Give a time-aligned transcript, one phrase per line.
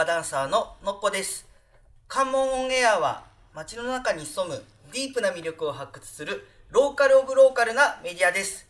[0.00, 1.46] 農家ダンサーののっぽです。
[2.08, 3.24] 関門オンエアは
[3.54, 4.62] 街の中に潜む
[4.94, 8.66] ディープな魅力を発掘するローカルオブローカルなメディアです。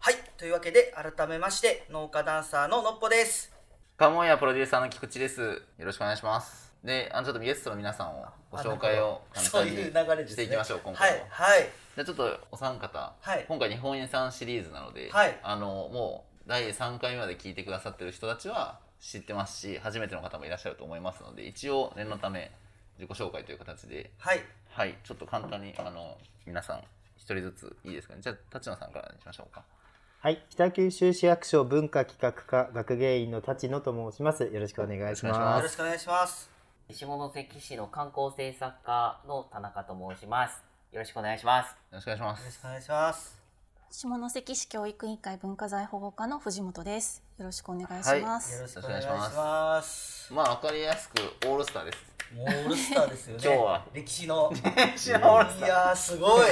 [0.00, 3.54] はいというわけで改めまして農家ダンサーののっぽです。
[3.96, 5.40] カモンやプロデューサーの菊池です。
[5.40, 6.74] よろしくお願いします。
[6.84, 10.28] で、あのちょっとゲストの皆さんをご紹介を簡単にそういう流れですね。
[10.28, 11.16] していきましょう、今は回は。
[11.16, 11.60] いはい。
[11.62, 13.46] じゃあちょっとお三方、はい。
[13.48, 15.38] 今回日本遺産シリーズなので、はい。
[15.42, 22.50] あのもう第3回目まで聞いてくださってる人たちは知ってますし、初めての方もいらっしゃると思いますので、一応念のため
[22.98, 24.40] 自己紹介という形で、はい
[24.70, 26.82] はい、ちょっと簡単にあの皆さん
[27.16, 28.20] 一人ずついいですかね？
[28.22, 29.62] じゃあ立野さんからにしましょうか。
[30.20, 34.44] はい、北九州市役所文化企画課学芸員の立野と申します。
[34.44, 35.56] よろしくお願いしま。
[35.56, 36.50] よろしくお願いします
[36.90, 40.62] 下関市の観光政策課の田中と申します。
[40.92, 41.70] よろしくお願いします。
[41.70, 42.60] よろしくお願いしまよろしす。
[42.60, 43.38] くお願いします
[43.90, 47.23] 下関市教育委員会文化財保護課の藤本です。
[47.36, 48.54] よろしくお願いします。
[48.54, 49.02] よろしくお願い。
[49.02, 50.32] しよろしくお願いします。
[50.32, 51.18] まあわかりやすく
[51.48, 51.98] オールスターです。
[52.32, 53.42] もうオールスターですよね。
[53.44, 53.84] 今日は。
[53.92, 54.52] 歴史の。
[54.54, 55.66] 歴史のオールスター。
[55.66, 56.46] いやーすごい。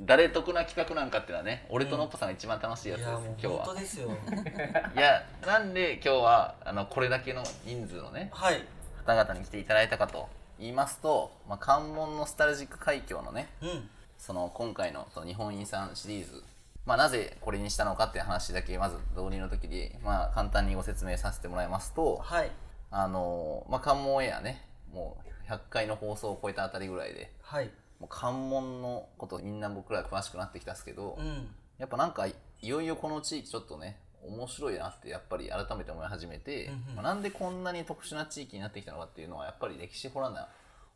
[0.00, 3.52] 誰得な企画なんかっていうのはね俺とのっぽさんが一番楽しいやつです、今日は。
[3.64, 4.08] 本当ですよ。
[4.96, 8.64] いやなんで今日はあのこれだけの人数のねはい。
[9.04, 13.90] 方々に来ていただいたかと言いますと、まあ、関門ノスタルジック海峡のねうん。
[14.16, 16.42] その今回のその日本遺産シリーズ、
[16.86, 22.50] まあ、なぜこれにしたのかっていう話だけまず導入の時に、まあ、簡単にご説明させてもらいますとはい。
[22.90, 25.16] あの、まあ、関門エアねも
[25.48, 27.70] う100回の放送を超えたあたりぐらいではい。
[28.00, 31.48] もう関門のことみんな僕ら詳しくなってきたんですけど、うん。
[31.78, 36.94] やっぱなんかいよいよこの地域ちょっとね面白いなってやっぱり改めて思い始めて、うんうん。
[36.96, 40.48] まあなんでこんなに特殊な地域になってきたのかっていうのはやっぱり歴史掘らな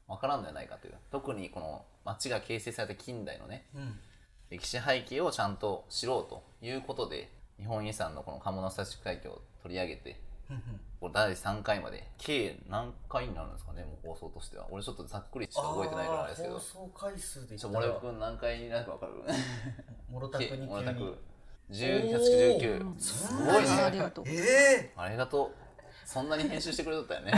[0.06, 0.95] 分からんのではないかという。
[1.11, 3.98] 特にこの町が形成された近代のねうん
[4.51, 10.20] 歴史背景をちゃんと知ろうということで日本遺産のこの鴨の幸海峡を取り上げて
[11.13, 14.67] 第3回まで計何回になるんですかねもう放送としては。
[14.70, 16.55] 俺ちょっとざっくりしか覚えてないからですけど。
[16.55, 17.92] 放送回数で言ったら。
[18.01, 19.13] 君何回になるか分かる。
[20.11, 20.67] もろたくに急に。
[20.67, 21.19] もろたく
[21.70, 22.98] 1819おー。
[22.98, 24.25] すそんごいねありがとう。
[24.29, 25.67] えありがとう
[26.08, 27.35] そんなに編集してくれとったよね。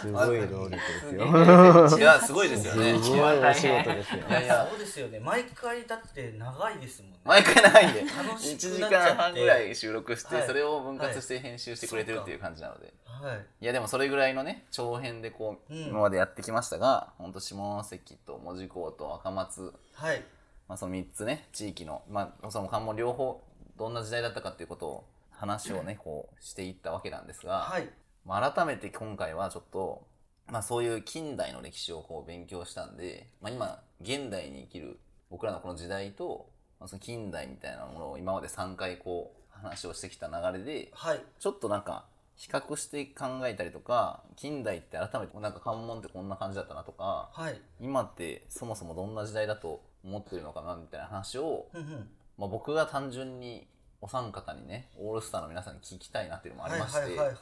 [0.00, 1.96] すごい労力ですよ。
[1.96, 2.98] いやすごいですよね。
[3.00, 4.24] すごいお仕事ですよ。
[4.28, 4.32] い。
[4.32, 4.66] やいえや。
[4.68, 5.20] そうですよね。
[5.20, 7.18] 毎回だって長いですもんね。
[7.24, 8.00] 毎回長いんで。
[8.00, 13.46] 楽し1時間半ぐらい収録して、はいそれを分割して編集してくれてるっていう感じなので、はい。
[13.60, 15.82] いやでもそれぐらいのね長編でこう、うん。
[15.86, 20.20] 今までやってきましたが本当下関と門司港と赤松、はい。
[20.66, 23.40] まあ、その3つね地域の、まあ、その関門両方
[23.78, 25.04] どんな時代だったかっていうことを
[25.42, 27.88] 話をねこうしていったわけなんですが、はい。
[28.24, 30.06] まあ、改めて今回はちょっと、
[30.46, 35.00] まあ、そういう近代の歴史をこう勉強したんで、まあ、今現代に生きる
[35.30, 36.48] 僕らのこの時代と、
[36.78, 41.20] まあ、その近代みたいなものを今まで3回こう話をしてきた流れではい。
[41.40, 42.04] ちょっとなんか
[42.36, 47.60] 比較して考えたりとか近代って改めてなんか関門ってこんな感じだったなとかはい。
[47.80, 52.08] 今ってそもそもどんな時代だと思ってるのかなみたいな話を、ふんふん。
[52.38, 53.66] まあ、僕が単純に
[54.02, 57.36] お三方にねオールスターの皆さんに聞きたいなっていうのもあはいりまして、はいはいはい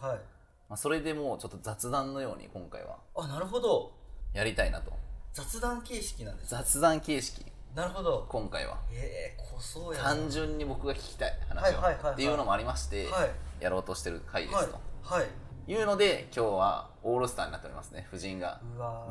[0.71, 2.98] まあ、それでもうちょっと雑談のように今回は。
[3.16, 3.93] あなるほど。
[4.32, 4.93] やりたいなと。
[5.32, 6.59] 雑談形式なんですね。
[6.62, 7.44] 雑談形式。
[7.75, 8.25] なるほど。
[8.28, 8.78] 今回は。
[8.93, 10.04] ええー、こそやな。
[10.15, 12.12] 単純に僕が聞きたい話をはいはいはいはい。
[12.12, 13.31] っていうのもありましてはい。
[13.65, 14.78] やろうとしてる回ではいすと。
[15.03, 15.27] はい。
[15.66, 15.77] い。
[15.77, 18.06] うので今日はオールスターになっておりますね。
[18.12, 18.60] 夫人が。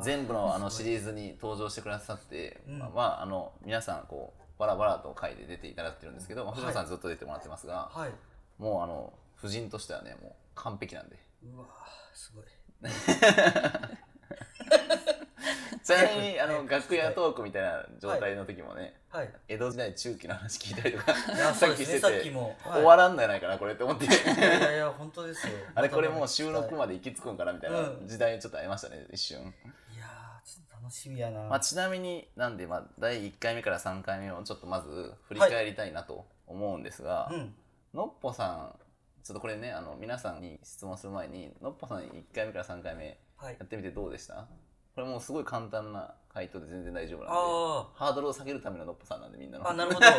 [0.00, 2.78] 全部のあのシすリーズに登場してくださって、うん。
[2.78, 6.60] まあまああの皆さんこうバラバラと回で出ていただいてるんですけど、まあはい。
[6.60, 8.10] 藤野さんずっと出てもらってますが、はい。
[8.62, 11.16] もうあの夫人としてはねもう完璧なんで。
[11.42, 11.68] うわー
[12.14, 12.44] すごい。
[15.82, 19.30] ちなみにあの 楽屋トークみたいな状態の時もね、はい。
[19.48, 21.14] 江戸時代中期の話聞いたりとか
[21.54, 24.04] さっきしてて、終わらんのやないかなこれって思って。
[24.04, 25.54] いやいや本当ですよ。
[25.74, 28.06] あれこれもう収録ままで行き着くんかなみたいなうん。
[28.06, 29.54] 時代ちょっとありましたね一瞬、
[30.90, 37.54] 楽しみやな、まあ、ちなみになんで、まあ、第1回目から3回目をちょっとまず振り返りたいなと思うんですが、うん。
[37.94, 38.74] のっぽさん
[39.22, 43.56] ちょっとこれねあの皆さんに質問する前にのっぽさん1回目から3回目はい。
[43.58, 44.48] やってみてどうでした？
[44.96, 49.70] これもうすごい簡単な回答で全然大丈夫なんであハードルを下げるためののっぽさんなんでみんなの。
[49.70, 50.06] あなるほど。
[50.06, 50.18] いやい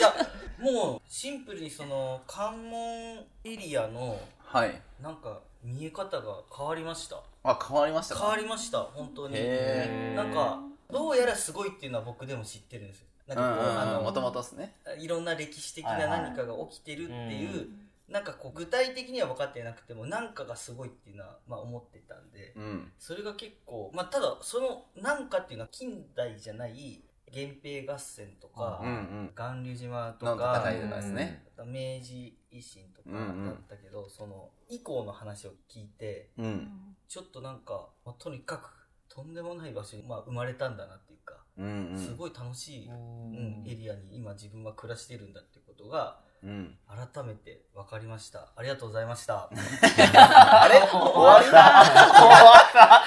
[0.00, 0.12] や
[0.58, 4.82] もうシンプルにその関門エリアのはい。
[5.00, 7.22] なんか見え方が変わりました。
[7.42, 8.20] あ変わりましたか？
[8.20, 9.34] 変わりました本当に。
[9.36, 10.60] へなんか
[10.90, 13.06] どうやらすごいっていうのは僕でも知ってるんですよ。
[13.26, 14.74] なんかこう、あのもともとですね。
[14.98, 17.68] いろんな歴史的なはいはい何かが起きてるっていう、
[18.08, 22.92] なんかこう具体的には分かってなくても何かがすごいっていうのは、まあ、思ってたんで、うん。
[22.98, 27.02] それが結構まあただその何かっていうのは近代じゃない
[27.34, 31.42] 源平合戦とか、うんうん巌流島とのかね。
[31.58, 33.46] 明治維新とかうんうん。
[33.46, 36.68] だったけど、その以降の話を聞いてうん。
[37.08, 38.70] ちょっとなんか、まあ、とにかく
[39.08, 41.98] とんでもない場所に、まあ、生まれたんだなっていうか、うんうん。
[41.98, 46.78] すごい楽しい、ううんんエリアに今自分は暮らしてるんだってことがうん。
[46.86, 48.48] 改めて分かりました。
[48.56, 49.50] ありがとうございました。
[49.50, 50.80] あれ？
[50.80, 51.82] 終わりだ
[52.14, 53.02] 終わった。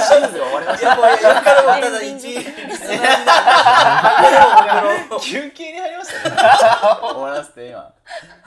[0.00, 3.00] シーズン終わりまいしたやもう今からもただ一リスナー
[4.62, 4.88] になる
[5.20, 6.36] 休憩に入りましたね。
[7.02, 7.78] 終わらせて今。
[7.78, 7.92] は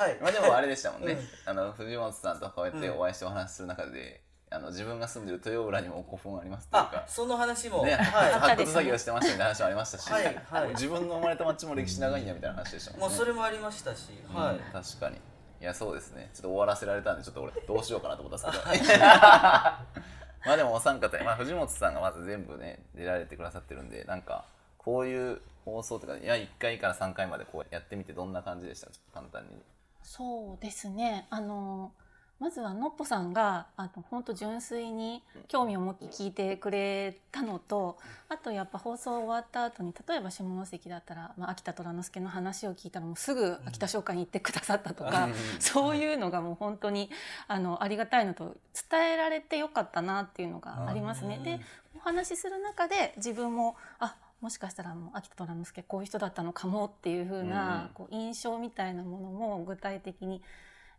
[0.07, 0.17] い。
[0.21, 1.27] まあでもあれでしたもんね、うん。
[1.49, 8.33] あの藤本さんとこうやってお会いしてお話しする中で、あの自分が住んでる豊浦にも古墳ありますっていうあかその話も、ね、はい。
[8.33, 10.69] 発掘作業してましたみたいな話もありましたし、はいはい。
[10.71, 13.07] 自分の生まれた町も歴史長いんやみたいな話でしたもんね。
[13.07, 14.55] もうそれもありましたし、はい。
[14.55, 15.17] うん確かに。
[15.61, 16.31] いやそうですね。
[16.33, 18.99] ちょっと終わらせられたんでちょっと俺どうしようかなと思ったんですけど。
[19.05, 24.45] まあでもお三方に、まあ、藤本さんがまず全部ね出られてくださってるんでなんか
[24.77, 28.87] こういう放送とかいや1回から3回までこうやってみてどんな感じでした？
[28.87, 29.61] ちょっと簡単に。
[30.01, 31.27] そうですね。
[31.29, 31.91] あの
[32.39, 37.97] まずはのっぽさんがあの本当純粋に興味を持って聞いてくれたのと
[38.29, 47.09] あとやっぱ放送終わった後に例えば下関だったら、まあ、秋田虎之助の話を聞いたらもうすぐ秋田商会に行ってくださったとか、うんそういうのがもう本当に
[47.47, 48.55] あのありがたいのと
[48.89, 51.35] 伝えられてよかったなっていうのがありますね。
[51.37, 51.59] うんで
[51.95, 57.93] お話しする中で自分もあもしかしたらもう秋田虎之助こういう人だったのかもっていう風な、うん。
[57.93, 60.41] こう印象みたいなものも具体的に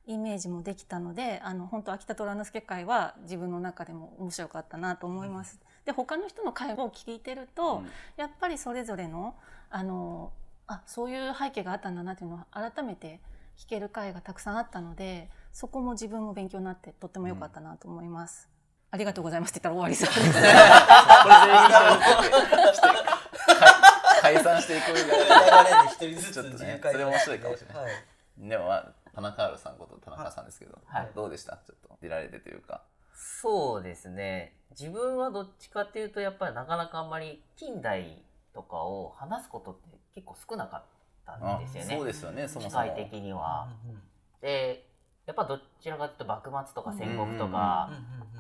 [0.07, 5.61] イメージもできたのであの本当秋田虎之助会は自分の中でも面白かったなと思います。
[5.85, 7.91] で他の人の会を聞いてると、うん。
[8.17, 9.35] やっぱりそれぞれの
[9.71, 10.33] あの
[10.67, 13.21] あそういう背景があったんだなっていうのを改めて
[13.57, 18.49] 聞ける会がたくさんあったのでそこも自分も勉強になってとっても良かったなと思います。
[18.93, 20.07] ありがとうございますって言ったら終わりそ
[24.21, 27.85] 解散していくみたいな流れで一人ずつちょっとねそれ面白いかもしれない。
[27.85, 27.93] はい。
[28.39, 31.11] でもまあ田中あるさんこと田中さんですけど、はい。
[31.15, 31.57] どうでした？
[31.67, 32.83] ちょっと出られてというか。
[33.15, 34.55] そうですね。
[34.71, 38.23] 自分はどっちかっていうとやっぱりなかなかあんまり近代
[38.55, 40.83] とかを話すことって結構少なかっ
[41.27, 41.97] たんですよね。
[41.97, 42.85] そうですよねそも機そも。
[42.85, 43.69] 械的には。
[43.85, 44.01] うんうん
[44.41, 44.87] で
[45.27, 47.91] やっぱどちらかというと幕末とか戦国とうんか、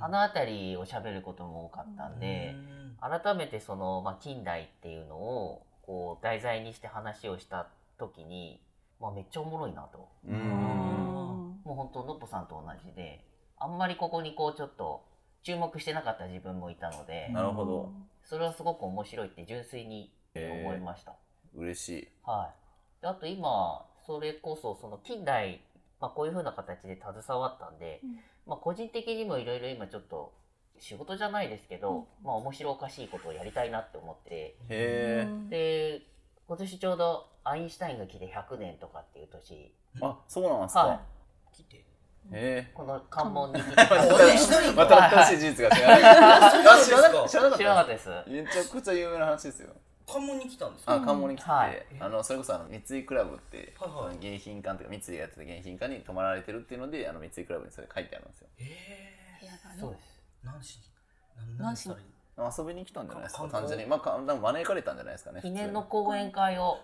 [0.00, 2.56] あの辺りを喋ることも多かったんで、
[3.00, 8.60] 改めてその、まあ、近代っていうのをこう題材にして話をした時に、
[9.00, 10.08] まあ、めっちゃおもろいなと。
[10.26, 10.36] ううん。
[10.36, 13.24] んもう本当のっぽさんと同じで
[13.58, 15.04] あんまりここにこうちょっと
[15.42, 17.92] 注目してなかった自分もいたので、なるほど。
[18.24, 21.14] それはすごく面白いって純粋に思いました。
[21.54, 22.08] 嬉しい。
[22.24, 22.52] は
[23.00, 25.62] い、であと今それこそその近代、
[26.00, 28.18] まあ、こういう風な形で携わったんで、うん。
[28.46, 30.32] まあ、個人的にもいろいろ今ちょっと
[30.78, 34.30] 仕事じゃないですけど、まあ、面白おかしいことをやりたいなって思って。
[34.30, 36.02] へえで
[36.46, 41.00] 今年ちょうどアインシュタインが来て100年とかっていう年、あそうなんですか、は
[41.52, 41.76] 来て。
[41.76, 41.82] い、
[42.32, 43.60] へこの関門に。
[43.62, 46.02] 来てえまた新しい事実が知らない。
[46.04, 46.50] あ
[46.84, 48.08] 知らなかった知らなかった知らなかったです。
[48.28, 49.74] めちゃくちゃ有名な話ですよ。
[50.06, 50.94] 関門に来たんですか？
[50.94, 51.44] あ関門に来て。
[51.46, 51.86] て、はい。
[52.00, 54.16] あのそれこそあの三井クラブって、はいはい。
[54.16, 58.48] 迎賓館というか三井がやってた迎賓館に泊まられてるっていうのであの三井クラブにそれ書いてあるんですよ。
[58.58, 59.38] え。
[59.40, 60.20] 部屋がねそうです。
[60.44, 60.82] ー、何しに
[61.36, 61.94] 何何しに？
[61.94, 62.06] 何したらいい
[62.44, 63.86] 遊びに来たんじゃないですか単純に。
[63.86, 66.78] まあか多分招かれたんじゃないですかね記念の講演会を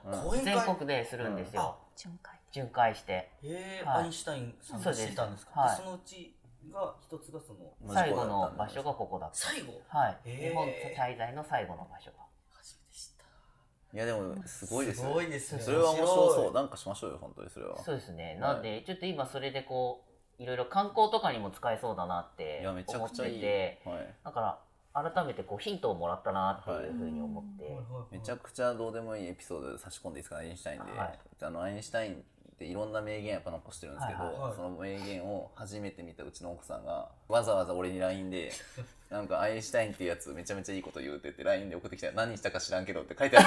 [0.44, 2.34] 全国でするんですよ、巡回。
[2.50, 3.30] 巡回して。
[3.42, 4.02] えーはい。
[4.02, 5.52] アインシュタインさんがしてたんですか？
[5.54, 5.76] そうです。
[5.78, 6.36] でそのうち
[6.72, 9.80] が一つがその最後の場所がここだった最後？
[9.88, 12.10] はい、日本滞在の最後の場所。
[12.10, 12.16] が
[12.50, 13.96] 初めて知った。
[13.96, 15.08] いやでもすごいですよ。
[15.08, 16.52] すごいですねそれは面白そう。
[16.52, 17.82] なんかしましょうよ本当にそれは。
[17.82, 18.36] そうですね。
[18.40, 20.02] なんでちょっと今それでこ
[20.38, 23.80] ういろいろ観光とかにも使えそうだなっていやめちゃ思ってくちゃいい、て。
[23.84, 24.58] はい、だから
[24.96, 27.78] 改めてこうヒントをもらったなっていうふうに思って、
[28.10, 31.18] めちゃくちゃどうでもいいエピソードで差し込んでいいですかアインシュタインで、はい。
[31.42, 32.16] あのアインシュタインっ
[32.58, 34.54] ていろんな名言やっぱ残してるんですけど、はいはいはい。
[34.56, 38.50] その名言を初めて見たうちの奥さんがわざわざ俺に LINE で
[39.10, 42.08] 「なんかアインシュタインっていうやつめちゃめちゃいいこと言うて」って LINE で送ってきた。
[42.08, 43.44] ら何したか知らんけどって書いてあっ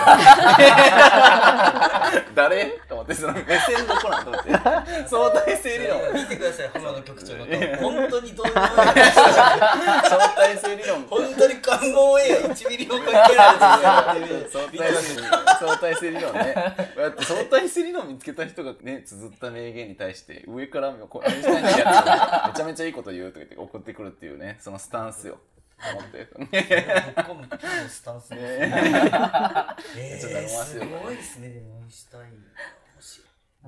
[2.09, 2.65] た 誰？
[2.87, 4.51] と思ってその目線どこなんと思って。
[5.07, 6.13] 相対性理論。
[6.13, 8.69] 見てください浜野局長の本当にどうでもいい
[10.07, 11.01] 相対性理論。
[11.03, 15.19] 本当に関門エア1ミリも関係ないですよ相対性
[15.59, 16.33] 相対性理論。
[16.33, 16.55] ね
[17.19, 21.75] 相対性理論見つけた人がね綴った名言に対して上からアインシュタインのや
[22.45, 25.37] つめちゃめちゃいいこと言うとか言って送ってくるっていうねそのスタンスよ
[25.91, 26.25] 思って。
[26.35, 26.47] ぶっ
[27.25, 27.47] 込む
[27.89, 28.71] スタンスですね
[29.97, 31.47] えちょっとありますごいですね
[31.81, 32.25] 面白い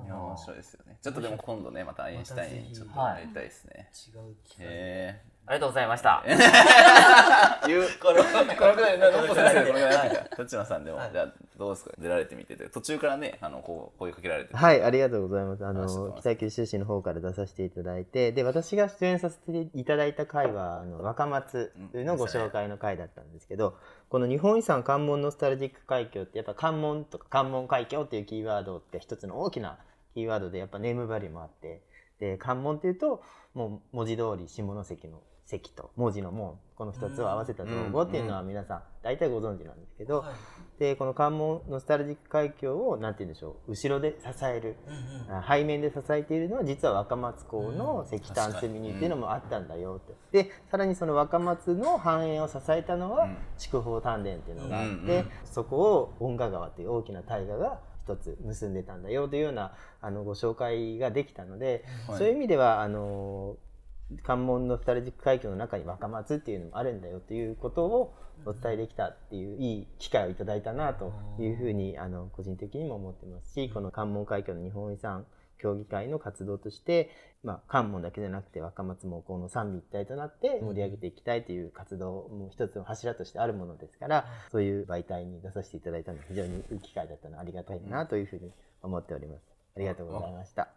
[0.04, 0.98] いや面白いですよね。
[1.02, 3.90] ちょっとでも今度ねまたアインシュタインちょっとやりたいですね。
[3.92, 6.22] 違う機会へえありがとうございました。
[7.66, 11.90] 言うこのこのくらい、のっぽ先生、このくらいなんか、 立花さんでも、はいじゃあ、どうですか？
[11.98, 14.54] 出られてみてて、途中からね、あの、こう、声かけられて。
[14.54, 15.66] はい、ありがとうございます。
[15.66, 23.76] あの、北九州市の方から出させていただいて、で、私が出演させていただいた回は、あの、若松のご紹介の回だったんですけど、
[24.10, 29.78] この日本遺産関門ノスタルジック海峡って、やっぱ関門とか関門海峡っていうキーワードって一つの大きな
[30.14, 31.82] キーワードで、やっぱネームバリューもあって、
[32.20, 33.22] で、関門っていうと、
[33.54, 35.20] もう文字通り下関の
[35.58, 40.34] 関と文字の門、この二つを合わせた造語っていうのは皆さん大体ご存知なんですけど、はい。
[40.78, 44.76] でこの関門ノスタルジック海峡をなんて言うんでしょう後ろで支える
[45.48, 53.36] 背面で支えているのは実は若松港の石炭積み荷っていうのもあったんだよって、でさらにその若松の繁栄を支えたのはうん。
[53.58, 62.18] 筑豊丹田っていうのがあって、そこを恩賀川という大きな大河が一つ結んでたんだよというようなあのご紹介ができたので、はい。
[62.18, 63.56] そういう意味ではあの
[64.22, 68.14] 関門ノスタルジック海峡の中に若松っていうのもあるんだよということを
[68.44, 75.26] お伝えできたっていういい機会をいただいたなというふうにあの個人的にも思ってますしこの関門海峡の日本遺産
[75.58, 77.10] 協議会の活動として、
[77.44, 88.50] まあ、関門だけじゃなくて若松もこの三位一体となって盛り上げていきたいという活動も一つの柱としてあるものですからそういう媒体に出させていただいたので非常にいい機会だったのでありがたいなというふうに
[88.82, 89.52] 思っております。
[89.74, 90.68] ありがとうございました。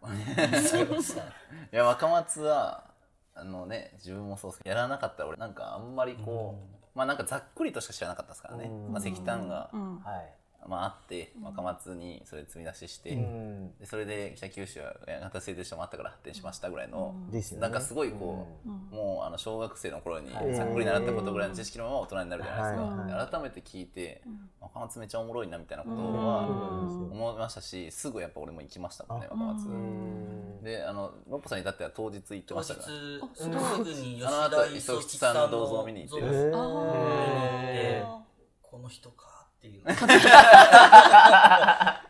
[1.72, 2.95] いや、若松は、
[3.36, 8.64] あのね、自分もそうですけど、やらなかったら俺、なんかあんまりこう、まあなんかざっくりとしか知らなかったですからね。
[8.64, 10.32] うんまあ石炭が、うんはい。
[10.68, 13.78] まああって、若松にそれ積み出しして、うん。
[13.78, 17.62] でそれで北九州は八幡製鉄所もあったから発展しましたぐらいの、ですよね。
[17.62, 18.76] なんかすごいこう、うん。
[18.90, 20.54] もうあの小学生の頃にはい。
[20.54, 24.22] ざっくり習ったことぐらいの知識のまま大人になるじゃないですか、はいはいで改めて聞いて、
[24.60, 26.26] 若松めっちゃおもろいなみたいなことうん。
[26.26, 30.62] はうん思いましたしすぐやっぱ俺も行きましたもんねあ若松、うん。
[30.62, 32.86] であののっぽさんに至っては当日行って当日ましたから
[33.34, 38.22] すぐに吉あの後田磯吉さんの磯吉さんの銅像を見に行って像へーあ
[38.62, 39.35] この人か
[39.68, 39.82] っていう。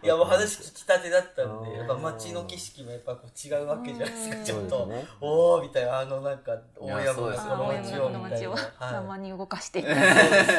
[0.02, 4.36] いやもう話聞きたてだったんでやっぱ街の景色もやっぱこう違うわけじゃないですか。
[4.38, 4.44] うん。
[4.44, 5.04] ちょっと、ね。
[5.20, 7.50] おおみたいなあのなんか大いや山そうですよ。
[7.50, 8.60] がこのー街をみたいなこの街をはい。
[8.78, 10.00] 生に動かしてそうです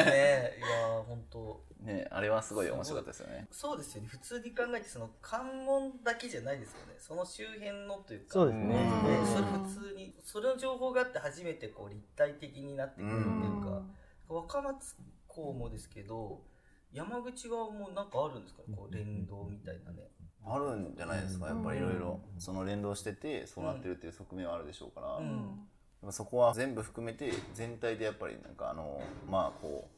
[0.04, 0.54] ね。
[0.58, 0.66] いや
[1.06, 1.68] 本当。
[1.80, 3.46] ねあれはすごい面白かったですよね。
[3.50, 4.08] そうですよね。
[4.08, 6.96] 普通に考えてその関門だけじゃないですよね。
[6.98, 8.32] その周辺のというか。
[8.34, 8.66] そうですね。
[8.66, 13.82] ねうんそれ普通にそれの情報があって初めてこう立体的になってくるっていうか、
[14.28, 16.42] 若松港もですけど
[16.92, 18.62] 山口側もなんかあるんですか？
[18.66, 20.08] ねこう連動みたいなね、
[20.44, 21.46] あるんじゃないですか？
[21.46, 25.26] やっぱりいろいろその連動しててそうなってるっていう側面はあるでしょうから、うん。
[25.26, 29.88] やっぱそこは全部含めて全体でやっぱりなんかあのまあこ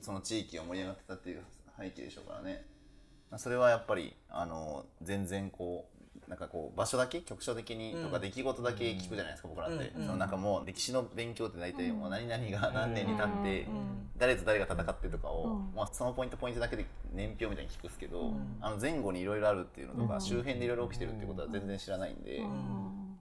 [0.00, 1.42] うその地域が盛り上がってたっていう
[1.78, 2.66] 背景でしょうからね。
[3.30, 5.97] まあそれはやっぱりあの全然こう
[6.28, 10.06] なんかこう場所だけ局所的にとうんか出来事だけ聞くじゃないですか、僕らって、うん。
[10.06, 15.76] そのなんかもう歴史の勉強って大体もう何々が何年に経って、うん誰と誰が戦ってとかを、うん。
[15.76, 18.56] まあ、そのポイントポイントだけで年表みたいに聞くんですけど、うん。
[18.60, 20.20] あの前後にいろいろあるっていうのとか、うん。
[20.20, 22.46] 周辺でいろいろ起きてるっていうことは全然知らないんで、うん。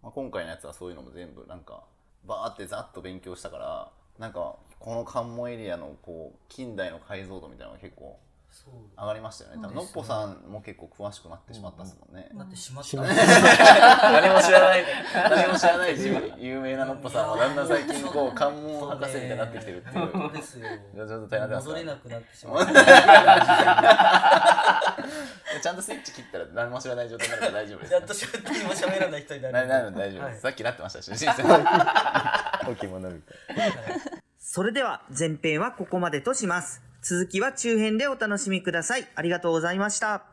[0.02, 1.84] まあ、今回のやつはそういうのも全部なんか
[2.26, 8.18] バーってざっと勉強したからなんかこの関門エリアのこう近代の解像度みたいなのが結構
[8.98, 9.58] 上がりましたよね。
[9.62, 14.84] 多分のっぽさんも結構詳しくなってしまったですもんね、なってしまった、しまっ 何も知らない。
[15.14, 16.34] 何も知らない自分。
[16.38, 20.12] 有名なのっぽさんはだんだん最近こう関門博士みたいになってきてるっていう。
[20.12, 20.68] 本当ですよ。
[20.68, 22.74] いやちょっと大変になってますから戻れなくなってしまった
[25.62, 27.94] ちゃんとスイッチ切ったら何も知らない状態になるから大丈夫です。
[27.94, 30.42] やっとしゃ何も喋らない人になるななるの大丈夫です、はい。
[30.42, 31.12] さっきなってましたし、
[32.68, 33.74] 置物みたい。
[34.40, 39.08] それでは前編はここまでとします続きは中編でお楽しみください。
[39.16, 40.26] ありがとうございました。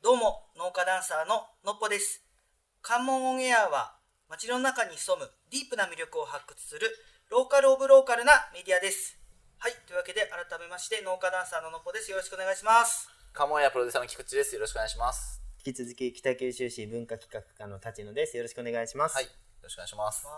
[0.00, 2.22] どうも農家ダンサーののっぽです。
[2.80, 3.96] 関門オンエアは
[4.30, 6.86] 街の中に潜むディープな魅力を発掘する
[7.28, 9.25] ローカルオブローカルなメディアです。
[9.58, 14.54] はいというわけで改めまして農家ダンサーののっぽですよろしくお願いしますカモンやプロデューサーの菊池です。
[14.54, 15.42] よろしくお願いします。
[15.60, 18.34] 引き続き北九州市文化企画課の立野です。
[18.34, 19.14] よろしくお願いします。
[19.14, 19.24] はい。
[19.24, 19.30] よ
[19.62, 20.24] ろしくお願いします。
[20.24, 20.30] よ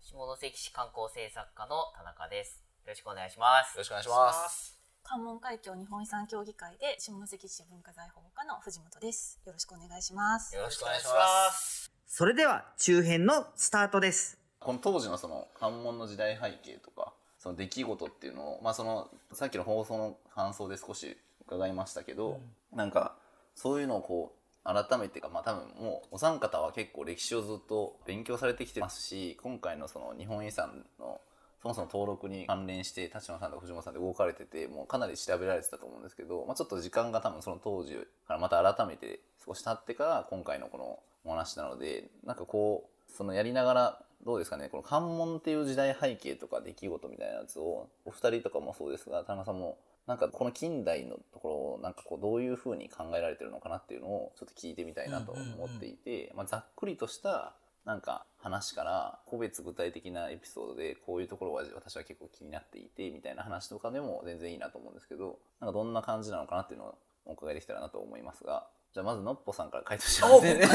[0.00, 2.64] 下関市観光政策課の田中です。
[2.86, 3.76] よろしくお願いします。
[3.76, 4.80] ろしくお願いします。
[5.04, 9.38] 関門海峡日本遺産協議会で下関市文化財保護課の藤本です。
[9.44, 10.56] よろしくお願いします。
[10.56, 11.92] よろしくお願いします。
[12.06, 22.38] すそれでは中編のスタートですこの当時のその関門の時代背景とか、その出来事っていうのを、まあその、さっきの放送の感想で少し伺いましたけど、
[22.72, 23.16] なんか、
[23.56, 31.20] そういうのをこう、改めてかまあ多分もうお三方は結構歴史をずっと勉強されてきてますし今回のその日本遺産の
[31.60, 37.94] そもそも登録に関連して立花さんと藤本さんで動かれててもうかなり調べられてたと思うんですけど、まあ、ちょっと時間が多分その当時
[38.28, 57.54] からまた改めて少し経ってから今回のこのお話なのでなんかこうそのやりながらどうですかねこの関門っていう時代背景とか出来事みたいなやつをお二人とかもそうですが田中さんもなんかこの近代のところをなんかこうどういうふうに考えられてるのかなっていうのをちょっと聞いてみたいなと思っていて、まあ、ざっくりとした
[57.84, 70.72] なんか話から個別具体的なエピソードでこういうところは私は結構気になっていてみたいな話とかでも全然いいなと思うんですけどなんかどんな感じなのかなっていうのをお伺いできたらなと思いますがじゃあまずのっぽさんから回答してもらって、ね、フ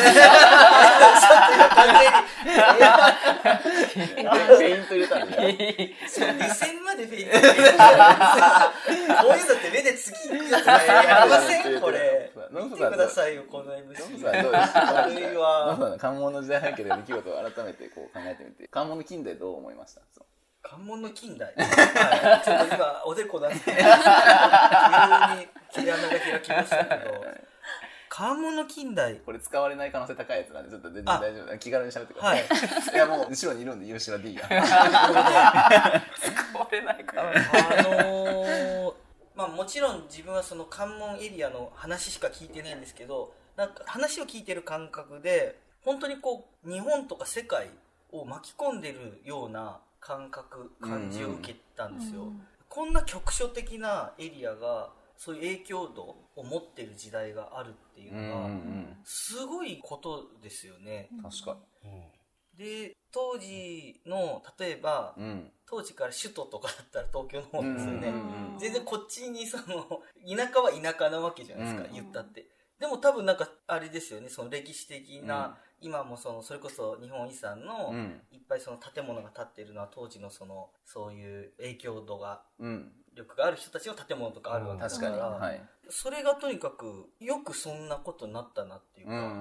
[4.57, 5.53] ェイント入れたんで目
[6.49, 8.73] 線までフェイント入れた
[9.21, 13.43] こういうのって目で次行くやつやりませんこれ見てくださいよ。
[13.51, 20.01] この MC 悪いわ関門の時代背景で出来事を改めてこう考えてみて関門の近代どう思いました
[20.63, 21.63] 関門の近代、は
[22.41, 23.77] い、ちょっと今おでこ出して
[25.75, 27.23] 急に毛穴が開きましたけど
[28.17, 29.21] 関門の近代。
[29.23, 32.47] これ使われない可能性高いやつなんでちょっと全然大丈夫気軽に喋ってください、はい、
[32.95, 34.55] いやもう後ろにいるんで優秀な D が 使
[36.57, 37.33] われないからあ
[37.83, 38.95] のー、
[39.35, 47.69] まあもちろん自分はその関門エリアの話しか聞いてないんですけどなんか話を聞いてる感覚で本当にこう日本とか世界
[48.11, 56.03] を巻き込んでるような感覚感じを受けたんですよ、うんうん、こんな局所的なエリアがそういう影響度
[56.35, 58.49] を持ってる時代があるっていうのが
[59.03, 61.09] すごいことですよね。
[61.21, 68.13] 確かに、で当時の例えば、うん、当時から首都とかだったら東京の方ですよね、
[68.59, 72.47] 全然こっちにその田舎は田舎なわけじゃないですか、言ったって。
[72.79, 77.93] でも多分なんかあれですよねその歴史的な、今もそのそれこそ日本遺産の
[78.31, 82.41] いっぱいその建物が建ってるのは当時のそのそういう影響度が、
[83.15, 89.33] 力がある人たちの建物とかあるわけだから,、はい、それがとにかくよくそんなことになったなっていうか、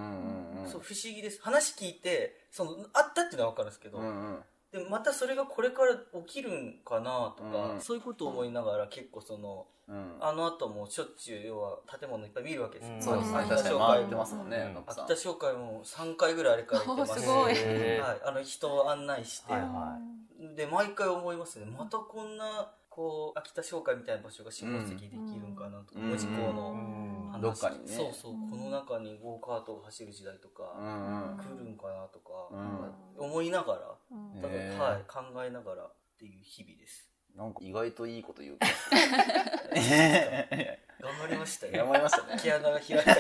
[0.67, 1.41] そう不思議です。
[1.43, 4.43] 話聞いてそのあったっていうのは分かるんですけど、うんうん。
[4.73, 5.95] でまたそれがこれから
[6.27, 13.39] 起きるんかなとか、うん、そういうことを思いながら結構その、うん、あの後もしょっちゅう要は建物いっぱい見るわけですよ、うん、そうですね。
[13.39, 17.57] 秋田商会も、ね、秋田商会も3回ぐらいあれから行ってますしはい、
[18.25, 19.99] あの人を案内して、はいは
[20.53, 21.67] い、で毎回思いますね。
[21.67, 27.41] またこんなこう秋田商会みたいな場所が下関できるんかなとか、門司港の話。
[27.43, 27.95] どっかにね。
[27.95, 28.33] そうそう。
[28.51, 30.73] この中にゴーカートが走る時代とか、
[31.39, 32.49] 来るんかなとか、
[33.19, 33.81] 思いながら、
[34.41, 35.05] 多分はい。
[35.07, 37.61] 考えながらっていう日々ですなんか。
[37.63, 38.67] 意外といいこと言うか
[40.99, 42.41] 頑張りましたよ頑張りましたね。
[42.43, 43.13] 毛穴が開いた。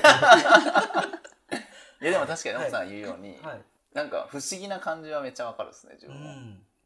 [2.00, 3.60] いやでも確かにノブさん言うように、はい、
[3.94, 6.16] なんか不思議な感じはめっちゃわかるですね自分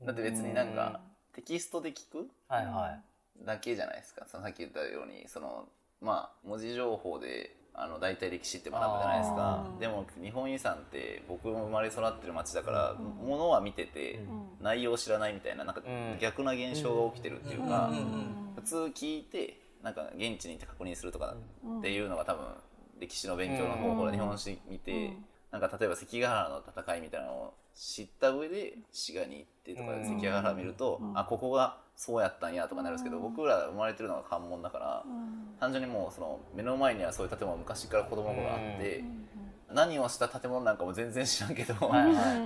[0.00, 1.00] も、だって別になんか、
[1.32, 2.98] テキストで聞く、はいは
[3.42, 4.26] い、だけじゃないですか。
[4.26, 5.68] さっき言ったようにその
[6.00, 9.66] まあ文字情報であの大体歴史って学ぶじゃないですか。
[9.78, 14.16] でも日本遺産って僕も生まれ育ってる町だから、うん、ものは見てて、
[14.58, 15.82] うん、内容を知らないみたいななんか
[16.20, 17.90] 逆な現象が起きてるっていうか、
[18.56, 21.34] 普通聞いてなんか現地に行って確認するとか
[21.78, 22.44] っていうのが多分
[22.98, 25.16] 歴史の勉強の方法で日本史見て、
[25.50, 35.04] なんか例えば関ヶ原の戦いみたいなのを知った上で滋賀に行ってとか関ヶ原見ると、あここがそうやったんやとかなるんですけど、僕ら生まれてるのが関門だから、
[35.60, 39.04] 単純にもうその目の前にはそういう建物昔から子供の頃あって、
[39.70, 41.74] 何をした建物なんかも全然知らんけど、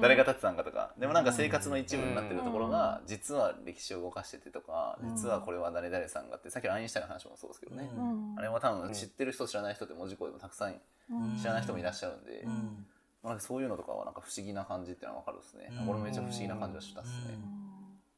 [0.02, 0.92] 誰が建てたんかとか。
[0.98, 7.88] でもなんか生活の一部になってるところが実は歴史を動かしててとか、実はこれは誰々さんがってさっきのアインシュタインの話もそうですけどね、
[8.36, 10.74] あれは多分知ってる人知らない人って文字工でもたくさん
[11.40, 12.44] 知らない人もいらっしゃるんで。
[13.22, 15.70] なんかそういうのとかはなんか不思議な感じっていうのは分かるですね。
[15.88, 17.38] 俺もめっちゃ不思議な感じがしたっすね。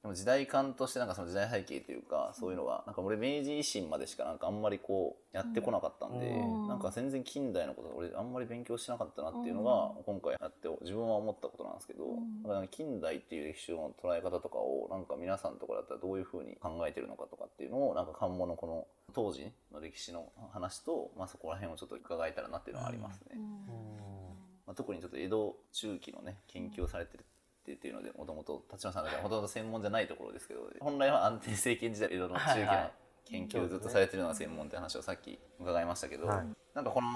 [0.07, 6.31] でも時代感としてなんかその時代背景というかそういうのがなんか俺明治維新までしかなんかあんまりこうやってこなかったんで、
[6.69, 12.05] なんか全然近代のこと俺あんまり勉強しなかったなっていうのが今回やって自分は思ったことなんですけど、
[12.45, 23.41] だから近代っていう歴史の捉え方とかをなんか皆さんとかだったらどういうふうに考えてるのかとかっていうのをなんか関門のこの当時の歴史の話と、まあ、そこら辺をちょっと伺えたらなっていうのはありますね。
[24.67, 27.25] まあ、特にちょっと江戸中期のね研究をされてる
[27.73, 32.91] っていうのでもともと立花さんがもともと専門じゃないところですけど本来は安定政権時代江戸の中期の
[33.25, 37.09] 研究をずっとされてるような専門って話をさっき伺いましたけど、はい、なんかこの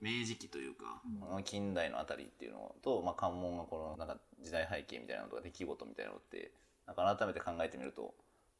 [0.00, 1.00] 明治期というか、
[1.36, 6.52] うん、近代のあたりっていうのと、まあ、関門がこのなんか時代背景みたいなのとか出来事みたいなのって
[6.86, 8.14] なんか改めて考えてみると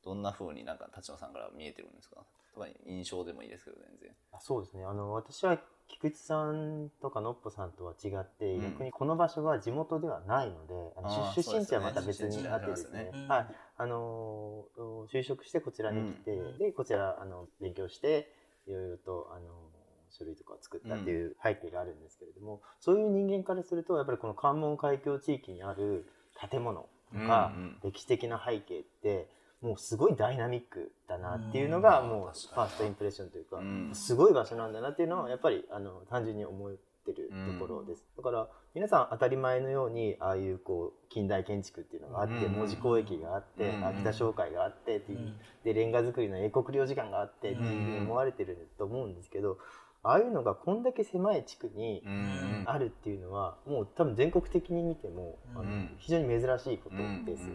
[0.05, 2.25] どんなふうになんか立花さんから見えてるんですか？
[2.55, 4.11] とか印象でもいいですけど全然。
[4.41, 4.85] そうですね。
[4.85, 8.63] あの私は菊池さんとかのっぽさんとは違って、うん。
[8.63, 13.11] 逆にこの場所は地元ではないのであの出出身地はまた別にあってですね。
[13.13, 13.47] すよねはい。
[13.79, 16.59] あのー就職してこちらに来て、うん。
[16.59, 18.33] でこちらあの勉強して
[18.67, 19.47] いろいろとあの
[20.11, 26.07] 書類とかを作ったっていう背景があるんですけれども、そういう人間からするとやっぱりこの関門海峡地域にある
[26.51, 27.77] 建物とか、うんうん。
[27.85, 29.29] 歴史的な背景って
[29.67, 32.09] もうすごいダイナミックだなっていうのがうん。
[32.09, 33.91] もうファーストインプレッションというか、うん。
[33.93, 36.71] すごい場所なんだなっていうのはやっぱりあの単純に思っ
[37.05, 42.53] てるところです、だから皆さん当たり前のようにああいうこう近代建築っていうのがあって、うん。
[42.53, 43.87] 門司港駅があって、うん。
[43.87, 45.35] 秋田商会があってっていう、うん。
[45.65, 49.59] でレンガ造りの英国領事館があってっていうふうに思われてると思うんですけど、
[50.05, 52.05] ああいうのがこんだけ狭い地区に
[52.67, 55.91] あるっていうのはもう多分全国的に見ても、あのうん。
[55.99, 56.97] 非常に珍しいこと
[57.29, 57.49] です。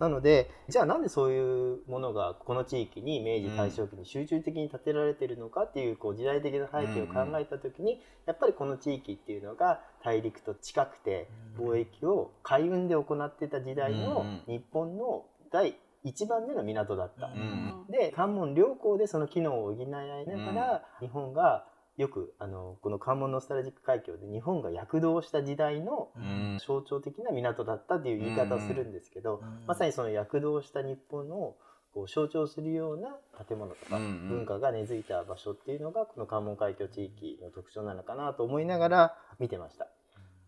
[0.00, 11.28] うんなのでじゃあなんでそういうものがこの地域に明治大正期に集中的に建てられてるのかっていうこう時代的な背景を考えた時にやっぱりこの地域っていうのが大陸と近くて
[11.58, 11.66] うん。
[11.70, 17.26] 貿易を海運で行ってた時代のうん日本の第1番目の港だった。
[17.26, 21.64] うんで関門両港でその機能を補いながら、日本が
[21.96, 26.58] よくあのこの関門ノスタルジック海峡で日本が躍動した時代のうん。
[26.64, 29.66] 象徴的な港だったっていう言い方をするんですけど、うん。
[29.66, 31.56] まさにその躍動した日本を
[31.92, 39.88] こう象徴するような建物とか文化が根付いた場所っていうのがこの関門海峡地域の特徴なのかなと思いながら見てました。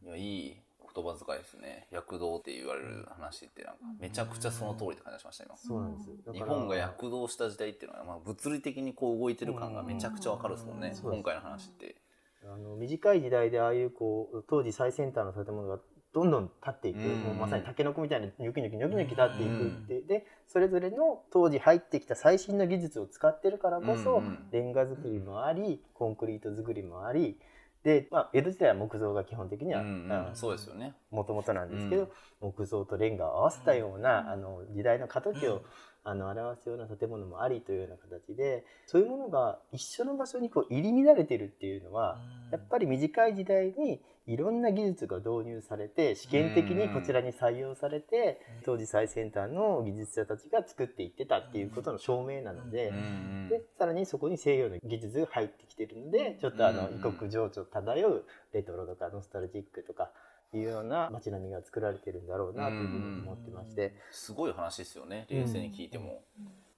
[0.02, 0.56] いやいい
[0.98, 1.86] 言葉遣いですね。
[1.90, 5.56] 躍動って言われる話ってなんかめちゃくちゃその通りって感じがしました今。
[5.56, 6.16] そうなんですよ。
[6.26, 11.96] だ日本が躍動した時代っていうのは、まあ、物理的にこう動いてる感がめちゃくちゃわかるですもんね、うん今回の話って。
[12.44, 15.78] あの短い時代でああいうこう当時最先端の建物が
[16.14, 17.20] どんどん立っていく、うん。
[17.20, 27.38] もうまさにタケノコみたいにニョキニョキニョキニョキ立っていくって、でそれぞれの当時入ってきた最新の技術を使ってるからこそ、レンガ作りもありコンクリート作りもあり
[27.88, 29.82] で、まあ、江戸時代は木造が基本的には
[30.34, 30.94] そうですよね。
[31.10, 32.08] もともとなんですけど、うん。
[32.40, 35.62] 木造とレンガを合わせたような、あの時代の過渡期を、うん
[36.04, 42.18] あの表すような建物もありというような形でそういうものが一緒の場所にこう入り乱れてるっていうのは、
[42.50, 48.64] やっぱり短い時代にいろんな技術が導入されて試験的にこちらに採用されてうん。
[48.64, 52.92] 当時最先端の技術者たちが作っていってたっていうことの証明なので
[53.48, 60.10] でさらにそこに西洋の技術が入ってきてるのでちょっとあのうん異国情緒漂うレトロとかノスタルジックとか
[60.56, 63.94] いうような街並みが作られてるんだろうなというふうに思ってまして。
[64.10, 65.26] すごい話ですよね。
[65.28, 66.22] 冷静に聞いても、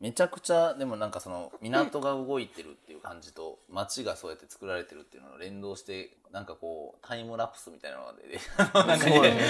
[0.01, 8.39] めちゃくちゃでもなんかその港が動いてるっていう感じと街がそうやって作られてるっていうのを連動してなんかこうタイムラプスみたいなのでね。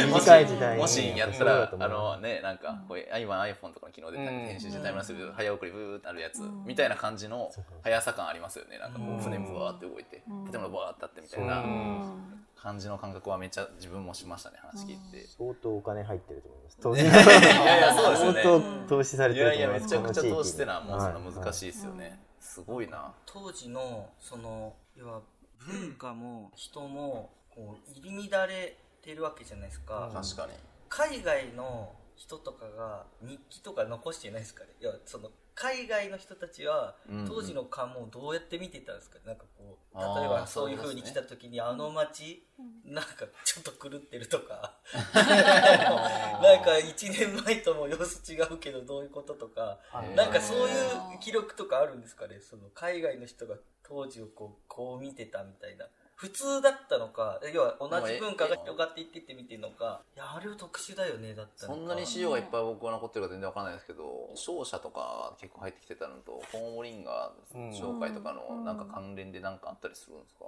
[0.11, 4.25] もしもしやったらあのねなんかこう今 iPhone とかの機能でうん。
[4.25, 6.65] 編集してタイムラプスで早送りブーってなるやつうん。
[6.65, 7.53] みたいな感じの
[7.85, 8.79] 速さ感ありますよね。
[8.79, 9.19] なんかこうん。
[9.19, 10.51] う船もバーって動いてうん。
[10.51, 11.61] 建物バーってあってみたいな。
[11.61, 15.27] うん感じの感覚はめっちゃ自分もしましたね話聞いて。
[15.27, 16.77] 相当お金入ってると思います。
[16.79, 18.43] 投 資いやいやそうですよね。
[18.43, 19.95] 相当投資されいてるとやい思います。
[19.95, 23.15] やめちゃくちゃ投資ってのはもうそんなはい難しいですよね、すごいな。
[23.25, 25.23] 当時のその要は
[25.59, 30.13] 文化も人もこう入り乱れてるわけじゃないですか、うん。
[30.13, 30.53] 確かに。
[30.89, 34.71] 海外の人とかが日記とか残してないですかね。
[34.81, 37.27] いやその海外の人たちはうんうん。
[37.29, 39.19] 当時の関門をどうやって見てたんですか？
[39.27, 42.43] なんかこう例えばそういうそうに来た時にあの街
[42.85, 43.11] なんか
[43.45, 44.73] ちょっと狂ってるとか。
[45.13, 46.95] なんか1
[47.37, 49.79] 年前とも様子違うけどどういうこととか。
[49.91, 50.73] はいなんかそうい
[51.17, 52.41] う記録とかあるんですかね？
[52.41, 55.87] その海外の人が当時をこうこう見てたみたいな
[56.21, 61.79] 普通だったのか要は同じ文化が広がっていってって見てるのかいやあれは特殊だよねだったのか。
[61.79, 70.45] そんなに資料がいっぱい僕は残ってるか全然わかんないですけど商社とか結構入ってきてたのとコーンモリンガー紹介とかのなんか関連で何かあったりするんですか？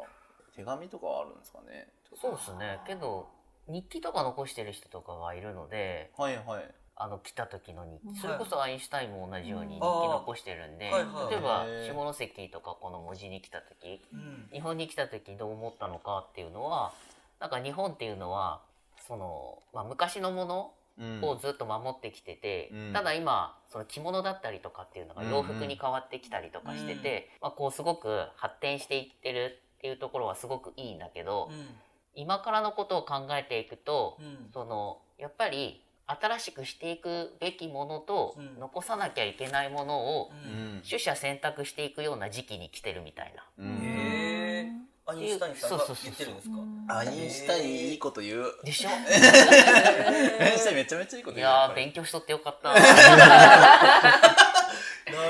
[0.55, 1.89] 手紙とかはあるんですかね？
[2.21, 2.81] そうですね。
[2.87, 3.29] けど
[3.67, 8.15] 日記とか残してる人とかがいるのではいはいあの来た時の日うん。
[8.15, 11.13] 記それこそアインシュタインも同じように日記残してるんであー。
[11.13, 11.33] はいはい。
[11.33, 14.49] 例えば下関とかこの文字に来た時うん。
[14.53, 16.93] 日本に来た時どう思ったのかっていうのは
[17.41, 18.61] なんか日本っていうのは
[19.07, 21.25] その、まあ、昔のものうん。
[21.25, 22.93] をずっと守ってきてて、うん。
[22.93, 31.67] ただ今その着物だったりとかっていうのが洋服に変わってきたりとかしてて、まあ、こうすごく発展していってるっていうところはすごくいいんだけど、うん。
[32.15, 34.51] 今からのことを考えていくと、うん。
[34.53, 35.83] そのやっぱり
[36.21, 38.59] 新しくしていくべきものと、うん。
[38.61, 40.83] 残さなきゃいけないものをうん。
[40.89, 43.45] 取捨選択していくような時期に来てるみたいな。
[43.59, 43.79] うん。
[43.83, 44.73] へえ
[45.05, 46.55] アインシュタインさんが言ってるんですか？
[46.99, 48.53] アインシュタインいいこと言う。
[48.65, 48.89] でしょ？
[48.95, 51.49] アインシュタインめちゃめちゃいいことい言う。
[51.49, 51.81] やっぱり。
[51.81, 52.73] やー勉強しとってよかった。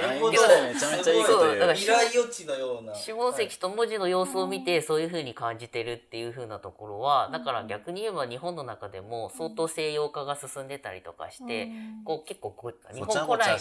[0.00, 2.94] なるほめちゃめちゃいいこと言うそうだから未来予知のような。
[2.94, 11.68] 下関と文字の様子を見てそういう風に感じてるっていう風なところはだから逆に言えば日本の中でも相当西洋化が進んでたりとかして
[12.05, 13.59] こう結構こう日本古来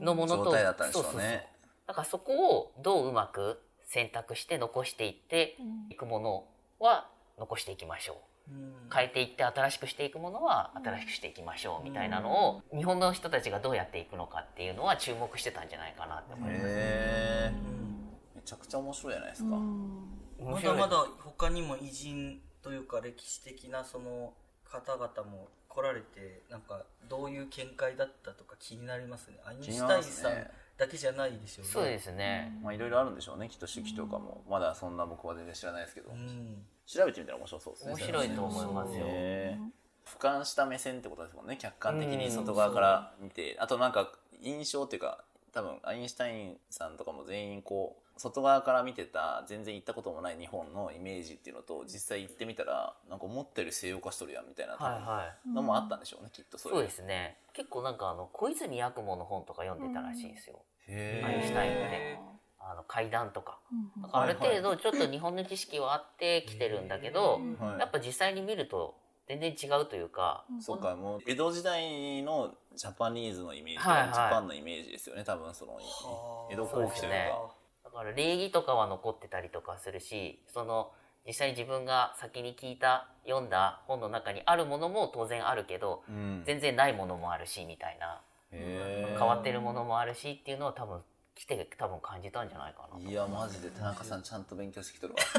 [0.00, 0.88] のものと状態だったん。
[0.88, 1.30] でしょそうそうそう。
[1.86, 5.56] だからそこをどううまく選択して残していって
[5.90, 6.44] いくもの
[6.80, 7.08] は
[7.38, 8.16] 残していきましょう。
[8.50, 8.74] うん。
[8.92, 16.64] 変えていって新しくしていくものは新しくしていきましょうみたいなのを日本の人たちがどうやっていくのかっていうのは注目してたんじゃないかなって思います。
[16.66, 18.08] へえうん。
[18.36, 29.40] めちゃくちゃ面白いじゃないですか、まだまだ他にも偉人というか歴史的なその方々も来られてなんかどういう見解だったとか気になりますね。
[29.44, 30.32] アインシュタインさん
[30.76, 31.70] だけじゃないでしょうね。
[31.72, 32.58] そうですね。
[32.62, 33.48] まあいろいろあるんでしょうね。
[33.48, 34.44] きっと手記とかも。
[34.48, 37.92] まだそんな僕は全然知らないですけど、うん調べてみたら面白そうですね。
[37.92, 39.06] 面白いと思いますよ。
[40.04, 41.56] 俯瞰した目線ってことですもんね。
[41.58, 43.56] 客観的に外側から見て。
[43.58, 54.76] あとなんか印象っていうか多分アインシュタインさんとかも全員こう外側から見てた全然行ったこともない日本のイメージっていうのと実際行ってみたらなんか思ったより西洋化しとるやんみたいな
[55.46, 57.38] のもあったんでしょうねきっとそうですね。
[57.52, 60.60] 結構なんかあの小泉八雲の本とか読んでたらしいんですよ。
[60.88, 63.58] へアインシュタインっえてあの階段とか。
[64.12, 68.96] ある程度ちょっと日本の知識はあってきてるんだけど、はいやっぱ実際に見ると
[69.26, 74.12] 全然違うというか、そうかもう江戸時代のジャパニーズのイメージ、はいはい。
[74.12, 76.52] ジャパンのイメージですよね多分そのはあ。
[76.52, 77.54] 江戸後期というか。
[77.84, 80.90] だから礼儀とかは残ってたりとかするしその
[81.26, 86.42] 実際に自分が先に聞いた読んだ本の中にあるものも当然あるけど、うん。
[86.44, 88.20] 全然ないものもあるしみたいな。
[88.56, 91.00] 変わってるものもあるしっていうのを多分
[91.36, 93.10] 来て多分感じたんじゃないかな。
[93.10, 93.68] いやマジで。
[93.70, 95.20] 田中さんちゃんと勉強してきとるわ。
[95.34, 95.38] こ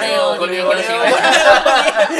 [0.00, 1.14] れをこれをに勉強しまし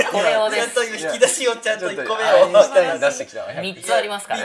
[0.04, 0.10] た。
[0.12, 0.84] これをですちゃんと。
[0.84, 2.98] 今引き出しをちゃんと1個目を。
[3.00, 3.52] 出してきたわ。
[3.60, 4.40] 三つありますから。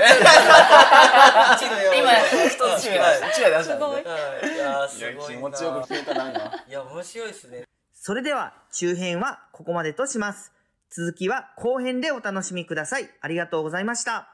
[1.95, 2.11] 今
[2.47, 4.55] 一つしか出したんではい。
[4.55, 5.27] いやーすごいな。
[5.27, 6.31] 気持ちよく聞けたな。
[6.31, 10.51] 今いや面白いですねそれでは中編はここまでとします。
[10.89, 13.09] 続きは後編でお楽しみください。
[13.21, 14.27] ありがとうございました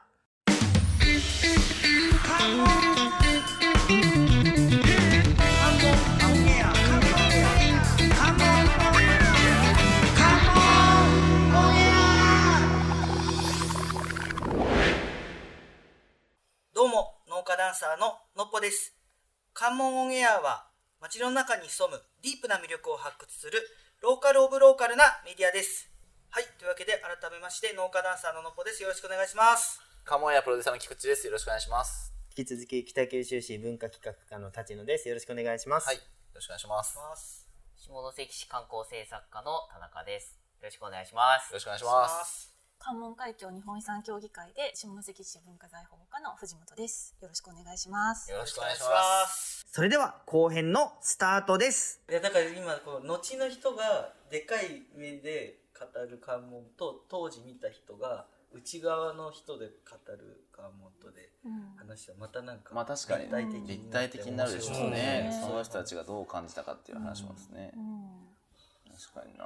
[16.80, 18.96] どうも農家ダンサーののっぽです。
[19.52, 20.64] 関門オンエアは
[20.98, 23.60] 街の中に潜むディープな魅力を発掘する
[24.00, 25.92] ローカルオブローカルなメディアです。
[26.30, 28.82] はいというわけで改めまして農家ダンサーののっぽです。
[28.82, 29.78] よろしくお願いします。
[30.08, 31.26] カモンやプロデューサーの菊池です。
[31.26, 32.14] よろしくお願いします。
[32.34, 35.06] 引き続き北九州市文化企画課の立野です。
[35.06, 36.96] よろしくお願いします、はいよろしくお願いします。
[36.96, 37.46] よます。
[37.76, 40.40] 下関市観光政策課の田中です。
[40.64, 41.52] よろしくお願いします。
[41.52, 42.49] ろしくお願いします
[42.82, 47.14] 関門海峡日本遺産協議会で下関市文化財保護課の藤本です。
[47.20, 48.32] よろしくお願いします。
[48.32, 49.66] よろしくお願いします。
[49.70, 52.00] それでは後編のスタートです。
[52.08, 59.72] いやだから今こう後の人がでかい目で語る関門と当時見た人が内側の人で語
[60.12, 61.76] る関門とでうん。
[61.76, 63.28] 話しまたなんかまあ確かに。
[63.66, 64.80] 立体的になるでしょうね。
[64.80, 65.40] そうね。
[65.48, 68.08] その人たちがどう感じたかっていう話もですね、うん。
[68.98, 69.44] 確かにな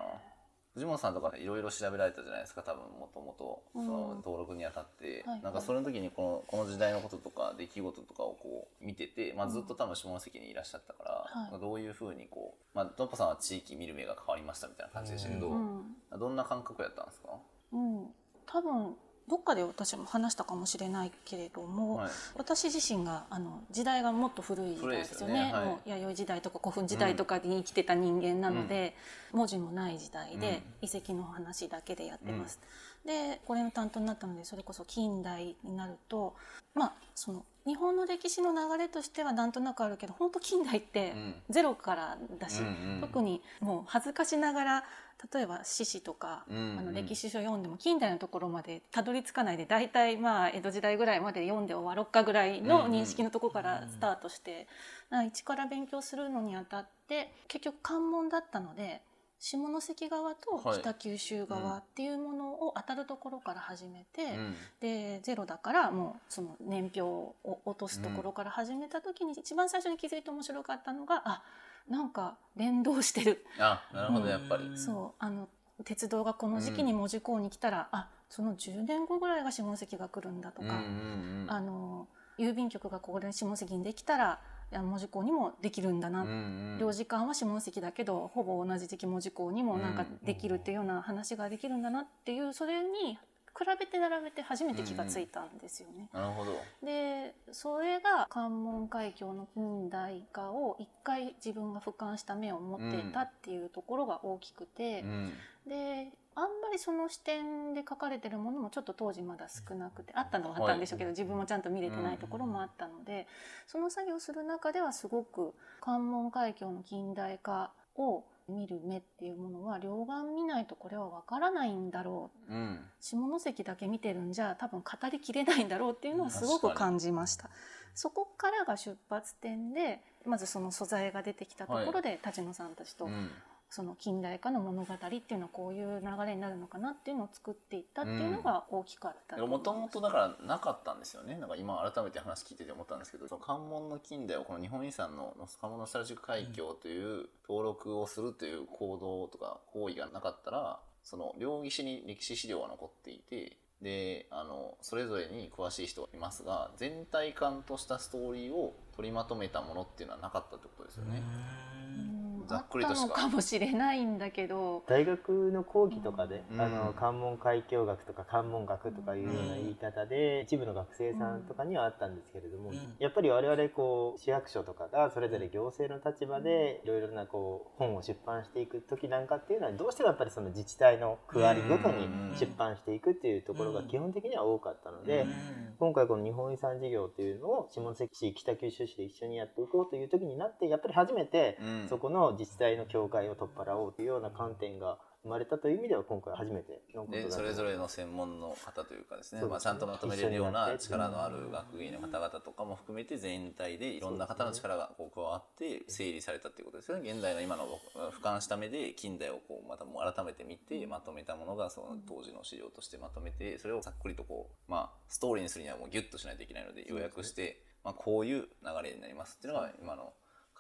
[0.75, 11.11] 藤本さんとかいろいろ調べられたじゃないですか多分もともとその登録にあたって、はいなんかその時にこのこの時代のこととか出来事とかをこう見てて、まあ、ずっと多分下関にいらっしゃったから、
[11.43, 11.61] はい。
[11.61, 15.83] どういうふうにこう、まあ、トッポさんは地域見る目が変わりましたみたいな感じでしたけど、うん。
[16.19, 17.29] どんな感覚やったんですか、
[17.73, 18.07] うん、
[18.47, 18.95] 多分
[19.29, 22.11] どっかで私も話したかもしれないけれども、はい。
[22.37, 25.35] 私自身があの時代がもっと古い時代ですよね。
[25.35, 25.53] ね。
[25.53, 25.65] はい。
[25.65, 28.95] もう弥生時代とか古墳時代とかに生きてた人間なので、
[29.33, 32.59] 文字もない時代で、遺跡の話だけでやってます。
[33.05, 36.35] でこれの担当になったのでそれこそ近代になると
[36.75, 41.35] まあその日本の歴史の流れとしてはなんとなくあるけど本当近代ってうん。
[41.51, 43.01] ゼロからだし、うんうん。
[43.01, 44.85] 特にもう恥ずかしながら
[45.33, 46.79] 例えば史詩とか、うんうん。
[46.79, 54.67] あの歴史書読んでも近代のところまでたどり着かないで大体まあ江戸時代ぐらいまで読んで終わろっかぐらいの認識のところからスタートして、
[55.11, 59.01] だから一から勉強するのにあたって結局関門だったので
[59.45, 60.81] 下関側とはい。
[60.81, 64.55] 北九州側っていうものを当たるところから始めて、うん。
[64.81, 67.35] でゼロだからもうその年表を
[67.67, 71.43] 落とすところから始めた時に一番最初に気づいて面白かったのがあ
[71.91, 73.45] なんか連動してる。
[73.59, 74.79] あなるほどやっぱり、うん。
[74.79, 75.47] そうあの
[75.85, 81.47] 鉄道がこの時期に門司港に来たら、あその10年後ぐらいが下関が来るんだとか、うんうんうん。
[81.49, 84.41] あの郵便局がここで下関にできたら
[84.75, 86.79] いや門司港にもできるんだな、うんうん。
[86.81, 93.17] 領事館は下関だけどほぼ同じ時期門司港にもなんかできるっていうような話ができるんだなっていうそれに
[93.57, 96.09] 比べて並べて初めて気がついたんですよね。
[96.13, 96.57] なるほど。
[96.83, 105.33] でそれが関門海峡の近代化を一回自分が俯瞰した目を持っていたっていうところが大きくて、うん。
[105.69, 113.27] であんまりその視点で書かれてるものもちょっと当時まだ少なくてあったのはあったんでしょうけど、自分もちゃんと見れてないところもあったので、
[113.67, 122.53] その作業する中ではすごく関門海峡の近代化を見る目っていうものは両眼見ないとこれはわからないんだろう。
[122.53, 127.49] うん下関だけ見てるんじゃ多分語りきれないんだろうっていうのはすごく感じました。
[127.95, 133.31] そこからが出発点でまずその素材が出てきたところで、立野さんたちとうん
[133.75, 141.37] その近代化の物語っていうのはこういう流れになるのかなっていうのを作っていったっていうのが大きかったもともとだからなかったんですよね。
[141.39, 162.24] なんか今改めて話聞いてて思ったんですけどその関門の近代をこの日本遺産の関門ノスタルジック海峡という登録をするという行動とか行為がなかったらその両岸に歴史資料が残っていてであのそれぞれに詳しい人がいますが全体感としたストーリーを取りまとめたものっていうのはなかったってことですよね。
[162.45, 163.07] うんざあっくりとしか。
[163.07, 164.85] ったのかもしれないんだけど。
[164.87, 166.61] 大学の講義とかで、うん。
[166.61, 172.95] あの関門海峡学とか関門学とかいうような言い方で、一部の学生さんとかにはあったんですけれども、うん。
[172.99, 185.33] やっぱり我々こう市役所とかがそれぞれ行政の立場でいろいろなこう本を出版していく時なんかっていうのはどうしてもやっぱりその自治体の区割りごとに出版していくっていうところが基本的には多かったので、うん。
[185.79, 191.89] 今回この日本遺産事業っていうのを下関市北九州市で一緒にやっていこうという時になってやっぱり初めてうん。
[191.89, 199.41] そこの自治体の境界を取っ払おうというような観点が生まれたという意味では今回初めてのことだそれぞれの専門の方というかですね。
[199.41, 199.49] ね。
[199.49, 207.11] まあ、ちゃんとまとめれるような力のある学芸員の方々とかも含めて全体でいろんな方の力がこう加わって整理されたっていうことですよね。
[207.11, 218.47] 現代の今の俯瞰した目で近代をこうまたもう改めて見てまとめたものがその当時の資料としてまとめてそれをざっくりとこう、まあ、ストーリーにするにはもうギュッとしないといけないので要約して、まあ、こういう流
[218.83, 220.13] れになりますっていうのが今の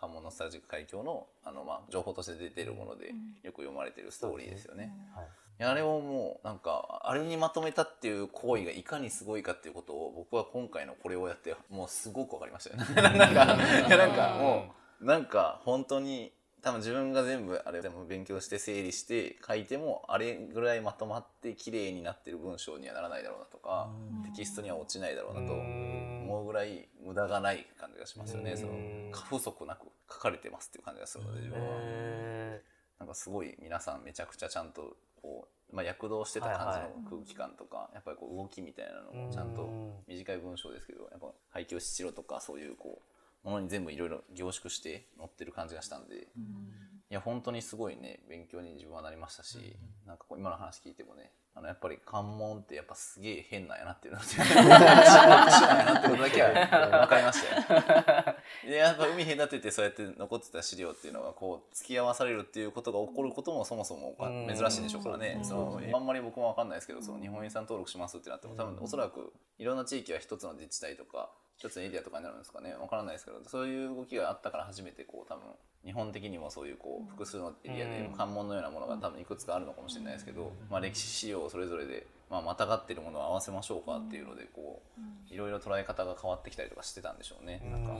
[0.04, 4.92] 関門ノスタルジック海峡のあの、まあ、情報として出ているものでよく読まれているストーリーですよね。
[5.60, 12.94] あれをもうなんかあれにまとめたっていう行為がいかにすごいかっていうことを僕は今回のこれをやってもうすごく分かりましたよね。
[13.18, 23.90] なんかいやなんかもうなんか本当に多分自分が全部あれでも勉強して整理して書いてもあれぐらいまとまって綺麗になってる文章にはならないだろうなとか
[24.24, 25.54] テキストには落ちないだろうなと
[26.34, 28.56] 思うぐらい無駄がない感じがしますよね。
[28.56, 28.72] その
[29.12, 32.60] 過不足なく書かれてますっていう感じがするので自分は。
[32.98, 39.68] なんかすごい皆さんめちゃくちゃちゃんとこう、まあ、躍動してた感じの空気感とか、やっぱりこう動きみたいなのもちゃんと
[40.06, 43.02] 短い文章ですけどやっぱ廃墟七郎とかそういうこ
[43.44, 46.20] うものに全部いろいろ凝縮して載ってる感じがしたんで、い
[47.10, 54.34] や本当にすごいね勉強に自分はなりましたし、なんかこう今の話聞いてもねあのやっぱり関門ってやっぱすげえ変なんやなっていうの って
[56.08, 58.36] ことだけは分かりましたよ。
[58.66, 64.16] でやっぱ海隔ててそうやって残ってた資料っていうのがこう付き合わされるっていうことが起こることもそもそも
[64.48, 72.74] 珍しいんでしょうからねそのあんまり僕も分かんないですけどその日本遺産登録しますってなっても多分おそらくいろんな地域は一つの自治体とか一つのエリアとかになるんですかね。
[72.78, 75.42] 分からないですけどそういう動きがあったから初めてこう多分
[75.84, 87.62] 日本的にもそういうこう複数のエリアで関門のようなものが多分いくつかあるのかもしれないですけど、まあ、歴史資料をそれぞれで、まあ、またがってるものを合わせましょうかっていうのでこういろいろ捉え方が変わってきたりとかしてたんでしょうね。
[87.70, 87.92] なんか。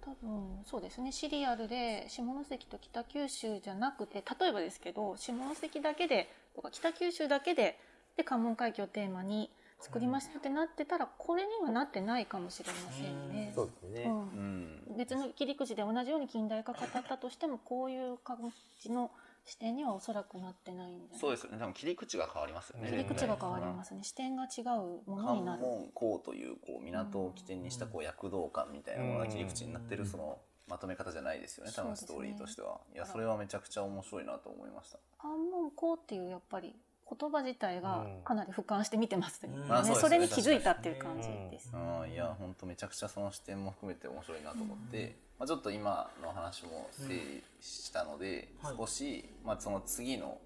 [0.00, 1.12] 多分そうですね。
[1.12, 7.78] シリアルで下関と北九州じゃなくて例えばですけど下関だけでとか北九州だけで
[8.16, 13.52] で関門海峡をテーマに作りましたってなってたらこれにはなってないかもしれませんね。
[13.54, 14.18] そうですね、うん。
[14.18, 14.96] うん。
[14.96, 18.38] 別の切り口で同じように近代化語ったとしてもこういう感
[18.80, 19.10] じの
[19.44, 21.58] 視点にはおそらくなってないんじゃないそうですよね。
[21.58, 22.90] 多分切り口が変わりますよね。
[22.90, 24.02] 切り口が変わりますね。
[24.02, 24.64] 視点が違う
[25.10, 25.62] ものに関なる。
[25.62, 31.72] 門港というこう港を起点にしたこう躍動感みたいなものが切り口になってるそのまとめ方じゃないですよね。
[31.76, 34.98] 多分ストーリーとしては、いやそれはめちゃくちゃ面白いなと思いました。
[35.18, 36.74] 関門港っていうやっぱり
[37.08, 39.72] 言葉自体がかなり俯瞰して見てますよね、うん。
[39.72, 41.70] あそれに気づいたっていう感じです。
[41.72, 42.10] うん。
[42.10, 48.76] いや本当めちゃくちゃその視点も含めて面白いなと思って、まあ、ちょっと今の話も整理したので、はい。
[48.76, 50.38] 少し、まあ、その次の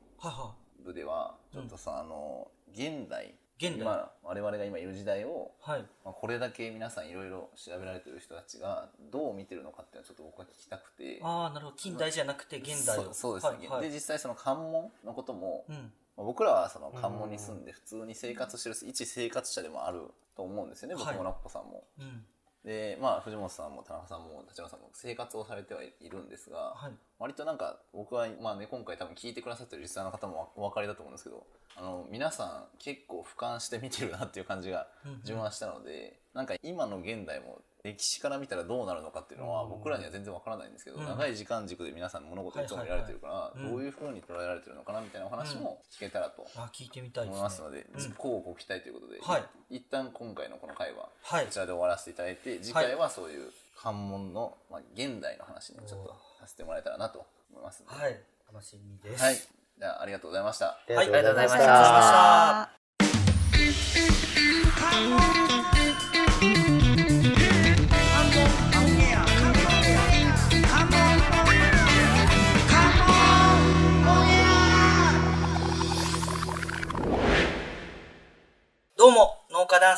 [0.85, 3.35] 部ではちょっとさ、あの現代。
[3.59, 3.81] 現代。
[3.81, 5.81] 今我々が今いる時代をいはい。
[6.05, 11.21] まあ、これだけ皆さんいろいろ調べられてる人たちがどう見てるのかっていうのはちょっと僕は聞きたくて。
[11.23, 11.77] ああなるほど。
[11.77, 13.05] 近代じゃなくて現代を。
[13.05, 13.81] そうそうですね、はい。
[13.81, 13.89] はい。
[13.89, 15.75] で実際その関門のことも、うん。
[15.77, 15.89] まあ
[16.25, 20.03] 僕らはその関門に住んで普通に生活してる一生活者でもある
[20.37, 21.05] と思うんですよね、はい。
[21.05, 21.85] 僕もナッポさんも。
[21.99, 22.25] うん。
[22.65, 26.93] でまあ藤本さんも田中さんも立花さんも生活をされてはいるんですが、はい。
[27.19, 31.47] 割となんか僕はまあね今回多分聞いてくださってるリスナーの方もお分かりだと思うんですけど
[31.77, 34.89] あの皆さん結構俯瞰して見てるなっていう感じが
[35.23, 41.05] 自分はしたので、なんか今の現代も歴史から見たらどうなるのかっていうのは僕らには全然わからないんですけど、うん。
[41.05, 47.39] 長い時間軸で皆さん物事をいつも見られてるから、はいはいはいどういうふうに捉えられてるのかなみたいなお話も聞けたらとあ聞いてみたいですね。
[47.39, 48.13] 思いますので、うん。
[48.13, 49.77] こうご期待ということで、はい。
[49.77, 51.47] 一旦今回のこの回ははい。
[51.47, 58.03] こちらで終わらせていただいて次回はそういう関門の、まあ、現代の話にちょっとさせてもらえたらなと思いますので。
[58.03, 58.21] はい。
[58.53, 59.23] 楽しみです。
[59.23, 59.35] はい。
[59.35, 60.67] じゃあ、ありがとうございました。
[60.67, 62.73] あはいりがとうございましありがとうございました。
[62.73, 62.78] た。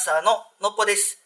[0.01, 1.21] ンサーののっぽです。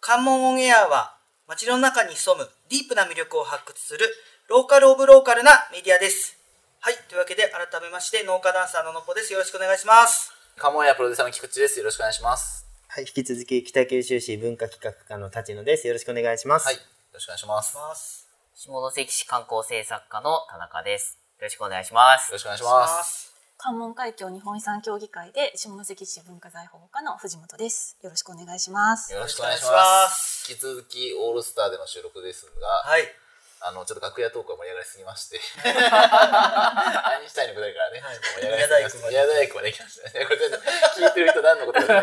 [0.00, 1.16] 関門オンエアは、
[1.48, 4.06] 街の中に潜むディープな魅力を発掘する、
[4.48, 6.38] ローカルオブローカルなメディアです。
[6.80, 9.32] はい、というわけで改めまして、農家ダンサーののっぽです。
[9.32, 10.32] よろしくお願いします。
[10.56, 11.80] カモンやプロデューサーの菊池です。
[11.80, 12.66] よろしくお願いします。
[12.86, 15.88] はい、引き続き北九州市文化企画課の立野です。
[15.88, 16.66] よろしくお願いします。
[16.66, 16.76] はい。
[16.76, 16.80] よ
[17.12, 17.76] ろしくお願いします。
[17.76, 18.28] よます。
[18.54, 21.18] 下関市観光政策課の田中です。
[21.38, 22.38] よろしくお願いしますろ。
[22.38, 23.21] しくお願いします。
[23.62, 23.64] す。
[23.64, 27.96] 関門海峡日本遺産協議会で下関市文化財保護課の藤本です。
[28.02, 29.12] よろしくお願いします。
[29.12, 29.70] よろしくお願いしま。
[29.70, 33.02] ますす引き続きオールスターでの収録ですが、はい。
[33.64, 40.26] あの、ちょっと楽屋トークが盛り上がりすぎまして、 アインシュタインのくだりからね、はい盛り上がりすぎまして、宮宮大工まで行きましたね。
[40.26, 40.60] これ全然
[40.98, 41.94] 聞いてる人何のことか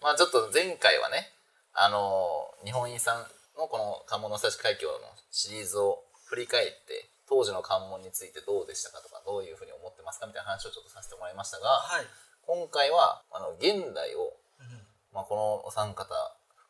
[0.00, 1.30] まあちょっと前回はね、
[1.74, 4.98] あの、日本遺産のこの関門の差し海峡の
[5.30, 12.06] シリーズを振り返って、当時の関門についてどうでしたかとか、どういうふうに思ってますかみたいな話をちょっとさせてもらいましたが、はい。
[12.46, 16.14] 今回は、あの、現代をうんまあ、このお三方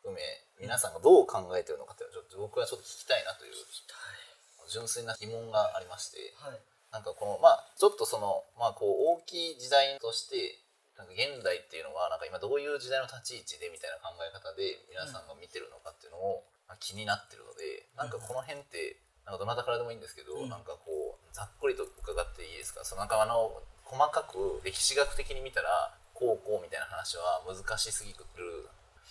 [0.01, 0.21] 含め
[0.61, 3.53] 皆さんがどう考えてるのかっていうのをちょっと僕はちょっと聞きたいなという
[4.71, 6.59] 純粋な疑問がありましてはい。
[6.91, 10.57] なんかこのまあちょっとそのまあこう大きい時代として
[10.97, 18.97] なんか現代っていうのはなんか今どういう時代の立ち位置でみたいな考え方で皆さんが見てるのかっていうのを、まあ、気になってるのでなんかこの辺って
[19.29, 20.49] なんかどなたからでもいいんですけど、うん。
[20.49, 22.81] なんかこうざっくりと伺っていいですか？
[22.83, 28.17] そのなんかあの細かく歴史学的に見たらこうこうみたいな話は難しすぎる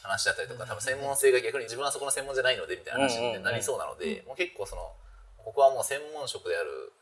[0.03, 4.93] 話だったりとか多分専門性が逆に自分はそこの専門じゃないのでみたいな話になりそうなので、もう結構その
[5.39, 6.93] ここはもう専門職である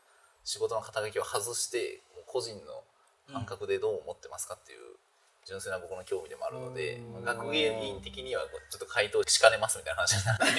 [0.45, 2.83] 仕事の肩書きを外して個人の
[3.33, 4.96] 感覚でどう思ってますかっていう
[5.47, 10.51] 純粋な僕の興味でもあるので、まあ学芸員的にはちょっと回答しかねますみたいな話にな感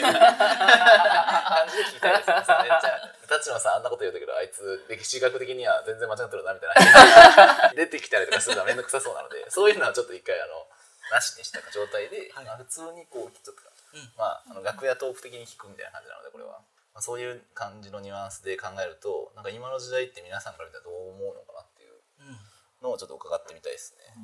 [1.68, 2.41] じで聞きたいですね。
[2.41, 10.66] めっちゃ立野さんあんなこと言うたけど あいつ歴史学的には全然間違ってるなみたいな出てきたりとかするのは面倒くさそうなのでそういうのはちょっと一回あの
[11.12, 13.62] なしにした状態で、はいまあ、普通にこうちょっと、
[13.93, 16.64] うんまあ、あの楽屋トーク的に聞くみたいな感じなのでこれは、
[16.95, 22.39] まあ、そういう感じのニュアンスで考えるとなんか今の時代って皆さんから見たらどう思うのかなっていううん。
[22.82, 24.14] のをちょっと伺ってみたいですね。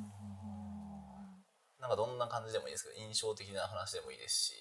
[1.85, 4.53] なんかどんな感じでもいいですけど印象的な話でもいいですし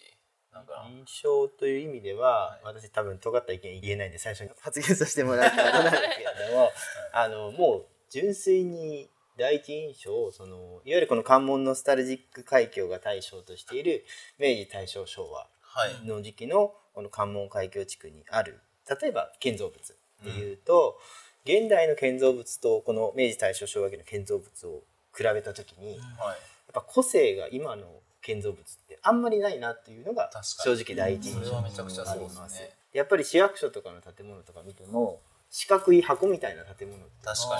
[0.52, 0.86] なんか。
[0.88, 6.70] 印象という意味では、私多分尖った意見言えないんで最初に発言させてもらったことなんですけれども
[7.12, 14.04] あのもう純粋に第一印象そのいわゆるこの関門ノスタルジック海峡が対象としている
[14.38, 21.00] 明治大正昭和はい、の時期のこの関門海峡地区にある例えば建造物でいうと、
[21.44, 24.84] 現代の建造物とこの明治大正昭和期の建造物を
[25.16, 26.36] 比べた時に、やっはい
[26.72, 30.82] ぱ個性が今の建造物ってあんまりないなっていうのが正に。
[30.82, 32.40] 直第一印象それはめちゃくちゃそうですね。
[32.40, 32.62] あります。
[32.92, 36.98] やっぱり市役所とかの建物とか見ても四角い箱みたいな建物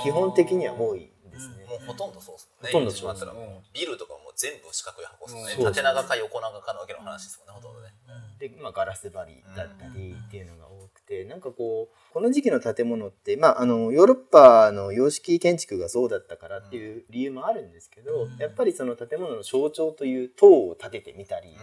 [0.02, 1.66] 基本的には多いんですね。
[1.68, 2.72] もうほとんどそうですもんね。
[2.72, 7.94] ほとんどそうもうビルとかも全部四角い箱ですね、うん縦長か横長かのわけの話ですもんね、ほとんどね、
[8.38, 18.36] で、まあ、ガラス張りだったりっていうのが多くて、なんかこうこの時期の建物って、まあ、あのヨーロッパの様式建築がそうだったからっていう理由もあるんですけど、うん。
[18.36, 21.56] やっぱりその建物の象徴という塔を建ててみたり、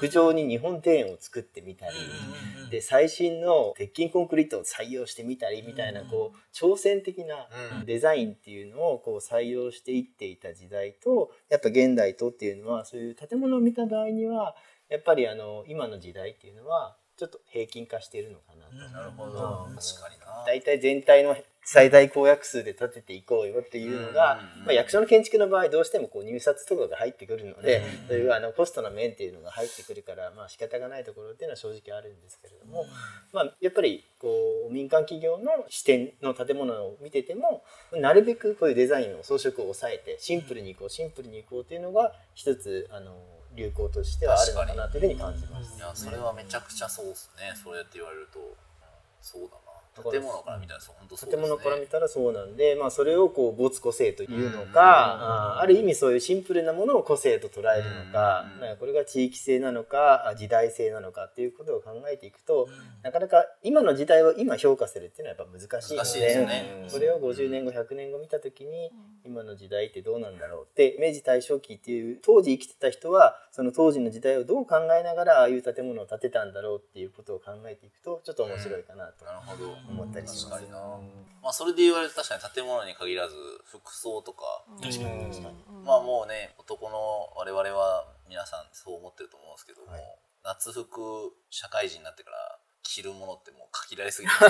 [0.00, 1.92] 屋上に日本庭園を作ってみたり、
[2.70, 7.46] で最新の鉄筋コンクリートを採用してみたりみたいなこう挑戦的な
[7.80, 7.84] うん。
[7.84, 14.56] デザインっていうのをこう採用していっていた時代とやっぱ現代とっていうのはそういう建物を見た場合には
[14.88, 18.92] やっぱりあの今の時代っていうのはちょっと平均化しているのかなと。
[18.92, 19.76] なるほど、うん。
[19.76, 20.44] 確かにな。
[20.44, 32.84] 大体全体の最大公約数で建てていこうよっていうのが、うんまあ、役所の建築の場合どうしてもこう入札とかが入ってくるので、うんそういうあのコストの面っていうのが入ってくるから、まあ仕方がないところっていうのは正直あるんですけれども、
[33.32, 34.28] まあ、やっぱりこ
[34.68, 37.62] う民間企業の視点の建物を見てても
[37.92, 43.14] なるべくこういうデザインの装飾を抑えてシンプルにいこうシンプルにいこうっていうのが一つあの
[43.54, 45.76] 流行としてはあるのかなというふうに感じます。
[45.76, 47.52] いやそれはめちゃくちゃそうですね。
[47.62, 48.46] それって言われると、うん
[49.22, 49.71] そうだな。
[50.10, 51.42] 建物から見たらそう本当そうですね。
[51.42, 62.68] 建物から見たらそうなんで、まあ、それをこう没個性というのか、あある意味そういうシンプルなものを個性と捉えるのか,、かこれが地域性なのかあ時代性なのかっていうことを考えていくと、
[63.02, 66.84] なかなか今の時代を今評価するっていうのはやっぱ難しいのですよね。
[66.88, 68.90] それを50年後100年後見た時に
[69.24, 79.24] 今の時代ってどうなんだろうって明治大正期っていう当時生きてた人はその当時の時代をどう考えながらああいう建物を建てたんだろうっていうことを考えていくとちょっと面白いかなと。
[79.24, 80.48] なるほど思ったりします。
[80.50, 80.78] 確かにな、
[81.42, 83.34] まあそれで言われると確かに建物に限らず
[83.66, 84.64] 服装とか。
[84.80, 85.30] 確かに。
[85.30, 90.02] 確かにまあもうね男の我々は皆さんそう思ってると思うんですけども、はい。
[90.44, 94.34] 夏服社会人になってから着るものってもう限られすぎて。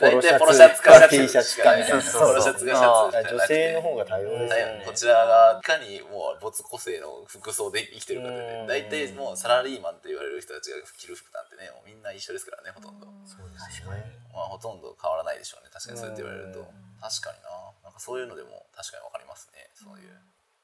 [0.00, 1.56] 大体ポロシャツかシャツ。
[1.62, 2.02] かみたいな。
[2.02, 4.82] ポロシャツかシャツ女性の方が多様ですよね。
[4.86, 13.06] こちらがいかにもう没個性の服装で生きてるかで大体もうサラリーマンって言われる人たちが着る服なんてねもうみんな一緒ですからねほとんど。
[13.26, 14.18] そうですね。
[14.32, 15.70] まあほとんど変わらないでしょうね。
[15.72, 16.60] 確かにそうやって言われると。
[17.00, 17.50] 確かにな。
[17.84, 19.70] なんかそういうのでも確かにわかりますね。
[19.74, 20.14] そういう。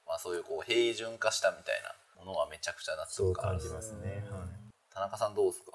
[0.06, 4.24] まあそういうこう平準化したみたいなものはめちゃくちゃ夏そうとか感じますね。
[4.30, 4.48] はい。
[4.92, 5.72] 田中さんどうですか？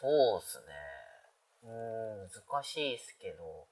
[0.00, 0.64] そうですね。
[1.62, 1.70] うー
[2.26, 3.66] ん、難しいですけど、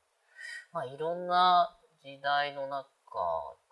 [0.72, 2.86] まあいろんな時代の中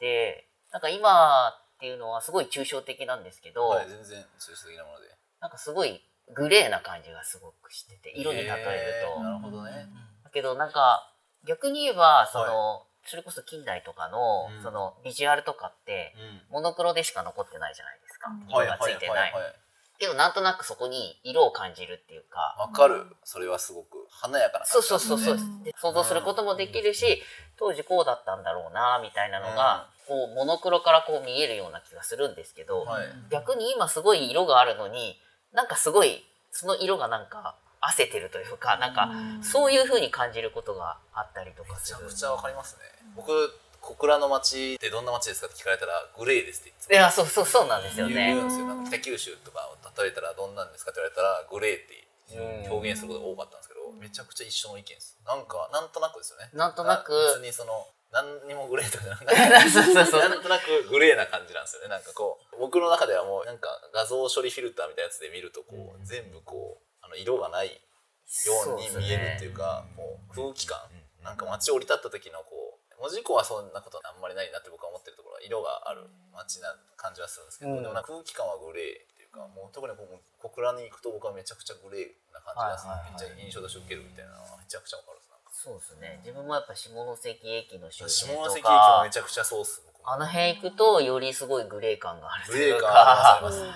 [0.00, 5.08] で、なんか今っていうのはすごい抽象的なんですけど、はい全然抽象的なもので。
[5.40, 6.00] なんかすごい
[6.34, 8.58] グレーな感じがすごくしてて、色に例えると。
[8.58, 9.86] へーなるほどね。
[10.24, 11.14] だけどなんか
[11.46, 14.62] 逆に言えば、その、それこそ近代とかの、うん。
[14.62, 16.14] そのビジュアルとかって、
[16.50, 18.34] モノクロでしか残ってないじゃないですか。
[18.34, 19.32] うん色がついてない。
[19.32, 19.58] はい
[19.98, 23.04] けどなんとなくそこに色を感じるっていうか、わかる。
[23.24, 24.06] それはすごく。
[24.10, 25.38] 華やかなそうそうそうそう、
[25.76, 27.20] 想像することもできるし、
[27.58, 33.06] 当時こうだったんだろうなみたいなのが、こうモノクロからこう見えるような気がするんですけど、はい。
[33.30, 35.18] 逆に今すごい色があるのに
[35.52, 39.10] なんかすごいその色がなんか汗てるというかなんか
[39.42, 42.04] そういう風に感じることがあったりとかする。
[42.04, 42.82] めちゃくちゃわかりますね。
[43.16, 43.32] 僕
[43.88, 48.36] 小倉の町ってどんな町ですかって聞かれたらグレーですっていやそうそうそうなんですよね。
[48.36, 48.66] 言うんですよ。
[48.68, 56.52] なんか北九州とかを例えたらどんなんですかって言われたらグレーって表現することが多かったんですけどめちゃくちゃ一緒の意見ですなんかなんとなくですよね。
[56.52, 57.16] なんとなく。
[57.40, 59.70] 別にその何にもグレーとかなくて。
[59.72, 60.20] そうそうそう。
[60.28, 61.88] なんとなくグレーな感じなんですよね。
[61.88, 67.80] なんかこう僕の中ではもうなんか画像処理フィルターみたいなやつで見るとこう、全部こうあの色がないよ
[68.68, 70.76] うに見えるっていうかこう空気感、
[71.24, 72.67] なんか街降り立った時のこう
[72.98, 77.82] 文字工はそんなことあんまりないなって僕は思ってるところは色がある街な感じはするんですけど、うん。
[77.82, 83.30] でもな空気感はグレーっていうかもう特にこう小倉に行くと僕はめちゃくちゃグレーな感じがする、はいはいはい。
[83.30, 85.18] めっちゃ印象として受けるみたいなのはめちゃくちゃわかる。
[85.18, 86.20] ですそうですね。
[86.22, 93.74] 自分もやっぱ下関駅の周下辺と関駅かもめちゃくちゃそうっすあの辺行くとよりすごいグレー感があるとグいうレー感あかりますありま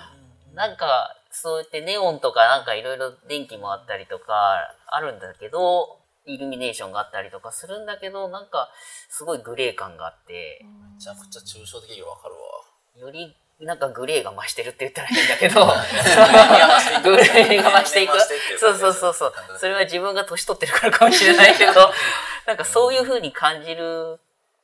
[0.51, 4.57] すなんかそうやってネオンとかなんかいろいろ電気もあったりとか
[4.87, 8.69] あるんだけどイルミネーションがあったりとかするんだけどなんか
[9.09, 10.65] すごいグレー感があって
[10.95, 13.07] めちゃくちゃ抽象的にわかるわ。
[13.07, 15.65] よりなんかグレーが増してるって言ったら変だけど
[17.03, 18.19] グレーが増していく。
[18.59, 19.33] そうそうそうそう。
[19.57, 21.73] それは自分が年取ってるからかもしれないけど
[22.47, 24.19] なんかそういう風に感じる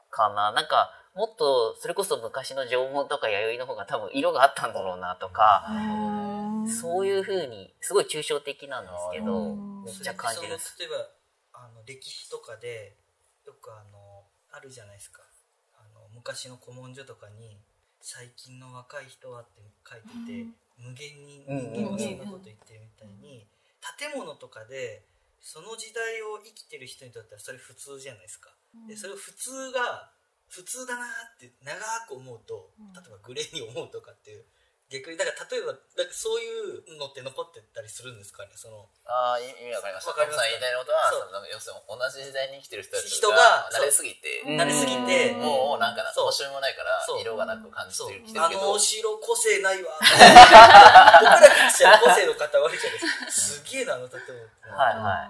[0.10, 0.51] かな。
[0.51, 5.68] なんかもっとそれこそ昔の縄文とか弥生の方が多分色があったんだろうなとか
[6.82, 11.07] そういう風にすごい抽象的なんですけどうんめっちゃ感じる例えば
[11.90, 12.94] 歴史とかで
[13.48, 14.22] よくあの
[14.54, 15.24] あるじゃないですか。
[15.74, 17.58] あの昔の古文書とかに
[18.00, 20.46] 「最近の若い人は」って書いてて、
[20.78, 23.48] 無限に人間はそんなこと言ってるみたいに、
[23.98, 25.02] 建物とかで
[25.42, 28.54] その時代を生きてる人にとってはそれ普通じゃないですか。
[28.88, 30.12] でそれを普通が
[30.48, 31.76] 普通だなって長
[32.08, 34.46] く思うと例えばグレーに思うとかっていう
[34.90, 38.50] 逆にだから例えばだからそういうのって残ってたりするんですかね？
[38.58, 40.10] そのああ意味わかりました。
[40.10, 41.20] わかりますさん言いたいことはそう。
[41.22, 46.34] そのなんか要するに同じ時代に生きてる人たち人が慣れすぎてうん慣れすぎてもうなんかなそう。
[46.34, 47.22] 面白みもないからそう。
[47.22, 48.62] 色がなく感じそうてるきてるけど。
[48.62, 49.94] あのお城個性ないわ。
[50.02, 52.80] 僕らからしたら個性の塊じゃないで
[53.30, 53.62] すか。
[53.62, 54.42] すげえなあの建物
[54.74, 55.30] はいは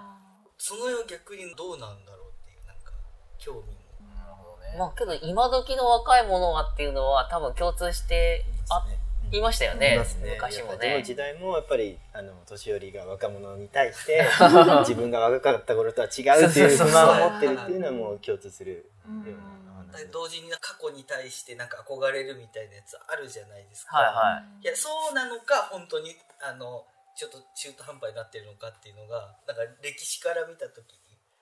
[0.56, 2.92] その世逆にどうなんだろうっていうなんか
[3.36, 3.80] 興味も。
[4.16, 4.76] なるほどね。
[4.78, 8.84] まあけど今時の若い者はっていうのは多分共通してあ
[9.32, 10.30] いましたよねいますね。
[10.34, 11.02] 昔もね。
[11.04, 14.26] 時代もやっぱりあの年寄りが若者に対して
[14.82, 24.64] 自分が若かった頃とは違うっていう不満を持ってるっていうのはもう共通するようなお話同時に過去に対してなんか憧れるみたいなやつあるじゃないですか、はいはい。
[24.64, 31.00] いやそうなのか本当にあのちょっと中途半端になってるのかっていうのがなんか歴史から見た時に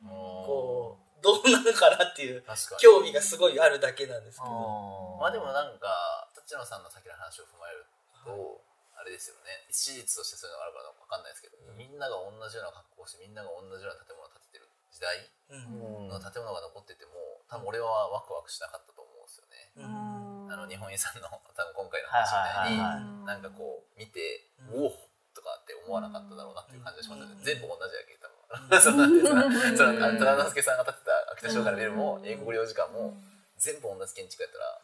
[0.08, 2.42] こうどうなのかなっていう
[2.80, 5.18] 興味がすごいあるだけなんですけど。
[5.20, 7.84] まあでもなんか立野さんのさっきの話を踏まえる
[8.24, 8.64] と
[8.96, 9.68] あれですよね。
[9.68, 16.08] 史実としてそういうのがあるから分かんないですけど、みんなが同じような格好をしてみんなが同じような建物を建ててる時代うん。
[16.08, 19.76] の建物が残ってても多分俺はワクワクしなかったと思うんですよね。
[19.76, 20.48] うん。
[20.48, 24.88] あの日本遺産の 多分今回の話みたいに、はいはいはいなんかこう見て、うん。
[24.88, 24.96] おお
[25.36, 27.44] とかって思わなかっただろうなっていう感じがしますよね、うん。
[27.44, 29.76] 全部同じやけ多分そうなんです。
[29.76, 33.14] そのあの虎之助さんが建てた秋田商会のビルも英国領事館も
[33.58, 34.82] 全部同じ建築やったら、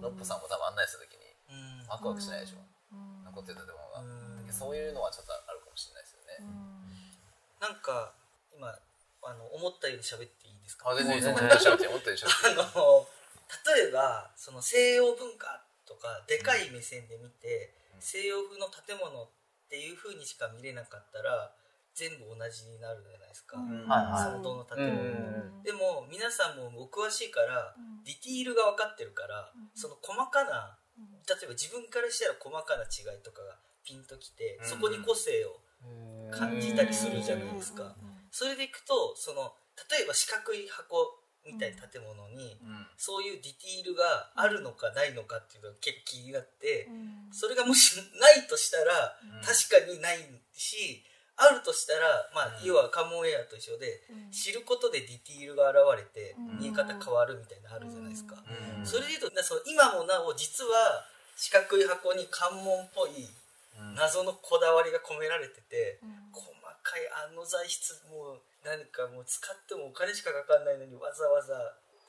[0.00, 1.86] うんのっぽさんも多分案内するときにうん。
[1.88, 2.62] ワクワクしないでしょ、
[3.24, 4.52] 残ってる建物が、うん。
[4.52, 6.46] そういうのはちょっとあるかもしれないですよね、
[7.60, 8.12] なんか
[8.56, 8.72] 今
[9.22, 10.90] あの思ったように喋っていいですか？
[10.90, 13.06] あ全然全然喋って思ったより喋って あの
[13.76, 18.02] 例えばその西洋文化とかでかい目線で見て、うん。
[18.02, 19.28] 西洋風の建物っ
[19.68, 21.52] ていう風にしか見れなかったら
[21.94, 23.88] 全部同じになるじゃないですか、うん。
[23.88, 24.22] はいはい。
[24.22, 28.02] その建物も、うんでも皆さんもお詳しいからうん。
[28.04, 29.70] ディティールが分かってるからうん。
[29.74, 30.78] その細かな
[31.28, 34.66] 例えば自分からしたら細かな違いとかがピンときてうん。
[34.66, 35.60] そこに個性を
[36.32, 37.94] 感じたりするじゃないですか。
[38.30, 39.52] それでいくとその
[39.90, 42.86] 例えば四角い箱みたいな建物にうん。
[42.96, 47.32] そういうディティールがあるのかないのかっていうのが結構気になってうん。
[47.32, 49.44] それがもしないとしたらうん。
[49.44, 51.04] 確かにないし
[51.40, 52.68] あるとしたらまあうん。
[52.68, 54.30] 要はカモンエアと一緒でうん。
[54.30, 56.58] 知ることでディティールが現れてうん。
[56.60, 58.36] 見え方変わるみたいなのあるじゃないですか。
[58.36, 58.86] うん。
[58.86, 61.04] それでいうとなその今もなお実は
[61.36, 63.94] 四角い箱に関門っぽいうん。
[63.94, 66.28] 謎のこだわりが込められててうん。
[66.32, 66.44] 細
[66.82, 71.56] かいあの材質もうなんかもう使ってもお金しかかかんないのにわざわざ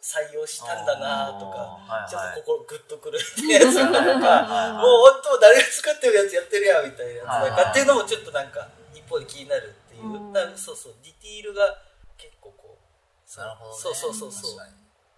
[0.02, 2.30] 採用したんだなとかあーちょっはい。
[2.34, 8.81] はいと心グッとくるってやつがなんかはいはいもう本当誰が作ってるやつやってるやんみたいなやつはいなんかっていうのもちょっとなんか一
[9.12, 10.32] 方で気になるっていう、うん。
[10.32, 11.68] だそうそうディティールが
[12.16, 14.58] 結構こうなるほど、ね、そうそうそうそう。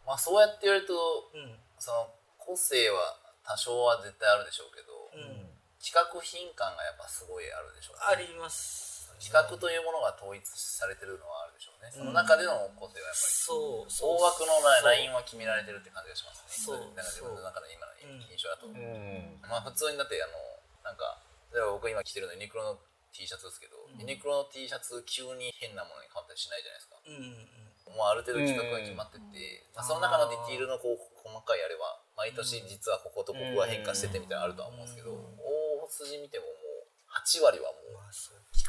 [0.05, 0.93] まあそうやって言われると
[1.33, 1.53] うん。
[1.77, 5.51] その個性は多少は絶対あるでしょうけど、うん。
[5.83, 8.07] 企画品感がやっぱすごいあるでしょうね。
[8.07, 8.93] あります。
[9.19, 16.51] 企画というものが統一されてるのはあるでしょうね、その中での個性はやっぱりそう大枠のラインは決められてるって感じがしますね。
[16.51, 16.91] そう。
[16.91, 19.39] なんか自分の中の今の印象だと、うん。
[19.47, 20.35] まあ普通にだってあの
[20.83, 21.23] なんか
[21.55, 22.79] 例えば僕今着てるのユニクロの
[23.14, 24.01] T シャツですけど、うん。
[24.01, 26.97] ユニクロの T シャツ急に変なものに変わったりしないじゃないですか。
[27.05, 38.01] うんうんもうある程度企画が決まってて、まあ、その中のディティールのこう細かいあれは毎年実はこことここが変化しててみたいなのあるとは思うんですけど、大筋見てももう8割はもう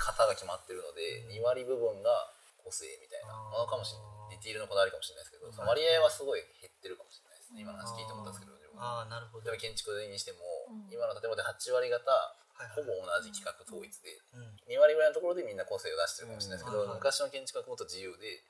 [0.04, 2.28] 型が決まってるので2割部分が
[2.60, 4.36] 個性みたいなものかもしれない。
[4.36, 7.64] ディティールのこだわりかもしれないですけどその割合はすごい減ってるかもしれないですね。
[7.64, 9.48] 今の話聞いて思ったんですけどああなるほど。
[9.56, 10.92] 建築にしてもうん。
[10.92, 12.43] 今の建物で8割方はい
[12.74, 14.14] ほぼ同じ企画統一で。
[14.34, 14.54] うん。
[14.70, 16.94] 2割ぐらいのところでみんな個性を出してるかもしれないですけどうん。
[16.94, 18.46] 昔の建築はもっと自由で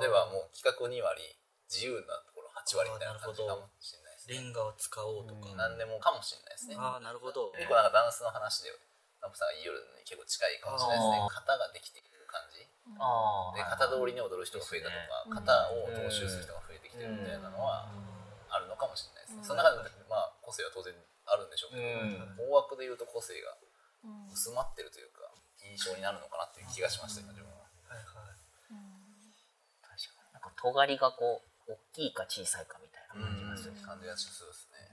[0.00, 1.20] 例えばもう企画2割
[1.68, 4.40] 自由なところ8割みたいな感じかもしれないですね。
[4.40, 6.76] レンガを使おうとか、何でもかもしれないですね。
[6.76, 8.72] ああなるほど、結構なんかダンスの話で
[9.20, 11.28] ナプさんが言いよるのに結構近いかもしれないですね。
[11.28, 12.64] 型ができている感じ。
[12.96, 14.96] あで型通りに踊る人が増えたと
[15.36, 17.92] か、型を踏襲する人が増えてきてるみたいなのは
[18.48, 20.96] あるのかもしれないですね、その中でまあ個性は当然
[21.28, 22.50] あるんでしょうけど、うん。
[22.50, 23.56] 大枠で言うと個性が
[24.32, 25.28] 薄まってるというか
[25.68, 27.66] 印象になるのかなっていう気がしました今自分は。
[27.88, 28.36] はいはい。
[29.84, 30.32] 確かに。
[30.32, 34.88] なんか尖りがこう大きいか小さいかみたいな感じがする、感じがしそうですね。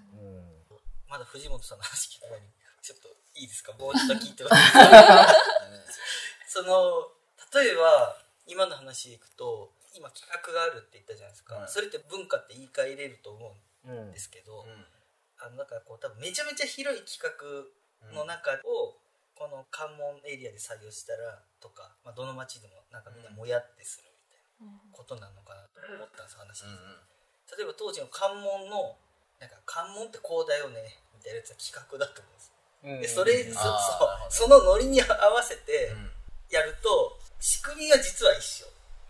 [1.07, 2.47] まだ藤本さんの話聞く前に
[2.81, 3.71] ちょっといいですか？
[3.77, 4.43] もうちょっと聞いて。
[4.43, 5.35] もらって
[6.49, 7.11] その
[7.53, 8.17] 例えば
[8.47, 11.69] 今の話でいくと今企画があるって言ったじゃないですか、はい。
[11.69, 13.55] それって文化って言い換えれると思うん
[13.85, 14.85] うんですけど、うん
[15.45, 17.29] あのなんかこう多分めちゃめちゃ広い企画
[18.09, 18.97] の中を
[19.37, 27.05] この関門エリアで採用したらとか、まあ、どの町でもなんかみんなもやってするみたいなことなのかなと思ったんです話、うんうん。
[27.53, 28.97] 例えば当時の関門の
[29.37, 32.29] なんか関門ってこうだよねみたいなやつは企画だと思
[32.89, 34.33] うんです、でそれそあーなるほど。
[34.33, 36.09] そうそのノリに合わせてうん。
[36.49, 38.65] やると仕組みは実は一緒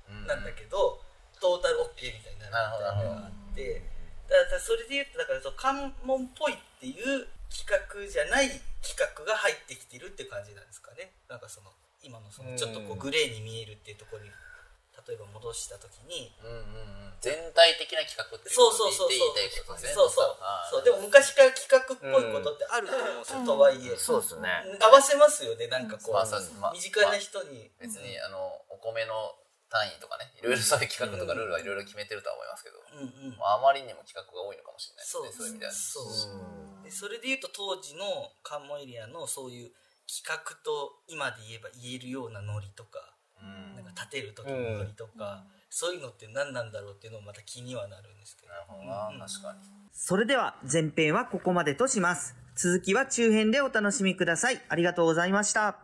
[0.09, 1.01] うんなんだけど、
[1.39, 3.81] トータル OK みたいになるみたいなのがあって
[4.29, 8.49] だからそれで言うとだからその関門っぽいっていう企画じゃない
[8.81, 11.11] 企画が入ってきてるっていう感じなんですかね。
[11.29, 11.71] なんかその
[12.01, 16.61] 今のそのちょっとこうグレーに見えるっていうところに例えば戻した時にうんうんう
[17.01, 17.05] ん。
[17.25, 19.33] 全体的な企画ってそうそうそうそう
[19.81, 20.37] そうそう
[20.69, 28.37] そうでも昔から企画っぽいことってあると思うんですよ、とはいえそうですね合わせますよねなんかこう、身近な人に、別にあの
[28.69, 29.33] お米の
[29.75, 33.35] 単位とかねいろいろそういう企画とかルールはいろいろ決めてるとは思いますけど、うんうん。
[33.35, 35.35] まあ、あまりにも企画が多いのかもしれないですそうね。
[35.35, 36.83] そういう意味ではそう。
[36.87, 39.75] でそれでいうと当時の関門エリアのそういう
[40.07, 43.03] 企画と今で言えば言えるようなノリとか
[43.35, 43.75] うん。
[43.75, 48.53] なんか立てる時のノリとか、そういうのって何なんだろうっていうのもまた気にはなるんですけど。
[48.53, 49.19] なるほどな、うん。
[49.19, 49.59] 確かに。
[49.91, 52.35] それでは前編はここまでとします。
[52.55, 54.61] 続きは中編でお楽しみください。
[54.69, 55.79] ありがとうございました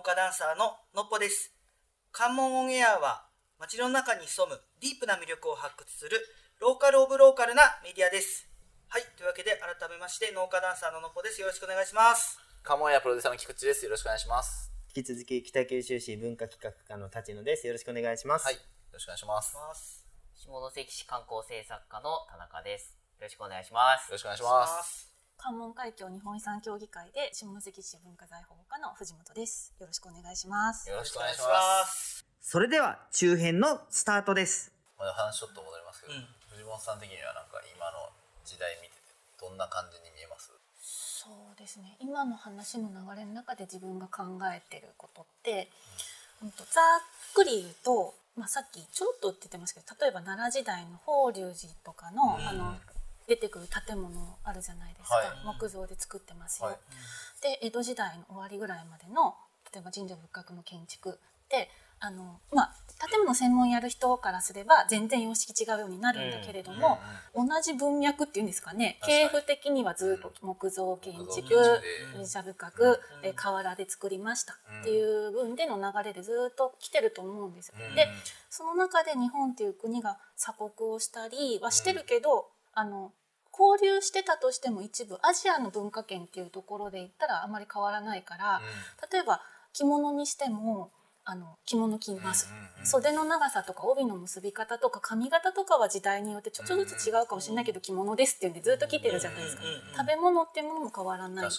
[0.00, 1.52] 農家ダンサーののっぽです。
[2.10, 3.28] 関門オンエアは
[3.58, 6.16] 街の中に潜むディープな魅力を発掘する
[6.58, 8.48] ローカルオブローカルなメディアです。
[8.88, 11.42] はいというわけで改めまして農家ダンサーののっぽです。
[11.42, 12.40] よろしくお願いします。
[12.62, 13.84] カモンやプロデューサーの菊池です。
[13.84, 14.72] よろしくお願いします。
[14.96, 17.66] 引き続き北九州市文化企画課の立野です。
[17.66, 18.46] よろしくお願いします。
[18.46, 18.60] はいよ
[18.94, 19.52] ろしくお願いします。
[19.52, 20.06] よます。
[20.32, 22.96] 下関市観光政策課の田中です。
[23.20, 24.10] よろしくお願いします。
[24.10, 25.09] ろしくお願いします
[25.40, 29.72] 関門海峡日本遺産協議会で下関市文化財保護課の藤本です。
[29.80, 30.90] よろしくお願いします。
[30.90, 32.20] よろしくお願いします。
[32.20, 34.70] すそれでは中編のスタートです。
[34.98, 36.28] まだ話ちょっと戻りますけど、うん。
[36.52, 38.12] 藤本さん的にはなんか今の
[38.44, 39.00] 時代見てて
[39.40, 40.52] どんな感じに見えます？
[40.76, 41.96] そうですね。
[42.00, 45.72] 今の話の流れの中で自分が考えてることって、
[46.44, 46.84] うん、とざ
[47.32, 52.46] っくり言うと、まあ、さっきちょろっと言ってますけど例えば奈良時代の法隆寺とかの,、うん。
[52.46, 52.76] あの
[53.30, 54.10] 出てくる建物
[54.42, 55.26] あるじゃないですか、はい。
[55.60, 56.66] 木造で作ってますよ。
[56.66, 56.76] はい。
[57.40, 59.36] で江戸時代の終わりぐらいまでの
[59.72, 61.12] 例えば神社仏閣の建築っ
[61.48, 61.70] て
[62.00, 62.74] あの、まあ、
[63.08, 66.98] 建物専門やる人からすれば全然様式違うようになるんだけれども、
[67.36, 68.98] 同じ文脈っていうんですかね。
[69.04, 71.54] 系譜的にはずっと木造建築
[72.12, 77.74] 神社仏閣、え瓦で作りましたっていう分での流れでずっと来てると思うんですよ。
[77.78, 77.94] うん。
[77.94, 78.08] で
[78.48, 83.12] その中で日本っていう国が鎖国をしたりはしてるけど、あの
[83.52, 88.60] 交流してたとしても一部アジアの文化圏っていうところで言ったらあまり変わらないから、
[89.12, 89.40] 例えば
[89.72, 90.90] 着物にしても
[91.24, 101.50] あの着物着ます、うんうんうん袖の長さとか帯の結び方とか髪型とかは時代によってちょっとずつ違うかもしれないけど着物ですっていうんでずっと着てるじゃないですか、うんうんうん食べ物っていうものも変わらない。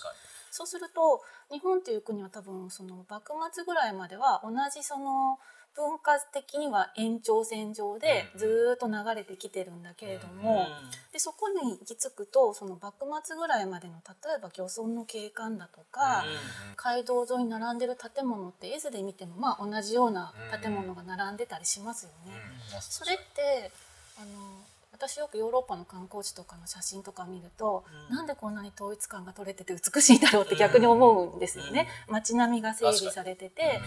[0.49, 1.21] そうすると
[1.51, 5.37] 日本っていう国は多分その幕末ぐらいまでは同じその
[5.75, 10.67] 文化的には延長線上でうんずーっと流れてきてるんだけれども、
[11.11, 16.23] でそこに行き着くとその幕末ぐらいまでの例えば漁村の景観だとか、
[16.75, 22.33] 街道沿いに並んでる建物って絵図で見てもまあ同じような建物が並んでたりしますよね。
[22.73, 23.71] にそれって
[24.17, 24.27] あの
[25.07, 28.15] 私よくヨーロッパの観光地とかの写真とか見ると、うん。
[28.15, 31.87] なんでこんなに統一感が取れてて美しいんだろうって逆に思うんですよね。
[32.07, 33.81] 街並みが整備されてて、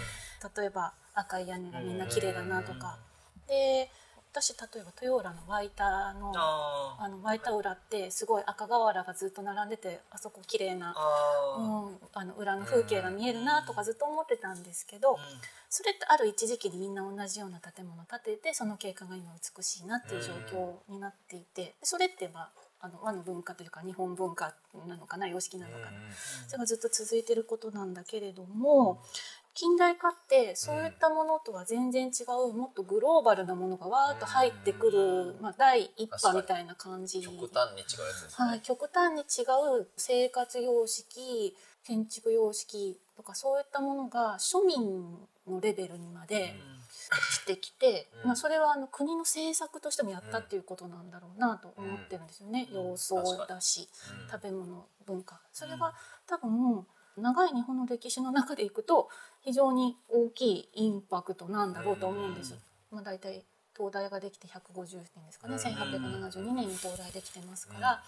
[0.57, 2.99] 例えば赤い屋根がみんな綺麗だなとか。
[3.47, 3.91] で
[4.35, 11.63] 私例えば豊浦のワイタのああのワイタ浦ってすごい赤瓦がずっと並んでてあそこ綺麗なあう
[11.93, 15.17] ん、あの裏の風景が見えるなとかずっと思ってたんですけど、
[15.71, 24.53] それってある一時期にみんな同じような建物を建ててその景観が今美しいなっていう状況になっていてそれって、まあ、あの和の文化というか日本文化
[24.89, 25.91] なのかな様式なのかな、
[26.49, 29.01] それがずっと続いてることなんだけれども
[29.55, 37.21] 近代化ってそういったものとは全然違うもっとグローバルなものがわーっと入ってくる、まあ、第一波みたいな感じ。
[37.21, 39.45] 極端に違うやつですね、はい、極端に違
[39.81, 46.55] う生活様式建築様式とかそういったものが庶民のレベルにまで
[47.31, 48.29] してきて、うん。
[48.29, 52.97] まあ、それはあの国の政策としてもやったっていうことなんだろうなと思ってるんですよね、うん。
[52.97, 53.89] 様相だし
[54.23, 54.31] うん。
[54.31, 55.41] 食べ物文化。
[55.53, 55.95] それは
[56.27, 56.87] 多分
[57.17, 59.09] 長い日本の歴史の中でいくと
[59.41, 62.55] 非常に大きいインパクトなんだろうと思うんです。
[62.91, 63.45] まあ、大体
[63.77, 68.03] 東大ができて150年ですかね、うん1872年に東大できてますから、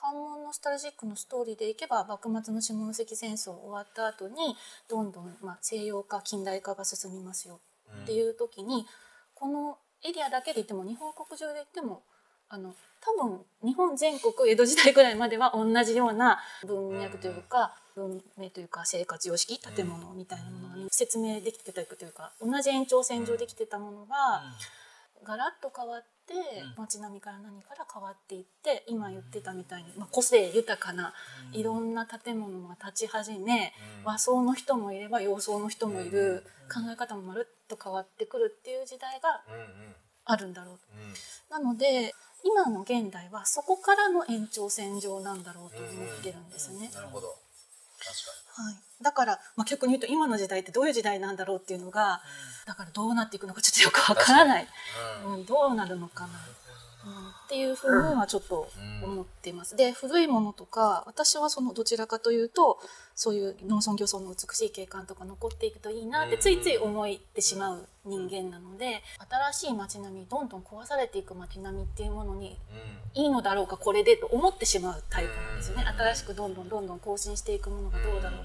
[0.00, 4.56] 関門ノスタルジックのストーリーでいけば幕末の下関戦争終わった後に
[4.88, 7.60] どんどん、まあ、西洋化近代化が進みますよ
[8.02, 8.86] っていう時に
[9.34, 12.02] このエリアだけで言っても日本国中で言っても
[12.50, 24.42] あの多分日本全国江戸時代ぐらいまでは同じような文脈というか文明というか生活様式建物みたいなものが説明できてたというか同じ延長線上できてたものが
[25.24, 26.34] ガラッと変わって
[26.76, 31.12] 街並みから何から変わっていって今言ってたみたいに、まあ、個性豊かな
[31.52, 33.72] いろんな建物が立ち始め
[34.04, 39.42] 和装の人もいれば洋装の人もいる考え方もまるっと変わってくるっていう時代が
[40.24, 40.78] あるんだろう。
[40.78, 40.82] と。
[41.56, 41.64] うん。
[41.64, 42.14] なので
[42.44, 46.90] 今の現代はそこからの延長線上なんだろうと思ってるんですね。
[46.94, 47.36] なるほど。
[47.98, 52.20] 確はい、だから、まあ、逆に言うと今の時代ってどういう時代なんだろうっていうのが
[52.66, 54.66] だからどうなっていくのかちょっとよくわからない、
[55.26, 56.30] うん、どうなるのかな。
[57.46, 58.68] っていうふうにはちょっと
[59.02, 59.74] 思っています。
[59.76, 62.78] で古いものとか私はそのどちらかというと
[63.14, 69.02] そういう農村漁村の美しい景観とか残っていくといいなってついつい思ってしまう人間なので
[69.52, 72.58] 新しい街並みどんどん壊されていく街並みっていうものに
[73.14, 75.84] いいのだろうかこれでと思ってしまうタイプなんですよね。
[75.84, 78.40] 新しくどんどんどんどん更新していくものがどうだろう。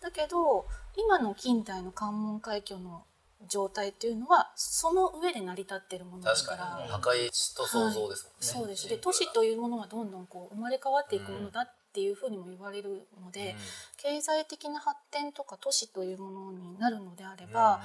[0.00, 0.66] だけど
[0.96, 3.04] 今の近代の関門海峡の
[3.48, 8.88] 状態っていうのはその上で成り立っているものだ確かからに破壊と想像ですもんね、そうです。
[8.88, 13.54] で都市というものはどんどんこう生まれ変わっていくものだっていうふうにも言われるので、
[13.96, 17.80] 経済的な発展とか都市というものになるのであれば、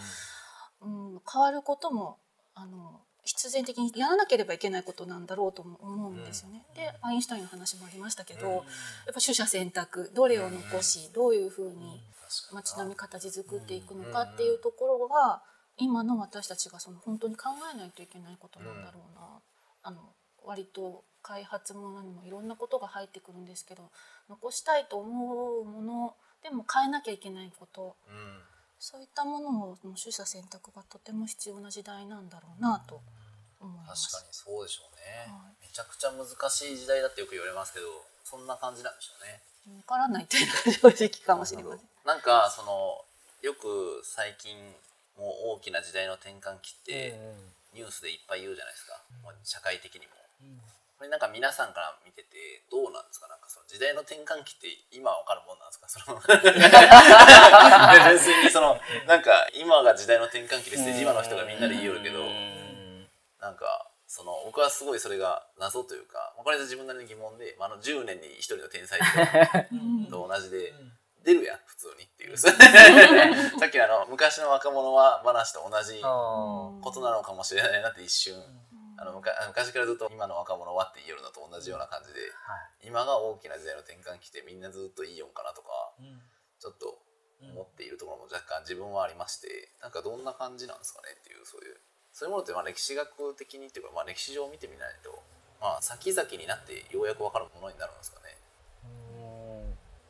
[0.82, 2.18] うん変わることも
[2.56, 6.66] あの必然的にやらなければいけないことなんだろうとも思うんですよね。
[6.74, 8.64] でアインシュタインの話もありましたけど、やっ
[9.14, 12.02] ぱ取捨選択どれを残しどういうふうに
[12.52, 15.44] 街並み形作っていくのかっていうところが
[15.78, 19.22] 今の私たちがその本当に考えないといけないことなんだろうな。
[19.84, 20.00] あの
[20.44, 23.92] 割と開発ものにもいろんなことが入ってくるんですけど
[24.28, 27.96] 残したいと思うものでも変えなきゃいけないこと。
[28.10, 28.42] うん。
[28.82, 33.02] そういったものの取捨選択がとても必要な時代なんだろうなと
[33.60, 34.12] 思います。
[34.12, 35.68] 確かにそうでしょうね、はい。
[35.68, 37.88] めちゃくちゃ難しい時代だってよく言われますけど
[38.24, 39.42] そんな感じなんでしょうね。
[39.88, 40.54] わからないというの
[40.90, 41.88] が正直かもしれません。
[42.06, 43.06] なんかその
[43.42, 44.58] よく最近
[45.18, 47.20] もう大きな時代の転換期って
[47.74, 50.14] ニュースでいっぱい言うじゃないですか、もう社会的にも、
[50.98, 53.28] これなんか皆さんから見ててどうなんですか？
[53.28, 55.88] なんかその時代の転換期って今わかるもんなんですか？
[55.88, 56.18] その
[58.10, 62.24] 別にそのなんか今が時代の転換期ですって今の人がみんなで言いよるけど
[63.42, 69.00] なんかその僕はすごいそれが謎というかこれで自分なりの疑問で、まあ、あの10年に1人の天才
[70.10, 70.74] と同じで
[71.24, 72.38] 出るやん普通にっていう。
[72.40, 78.36] さっきのあの昔の若者は話と同じことなのかもしれないなって一瞬。
[78.98, 82.20] あの昔からずっと今の若者はって言えるのと同じような感じで、
[82.84, 85.70] 今が大きな時代の転換期でみんなずっといいよんかなとか、
[86.60, 87.00] ちょっと
[87.42, 91.80] 思っているところも若干自分はありましてなんかどんな感じなんですかねっていうそういう
[92.20, 95.24] そういうものってまあ歴史学的にっていうか、まあ、歴史上見てみないと、
[95.62, 98.36] まあ、先々になってようやく分かるものになるんですかね。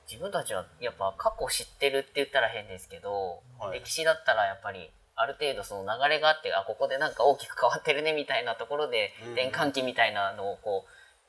[0.10, 3.80] 自分たちはやっぱ過去知ってるって言ったら変ですけど、はい。
[3.80, 9.34] 歴史だったらやっぱりある程度その流れがあってあここでなんか大きく変わってるねみたいなところでうん。
[9.34, 10.86] 転換期みたいなのをこ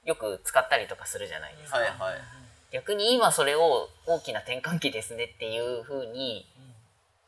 [0.06, 1.76] うよく使ったりとかするじゃないですか。
[1.76, 2.18] はいはい。
[2.72, 6.46] 逆に今それを大きな転換期ですねっていうふうに、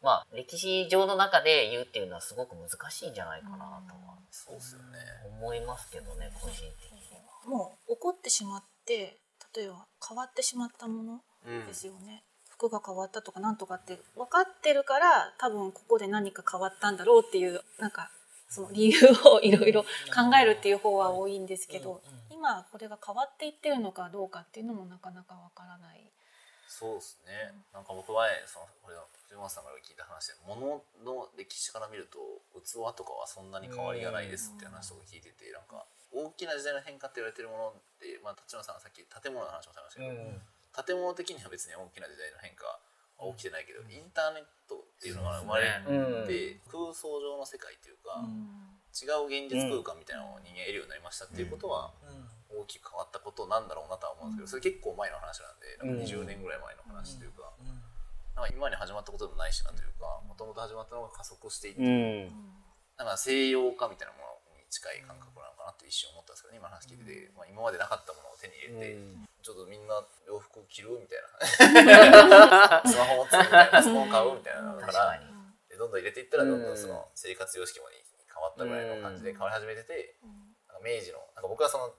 [0.03, 4.99] まあ歴史上の中で言うっていうのはすごく難しいんじゃないかなとはそうっすよね。
[5.39, 7.01] 思いますけどね個人的に
[7.47, 7.49] は。
[7.49, 9.19] もう起こってしまって
[9.55, 18.11] 例えば変わってしまったものうんですよね、服が変わったとかなんとかって分かってるから多分ここで何か変わったんだろうっていうなんか
[18.49, 26.13] その理由をいろいろ考えるっていう方は多いんですけど、今これが変わっていってるのかどうかっていうのもなかなか分からない。
[26.73, 27.53] そうですね。
[27.77, 32.17] なんか僕はそのこれの藤本さんから聞いた話で物の歴史から見ると
[32.57, 40.17] 器とかはそんなに変わりがないですって話とか聞いててなんか大きな時代の変化って言われてるものってまあ立野さんがさっき建物の話もされましたけど、
[40.73, 42.65] 建物的には別に大きな時代の変化
[43.21, 45.69] は起きてないけど、インターネットっていうのが生まれ
[46.27, 48.25] て、空想上の世界というか、
[48.97, 51.93] 違う現実空間みたいなのを人間得るようになりましたっていうことは
[52.53, 57.53] 大きく変わったことなんだろうなとは思うんですけどそれ結構前の話なんでなんか20年ぐらい前の話というか,、
[58.37, 62.33] なんか今に始まったことでもないしなというかもともと始まったのが加速していって、
[62.97, 72.83] なんか西洋化みたいなものに近い感覚なのかなって一瞬思ったんですけど、ね、今の話聞いてて、まあ、今までなかったものを手に入れて、ちょっとみんな洋服着るみたいな。
[72.87, 75.21] スマホ持つみたいなパソコン買うみたいなのから
[75.69, 80.17] でどんどん入れていったらどんどんその生活様式も変わったぐらいの感じで変わり始めてて、
[80.85, 81.91] 明治のなんか僕はその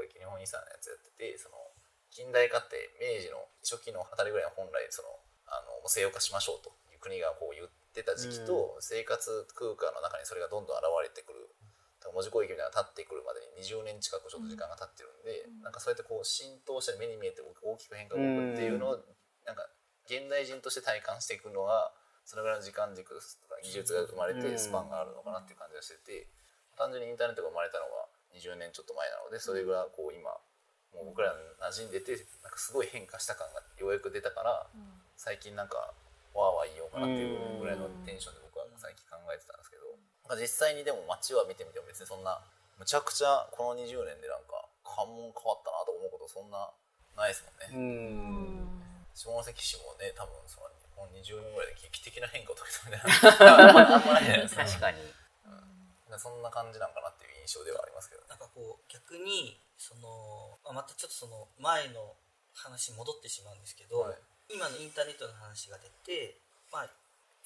[0.00, 1.60] これ日本遺産のやつやっててその
[2.08, 5.12] 近代化って明治の初期のあたりぐらいの本来その
[5.52, 11.50] あの西洋化しましょうという国がこう言ってた時期と、生活空間の中にそれがどんどん現れてくる
[12.14, 19.02] 文字攻撃みたいなのが立ってくるまでに20年近くちょっと時間が経ってるんで、なんかそうやってこう浸透して目に見えて大きく変化が起こるっていうのを、
[19.42, 19.66] なんか
[20.06, 21.90] 現代人として体感していくのが
[22.24, 26.30] それぐらいの時間軸とか技術が生まれてスパンがあるのかなっていう感じがしてて
[26.78, 30.30] 単純にインターネットが生まれたのが20年ちょっと前なのでそれぐらいこう今
[30.94, 31.34] もう僕ら
[31.70, 34.66] 馴染んでてなんかすごい変化した感がようやく出たから、
[35.14, 35.94] 最近なんか
[36.34, 39.86] わーわー言おうかなっていうぐらいのテンションで僕は最近考えてたんですけど、
[40.26, 42.42] まあ、実際にでも街は見てみても別にそんな
[42.78, 46.70] むちゃくちゃこの20年でなんか関門変わったなと思うことそんな
[47.14, 48.90] ないですもんね。
[49.14, 54.98] 下関市もね多分そのこの20年ぐらいで劇的な変化を遂げたみたいな 確かに。
[56.18, 58.28] そんな感じなんかなっていう印印象ではありますけどね。
[58.30, 62.14] なんかこう逆にそのまあまたちょっとその前の
[62.54, 64.18] 話に戻ってしまうんですけど、はい。
[64.50, 66.38] 今のインターネットの話が出て、
[66.72, 66.90] まあ、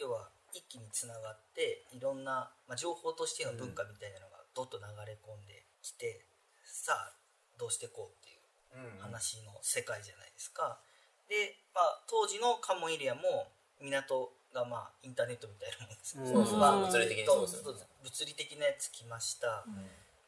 [0.00, 6.24] 要は一気につながっていろんな、まあ、情報としての文化みたいなのがどっと流れ込んできて、
[6.64, 7.12] さあ
[7.58, 10.80] どうしてこうっていう話の世界じゃないですか。
[11.28, 13.48] で、まあ、当時の関門エリアも
[13.80, 16.58] 港がまあインターネットみたいなもんですけど、うん。
[16.58, 17.26] まあ物理的に。
[17.26, 19.64] そうですよねそう物理的なやつ来ました、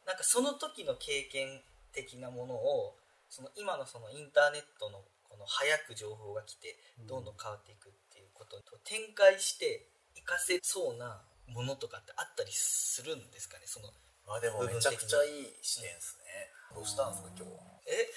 [0.05, 1.61] なんかその時の経験
[1.93, 2.97] 的なものを
[3.29, 6.75] その今のそのインターネットのこの早く情報が来て
[7.07, 13.63] どんどん変わっていくっていうことと展開して活かせそうなものとかってあったりするんですかね？
[13.67, 13.93] その
[14.27, 16.49] まあでもめちゃくちゃいい視点ですね。
[16.73, 17.59] どうしたんですか今日は？
[17.87, 18.09] え？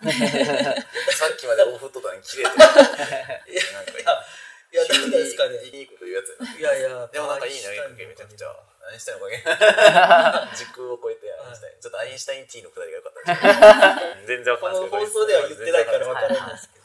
[1.12, 2.64] さっきまでオフとかに切れて なん
[3.86, 4.24] か
[4.72, 6.58] いや なんですかねいいこと言うやつやな。
[6.58, 11.80] いやいやでもなんかいい投げかけめちゃくちゃアインシュタインのおかげ時空を超えてアインシュタイン。
[11.80, 16.84] ちょっとアインシュタイン T のくだりが良かった 全然わこかんないの放送では言ってないからわからないですけど。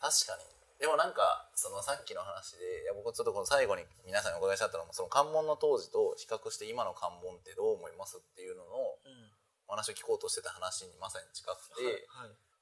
[0.00, 0.52] 確かに。
[0.78, 9.32] でもなんかそのさっきの話でいや僕ちょっとこの最後に皆さんにお伺いしちゃったのもその関門の当時と比較して今の関門ってどう思いますっていうののうん。
[9.68, 12.06] お話を聞こうとしてた話にまさに近くて、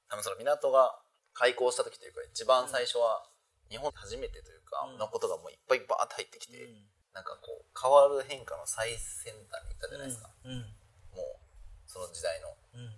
[0.07, 0.97] 多分その港が
[1.33, 3.27] 開港した時というか一番最初は
[3.71, 4.99] 日本初めてというかうん。
[4.99, 6.83] のことがもういっぱいバーッと入ってきて、うん。
[7.15, 10.67] なんかこう変わる変化の最先端に行ったじゃないですか、うん。
[11.15, 11.39] もう
[11.87, 12.51] その時代の。
[12.75, 12.91] うん。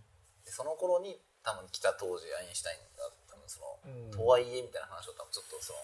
[0.46, 4.12] でその頃に多分来た当時アインシュタインが多分その、うん。
[4.12, 5.80] とはいえみたいな話を多分ちょっとその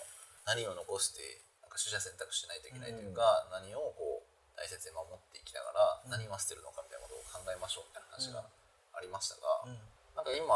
[0.46, 6.12] 何を残してなんか取捨選択しないといけないというか、何をこう大切に守っていきながら、うん。
[6.12, 8.46] 何は捨てるのかみたいなことを考えましょうみたいな話が
[8.94, 9.78] ありましたが、うん。
[10.16, 10.48] なんか今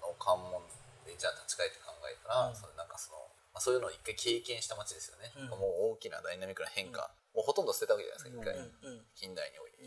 [0.00, 0.64] の関門
[1.06, 2.56] でじゃあ立ち返って考えたら、うん。
[2.56, 5.58] それなんかその、まあ、そういうのを一回経験した街ですよね、うん。
[5.58, 9.86] もう大きなダイナミックな変化、もうほとんど捨てたわけじゃないですか一回、近代において、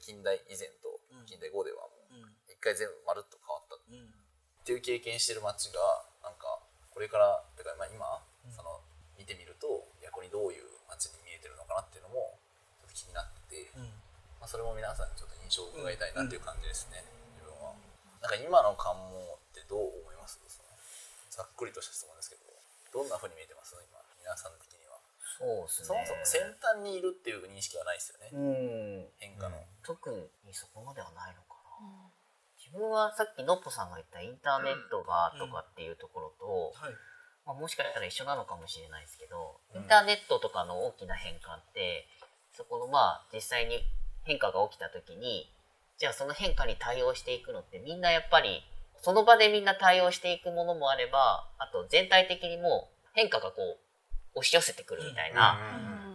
[0.00, 1.26] 近代以前とうん。
[1.26, 2.36] 近代後ではもううん。
[2.46, 3.76] 一回全部まるっと変わった。
[3.76, 4.14] っうん。
[4.64, 5.80] ていう経験してる街が
[6.22, 6.60] なんか
[6.92, 8.52] これからてかまあ今、うん。
[8.52, 8.80] その
[9.18, 12.36] 見てみると逆にどういう街に見えてるのかなっていうのも
[12.84, 13.88] ちょっと気になってて、うん。
[14.38, 17.02] まあ、それも皆さんにちょっと印象を伺いたいなっていう感じですね、
[17.34, 17.72] 自分は。
[18.20, 20.38] なんか今の関門ってどう思います？
[21.34, 22.33] ざっくりとした質問ですけ
[22.94, 23.74] どどんな風に見えてます？
[23.74, 25.02] 今皆さん的には。
[25.20, 25.90] そうですね。
[25.90, 29.10] そもそも先端にいるっていう認識はないですよね、うん。
[29.18, 30.08] 変化の、特
[30.46, 32.06] にそこまではないのかな。
[32.56, 36.94] 自分はさっきのっぽさんが言ったインターネットがとかっていうところと、はい。
[37.44, 39.82] まあ、もしかしたら一緒なのかもしれないですけど、うん。
[39.82, 42.06] インターネットとかの大きな変化って
[42.56, 43.82] そこのまあ実際に
[44.22, 45.50] 変化が起きた時に
[45.98, 48.62] じゃあその変化に対応していくのってみんなやっぱり
[49.04, 53.60] その場でみんな対応していくものもあればあと全体的にもう変化がこ
[54.34, 55.60] う押し寄せてくるみたいな、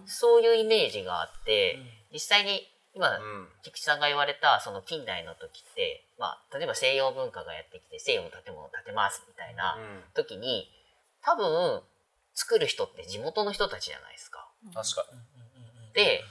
[0.06, 1.80] そういうイメージがあって、
[2.12, 3.48] 実際に今、うん。
[3.64, 9.78] 菊池さんが言われたその近代の時って、まあ、例えば西洋文化がやってきて西洋の建物を建てますみたいな
[10.16, 10.68] 時に
[11.24, 11.82] 多分
[12.34, 14.48] 作る人って地元の人たちじゃないですか。
[14.74, 15.94] 確かに。
[15.94, 16.24] で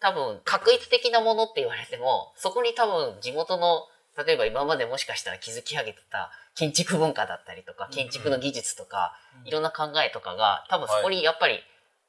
[0.00, 3.86] 多分確一的なものって言われてもそこに多分地元の
[4.24, 9.12] 例えば今までもしかしたら築き上げてた建築文化だったりとか建築の技術とか、
[9.44, 11.60] いろんな考えとかが多分そこにやっぱり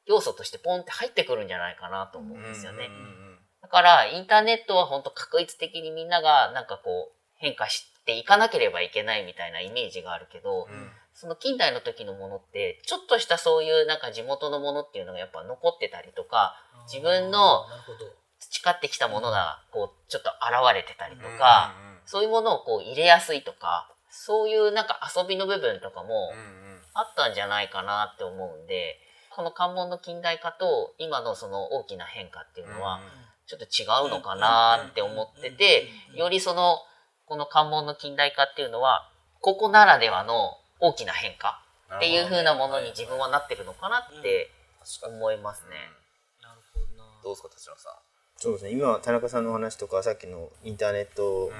[0.06, 2.88] 要素としてポンって入ってくるんじゃないかなと思うんですよね。
[2.88, 3.38] うんうんうん。
[3.62, 10.92] だからインターネットは本当確一的にみんながなんかこう変化していかなければいけないみたいなイメージがあるけど、うん。
[11.14, 16.56] その近代の時のものってちょっとしたそういうなんか地元のものっていうのがやっぱ残ってたりとか
[16.92, 17.66] 自分の
[18.40, 21.76] 培ってきたものがこうちょっと現れてたりとか、
[22.06, 26.32] そういうものをこう入れやすいとかそういうなんか遊びの部分とかも
[26.94, 28.98] あったんじゃないかなって思うんで
[29.36, 33.00] この関門の近代化と今のその大きな変化っていうのは
[33.48, 36.80] ちょっと違うのかなって思っててよりその
[37.26, 41.64] この関門の近代化っていうのはここならではの大きな変化
[41.96, 44.50] っていう風なものに自分はなってるのかなって
[45.06, 45.76] 思いますね。
[46.42, 47.94] なるほどなどうですか立野さん。
[48.38, 48.72] そうですね。
[48.72, 51.52] 今田中さんのお話とかさっきのインターネットん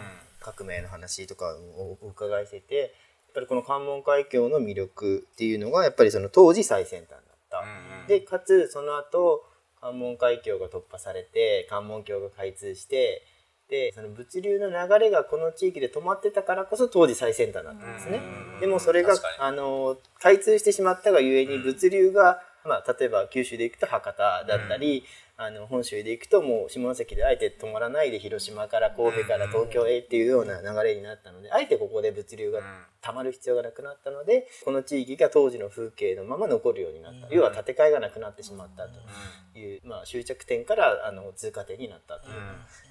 [0.42, 2.90] 革命の話とかをお伺いしててやっ
[3.36, 7.64] ぱりこの関門海峡の魅力っていうのがやっぱりその当時最先端だった。
[8.08, 9.46] でかつその後
[9.80, 13.24] 関門海峡が突破されて関門橋が開通して
[13.70, 18.20] でその物流の流れがこの地域で止まってたからこそ当時最先端だったんですね。
[18.60, 25.06] でもそれがあの開通してしまったがゆえに物流が、まあ、例えば九州で行くと博多だったり、
[25.38, 32.60] あの本州で行くともう下関であえて止まらないで広島から神戸から東京へっていうような流れになったのであえてここで物流が
[33.02, 42.36] たまる必要がなくなったのでこの地域が当時の風景のまま残るようになった、要は建て替えがなくなってしまったという、まあ、終着点からあの通過点になったという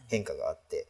[0.08, 0.86] 変化があって。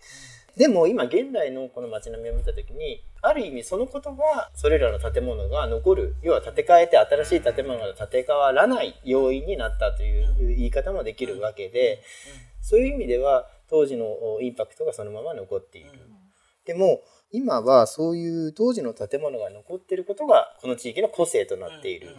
[0.60, 12.02] でも今現代のこの街並みを見た時にある意味そのことはそれらの建物が残る要は建て替えて新しい建物が建て替わらない要因になったという言い方もできるわけで
[12.60, 14.04] そういう意味では当時の
[14.42, 15.92] インパクトがそのまま残っている。
[16.66, 17.00] でも
[17.32, 22.14] 今はそういう当時の建物が残っていることがこの地域の個性となっている。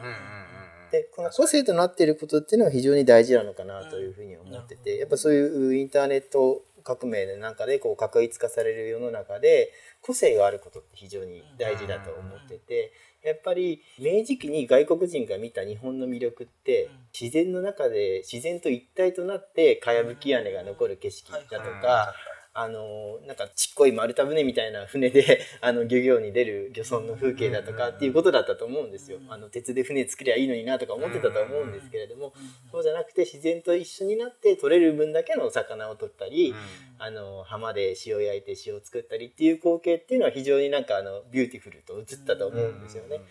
[0.92, 9.72] でこの個性となっていることっていうのは非常に大事なのかなというふうに思っててやっぱそういうインターネット革命の中でこう確一化される世の中で
[10.02, 12.92] 個性があることって非常に大事だと思ってて
[13.24, 16.90] やっぱり明治期に外国人が見た日本の魅力って
[17.20, 21.48] 自然の中で自然と一体となってかやぶき屋根が残る景色だと
[21.82, 22.16] か
[22.54, 29.20] あのなんかちっこい丸太船みたいな船で あの漁業に出る漁村の風景だとかっていうことだったと思うんですよ。
[29.30, 32.34] あの鉄で船作りゃいいのになとか思ってたと思うんですけれども
[32.72, 36.54] そうじゃなくて自然と一緒になって取れる分だけのお魚を取ったり
[37.00, 43.22] あの浜で塩焼いて塩を作ったりっていう光景っていうのは非常になんかあのビューティフルと映ったと思うんですよね。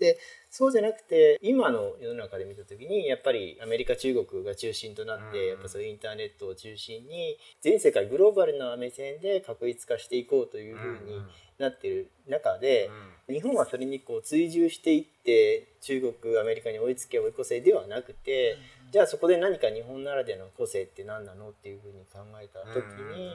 [0.00, 0.18] で
[0.50, 11.22] そうじゃなくて今の世の中で見た時にやっぱりアメリカ中国が中心となってやっぱそういうインターネットを中心に全世界グローバルな目線で画一化していこうというふうに
[11.58, 12.90] なってる中で
[13.28, 18.56] 日本はそれにこう追従していって中国アメリカに追いつけ追い越せではなくて
[18.90, 22.84] じゃあそこで何か日本ならではの個性って何なのっていうふうに考えた時
[23.16, 23.28] に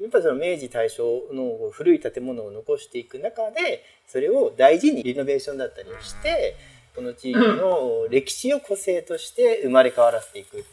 [0.00, 1.02] やっぱりその明治大正
[1.32, 6.56] の古い建物を残していく中でそれを大事にリノベーションだったりをして
[6.94, 10.64] この地域の歴史を個性として生まれ変わらせていく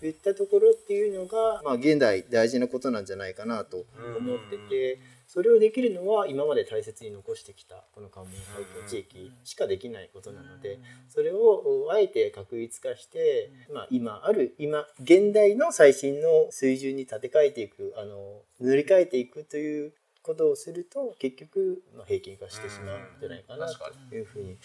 [0.00, 3.84] といったところっていうのが、まあ、現代大事なことなんじゃないかなと
[4.18, 5.19] 思ってて。
[5.32, 24.56] それをできるのは今まで大切に残してきたこの関門海峡地域しかできないことなのでそれをあえて確一化して、まあ、今ある今現代の最新の水準に立て替えていくあの塗り替えていくということをすると結局、まあ、平均化してしまうんじゃないかなというふうに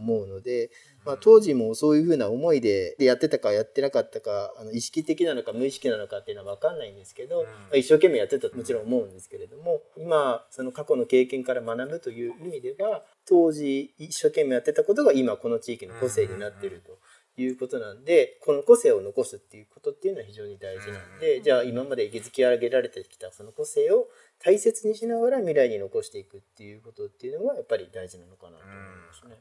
[0.00, 0.70] 思うので、
[1.04, 16.98] まあ、当時もそういうふうな思いでやってたかやってなかったかあの意識的なのか無意識なのかっていうのは分かんないんですけど、まあ、一生懸命やってたともちろん思うんですけれども今その過去の経験から学ぶという意味では当時一生懸命やってたことが今この地域の個性になってると。
[17.36, 24.08] いうことなんでこの個性を残すっていうことっていうのは非常に大事なんでじゃあ今まで築き上げられてきたその個性を
[24.44, 29.40] 大切にしながら未来に残していくっていうことっていうのがやっぱり大事なのかなと思いますね。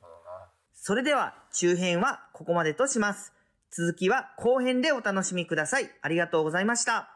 [0.81, 3.33] それでは中編はここまでとします。
[3.69, 5.91] 続きは後編でお楽しみください。
[6.01, 7.09] ありがとうございました。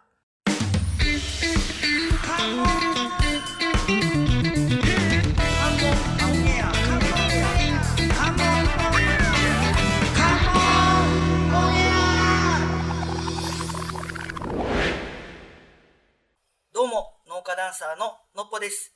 [16.73, 18.93] どうも、農家ダンサーののっぽです。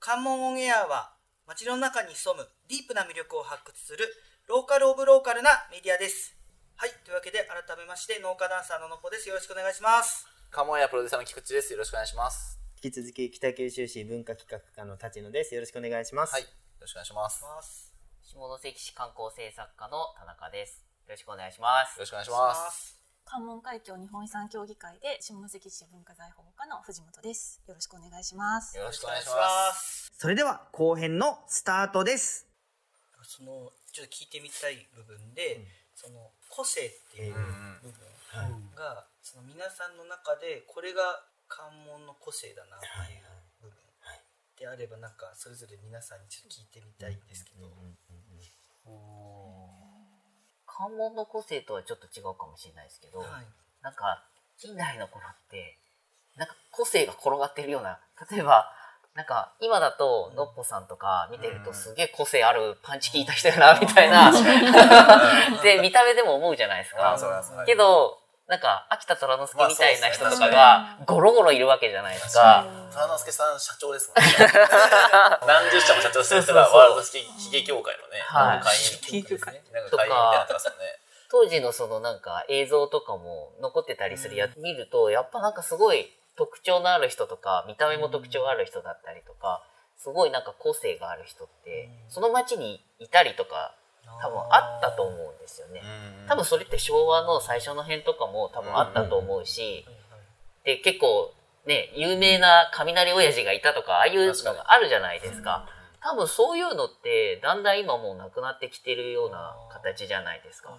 [0.00, 1.19] 関門オンエアは
[1.50, 4.06] 街の中に潜むディープな魅力を発掘する
[4.46, 6.38] ローカルオブローカルなメディアです。
[6.76, 9.28] はい、というわけで改めまして農家ダンサーののぽです。
[9.28, 10.28] よろしくお願いします。
[10.48, 11.72] カモンやプロデューサーの菊池です。
[11.72, 12.60] よろしくお願いします。
[12.80, 15.52] 引き続き北九州市文化企画課の立野です。
[15.52, 16.34] よろしくお願いします。
[16.34, 16.48] はい、よ
[16.82, 17.42] ろしくお願いします。
[18.22, 20.86] 下関市観光政策課の田中です。
[21.08, 21.98] よろしくお願いします。
[21.98, 22.99] よろしくお願いします。
[23.24, 27.62] 関門海峡日本遺産協議会で下関市文化財保護課の藤本です。
[27.66, 28.76] よろしくお願いします。
[28.76, 30.12] よろしくお願いします。
[30.16, 32.46] それでは後編のスタートです。
[33.22, 35.64] そのちょっと聞いてみたい部分で、うん、
[35.94, 37.34] その個性っていう
[37.82, 43.22] 部分が、その皆さんの中でこれが関門の個性だなっていう
[43.62, 43.76] 部分
[44.58, 47.70] であればなんかそれぞれ皆さんにちょっと聞いてみたいんですけど、
[50.80, 53.28] 関門の個性とはちょっと違うかもしれないですけど、はい、
[53.82, 54.24] なんか
[54.56, 55.76] 近代の頃って
[56.38, 58.00] なんか個性が転がってるような
[58.30, 58.72] 例えば
[59.14, 64.30] なんか今だとのっぽさんとか見てるとすげえ個性あるパンチ効いた人やなみたいな。
[65.62, 67.18] で見た目でも思うじゃないですか。
[67.66, 68.19] けど
[68.50, 72.66] なんか秋田虎之助みたいな人とかがゴロゴロいるわけじゃないですか。
[72.92, 74.32] 虎之助さん社長ですもんね。
[75.46, 79.62] 何十社も社長してる人がワールドヒゲ協会のね、会員ですね。
[79.70, 80.98] なんか会員みたいになってますよね。
[81.30, 89.62] 当時のそのなんか映像とかも残ってたりするやつ見るとやっぱなんかすごい特徴のある人とか見た目も特徴がある人だったりとか
[89.96, 93.76] すごいなんか個性がある人ってその町にいたりとか
[94.22, 95.82] 多分あったと思うんですよね。
[96.28, 99.86] 多分それって昭和の最初の辺とかも多分あったと思うし
[100.64, 101.32] で結構
[101.66, 105.68] ね有名な雷親父がいたとかああいうのがあるじゃないですか。
[106.02, 110.70] 多分そういうのってだんだん今もうなくなってきてるような形じゃないですか。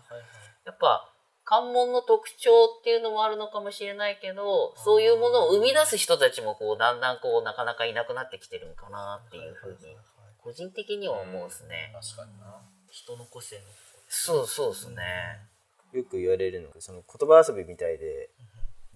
[0.66, 1.10] やっぱ
[1.44, 2.50] 関門の特徴
[2.80, 9.98] っていうのもあるのかもしれないけどそういうものを生み出す人たちもこうだんだんこうなかなかいなくなってきてるのかなっていうふうに
[10.42, 11.94] 個人的には思うんですね。
[11.94, 12.62] 確かにな
[13.04, 13.62] 人の個性の
[14.08, 15.04] そうそうですね。
[15.94, 18.30] よく言われるのがその言葉遊びみたいで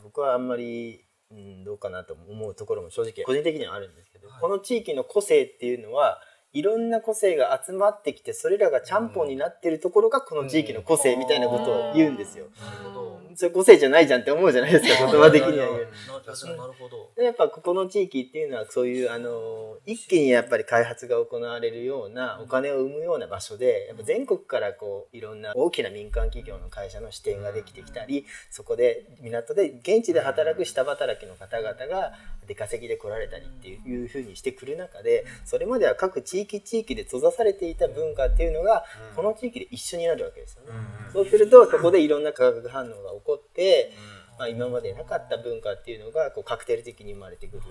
[0.04, 6.22] 僕はあんまり、うん、どうかなと思うところも正直個人的にはあるんですけど、この地域の個性っていうのは
[6.56, 12.46] いろんな個性が集まってきてそれらがちゃんぽんになってるところがこの地域の個性みたいなことを言うんですよ。
[12.58, 13.22] なるほど。
[13.36, 15.68] それ個性じゃないじゃんって思うじゃないですか言葉的には。
[15.68, 16.56] 言う。
[16.56, 17.22] なるほど。
[17.22, 32.14] やっぱここの地域っていうのはそういうあの一気にやっぱり開発が行われるようなお金を生むような場所でやっぱ全国からこういろんな大きな民間企業の会社の支店ができてきたりそこで港で現地で働く下働きの方々が
[32.48, 38.84] 出稼ぎで来られたりっていうふうにしてくる中でそれまでは各地域地域で閉ざされていた文化っていうのが
[39.16, 40.70] この地域で一緒になるわけですよね。
[41.12, 43.92] そうするとそこでいろんな化学反応が起こって、
[44.38, 47.64] まあ、今までなかった文化っていうのがこうカクテル的に生まれてくる。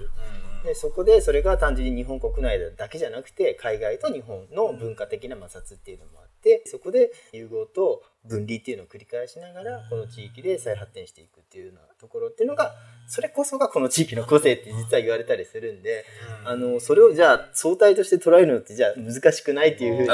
[0.64, 12.72] でそこでそれが単純に日本国内だけじゃなくて海外と日本の文化的な摩擦っていうのもあってそこで融合と分離っていうのを繰り返しながらこの地域で再発展していくっていうようなところっていうのが
[13.06, 16.04] それこそがこの地域の個性って実は言われたりするんで
[16.44, 20.08] あのそれをじゃあ相対として捉えるのってじゃあ難しくないっていうふうに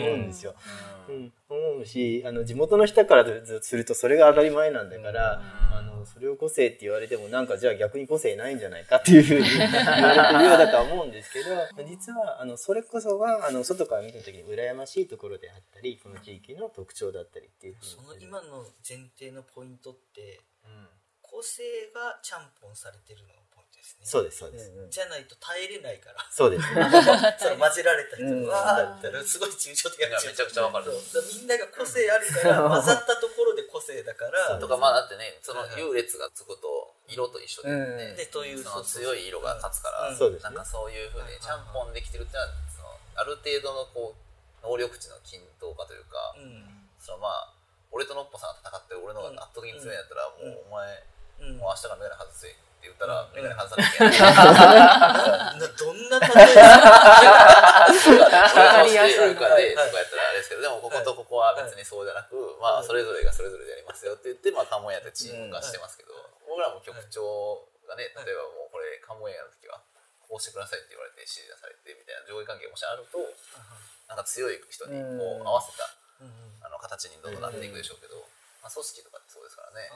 [0.00, 0.54] 思うんですよ。
[1.08, 3.24] うん、思うしあの地元の人から
[3.62, 5.42] するとそれが当たり前なんだから、
[6.06, 20.40] それを個性って言われてもなんかじゃあ逆に個性ないんじゃないかっていうふうに 言われてるようだとは思うんですけど実はあのそれこそがあの外から見た時に羨ましいところであったりこの地域の特徴だったりっていうその今の前提のポイントって
[21.22, 21.62] 個性
[21.94, 23.39] がちゃんぽんされてるの？
[23.98, 24.06] ですね。
[24.06, 26.20] そうですそうです、じゃないと耐えれないから。
[26.30, 26.64] そうです。
[27.42, 30.92] そう混ぜられた人うんがわーってすごい抽象的なめちゃくちゃわかる。
[31.34, 34.58] みんなが個性あるから混ざったところで個性だから。
[34.58, 40.16] とかまあだってねその優劣がつくと色と一緒でというその強い色が立つから、うん。
[40.16, 40.50] そうですね。
[40.50, 44.14] なんかそういうふうにちゃんぽんできてるってのはそのある程度のこ
[44.62, 46.88] う能力値の均等化というか、うん。
[46.98, 47.52] そのまあ
[47.90, 51.02] 俺とのっぽさんが戦ってる俺の方が圧倒的に強いんやったら、もうお前
[51.40, 51.58] うん。
[51.58, 54.32] もう明日からメガネ外せって言ったら、うんメガネ外さなきゃいけない。
[55.60, 66.16] などんな例えわかりやすいからで、とはいかやったらあれですけど、でもこことここは別にそうじゃなく、まあそれぞれがそれぞれでやりますよって言って、まあカモってチーム化してますけど、
[66.48, 69.84] 僕らも局長がね、例えばもうこれカモの時は、
[70.24, 73.20] こうしてくださいって言われて指示出されてみたいな上下関係がもしあると、
[74.08, 75.84] なんか強い人にこう合わせた
[76.64, 78.24] あの形にどんどんなっていくでしょうけど、
[78.64, 79.90] まあ組織とかってそうですからね、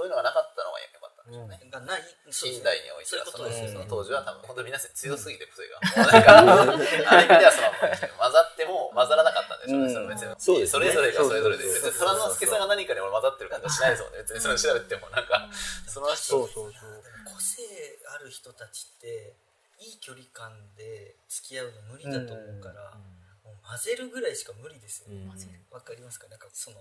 [0.00, 1.60] そういうのがなかったのが良かったんでしょうね。
[1.68, 2.00] がない。
[2.32, 10.32] 近代においてはその当時は多分本当に皆さん強すぎて癖が、もうなんかある意味ではその混ざっても混ざらなかったんでしょうね、その別に。
[10.40, 10.88] そうですね。
[10.88, 11.68] それぞれがそれぞれで。
[11.68, 14.24] そう別に虎之助さんが何かに俺混ざってる感じはしないですもんね。
[14.24, 15.52] 別にそれ調べてもなんか
[15.84, 17.60] その人そうそうそう個性
[18.08, 19.36] ある人たちって
[19.84, 22.96] いい距離感で付き合うの無理だと思うから、
[23.44, 25.76] 混ぜるぐらいしか無理ですよね、うん。
[25.76, 26.24] わかりますか？
[26.32, 26.80] なんかその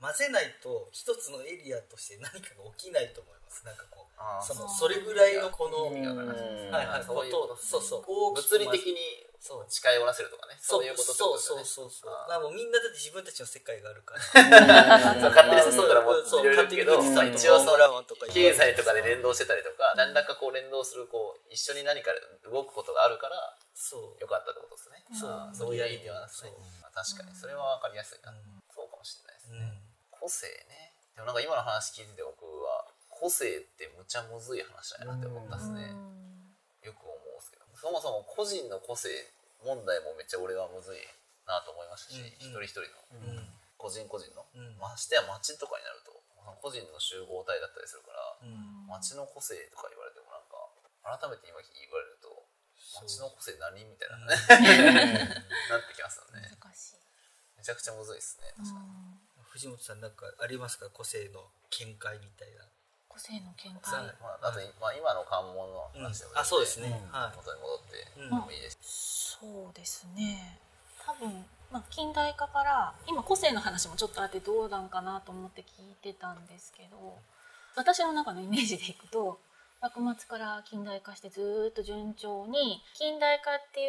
[0.00, 3.64] 混ぜないと一つのエリアとして何かが起きないと思います。
[3.66, 6.00] なんかこうそのそれぐらいのこの、うん。
[6.72, 7.04] はいはい。
[7.04, 7.82] そういうことをそう。
[7.82, 8.96] そう物理的に
[9.40, 9.66] そう。
[9.68, 10.56] 近寄らせるとかね。
[10.60, 10.84] そう。
[10.84, 12.12] いうことそうそうそうそう。
[12.12, 12.28] あー。
[12.32, 14.20] だからもうみんなだって自分たちの世界があるから。
[14.20, 22.12] そう勝手にそうからもうそういろいろ言うけど勝手に一応そのラワンとか経済とかで連動してたりとか何らかこう連動するこう一緒に何か
[22.48, 23.36] 動くことがあるから
[23.74, 24.20] そう。
[24.20, 25.04] よかったってことですね。
[25.12, 25.50] そう。
[25.52, 28.32] そういう意味では確かにそれは分かりやすいな。
[28.70, 29.39] そうかもしれない
[30.20, 30.92] 個性ね。
[31.16, 35.88] でもなんか今の話聞いてて僕は個性ってむちゃむずい話だなって思ったっすね。
[36.84, 37.64] よく思うんですけど。
[37.74, 39.08] そもそも個人の個性
[39.64, 41.00] 問題もめっちゃ俺はむずい
[41.48, 42.80] なと思いましたし、うん一人一人
[43.16, 43.24] の。
[43.24, 43.48] うん。
[43.80, 44.76] 個人個人の、うん。
[44.76, 46.12] ましてや町とかになると
[46.60, 48.86] 個人の集合体だったりするからうん。
[48.88, 52.44] 町の個性とか言われてもなんか改めて今言われると
[53.00, 54.34] 町の個性何みたいなね、
[55.68, 56.48] なってきますよね。
[56.60, 57.00] 難しい。
[57.60, 58.88] めちゃくちゃむずいですね確かに、
[59.50, 60.86] 藤本さんなんかありますか？
[60.90, 62.64] 個性の見解みたいな。
[63.08, 64.06] 個性の見さ解。
[64.22, 66.40] まあ、あと、まあ、今の関門のうん話でもいいん。
[66.40, 66.88] あそうですね。
[67.10, 67.36] はい。
[67.36, 70.58] 元に戻ってうんもいいですそうですね。
[71.04, 77.18] 多分、まあ、近代化から今個性の話もちょっとあってどうなんかなと思って聞いてたんですけど
[77.74, 79.40] 私の中のイメージでいくと
[79.80, 83.88] 幕末から近代化してずーっと順調に近代化ってい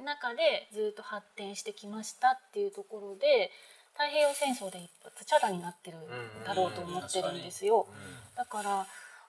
[0.00, 3.50] う中でずーっと発展してきましたっていうところで
[3.94, 5.98] 太平洋戦争で一発チャラになってる
[6.46, 7.86] だろうと思ってるんですよ。
[8.36, 8.86] だから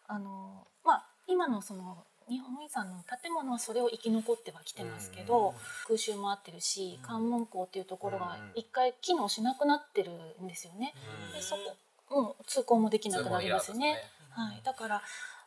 [0.07, 5.53] あのまあ今のその日本遺産の建物はそれを生き残ってはきてますけど、
[5.85, 10.11] 空襲もあってるし関門港っていうところが一回機能しなくなってる
[10.41, 10.93] んですよね。
[11.33, 11.55] でそ
[12.07, 13.97] こもう通行もできなくなりますね。
[14.29, 15.01] はい、だから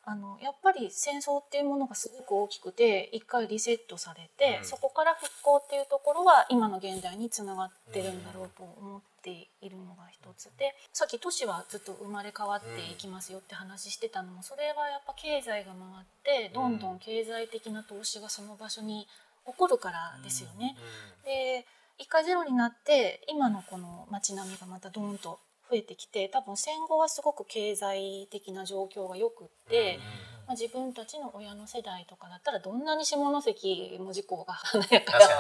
[0.06, 19.06] あのやっぱり戦争っていうものがすごく大きくて一回リセットされて、そこから復興っていうところは今の現代につながってるんだろうと思っているのが一つでさっき都市はずっと生まれ変わっていきますよって話してたのもそれはやっぱ経済が回ってどんどん経済的な投資がその場所に
[19.47, 20.76] 起こるからですよね。
[21.24, 21.66] で
[21.97, 25.39] 一回ゼロになって今のこの街並みがまたドーンと
[25.70, 29.99] 増えてきて多分戦後はすごく経済的な状況がよくって、
[30.47, 35.36] まあ、自分たちの親の世代とかだったらどんなに下関も事故が華やかだった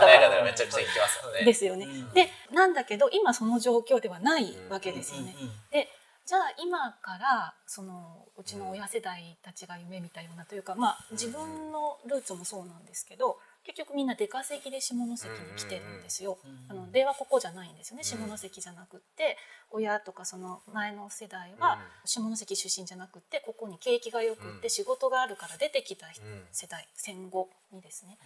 [1.38, 1.44] か。
[1.44, 1.86] ですよね。
[2.14, 5.34] でなんだけど今その状況ではないわけですよね。
[5.70, 5.88] で
[6.24, 15.16] じゃあ今からそのうちの親世代たちが夢見たようなというかまあ自分のルーツもそうなんですけど結局みんな出稼ぎで下関に
[15.56, 16.38] 来てるんですよ。
[16.68, 18.04] あの出はここじゃないんですよね。
[18.04, 19.36] 下関じゃなくって
[19.70, 26.06] 親とかその前の世代は下関出身じゃなくってここに景気がよくって仕事があるから出てきた
[26.52, 28.18] 世代戦後にですね。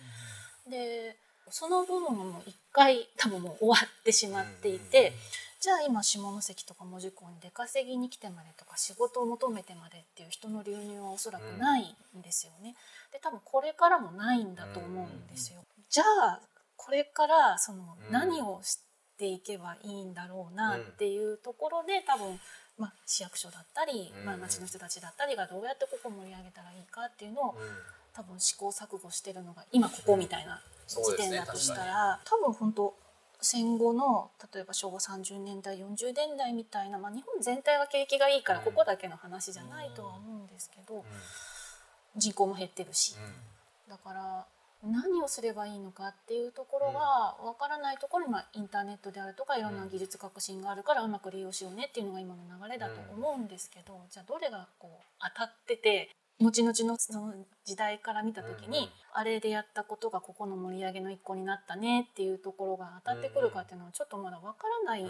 [0.68, 1.16] で
[1.50, 5.12] その部分ももう一回多分もう終わってしまっていて、
[5.60, 12.74] じゃあ今下関とか門司港に出稼ぎに来てまでとか仕事を求めてまでっていう人の流入はおそらくないんですよね。
[13.12, 15.64] で多分これからもないんだと思うんですよ。
[15.88, 16.40] じゃあ
[16.76, 18.78] これからその何をし
[19.18, 22.38] ていけばいいんだろうなっていうところで多分、
[22.78, 27.56] まあ、市役所だったり、まあ、町の人たちだったりがどうやってここを盛り上げたらいいかっていうのを
[28.14, 32.94] 多分試行錯誤してるのが今ここみたいな時点だとしたら、多分本当
[33.40, 41.04] 戦後の例えば昭和30年代40年代みたいな、まあ、日本全体は景気がいいからここだけの話じゃないとは思うんですけど、
[42.18, 43.16] 人口も減ってるし、
[43.88, 44.46] だから
[44.84, 55.04] 何をすればいいのかっていうところが分からないところに、まあ、インターネットであるとかいろんな技術革新があるからうまく利用しようねっていうのが今の流れだと思うんですけど、じゃあどれがこう
[55.34, 57.34] 当たってて後々のその
[57.64, 65.04] 時代から見た時に、あれでやったことがここの盛り上げの一個になったねっていうところが当たってくるかっていうのはちょっとまだ分からない。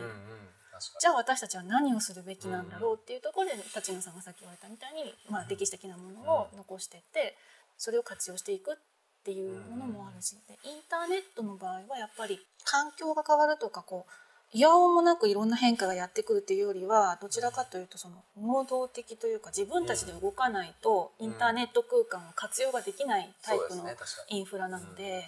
[1.00, 7.36] じゃあ私たちは何をするべきなんだろうっていうところで立野さんがさっき言われたみたいに、まあ、歴史的なものを残してって
[7.76, 8.76] それを活用していくっ
[9.24, 14.12] ていうものもあるしでインターネットの場合はやっぱり環境が変わるとかこう
[14.56, 23.84] いやおもなくいろんな変化がやってくるっていうよりはどちらかというとその能動的というか自分たちで動かないとインターネット空間を活用ができないタイプの
[24.30, 25.24] インフラなので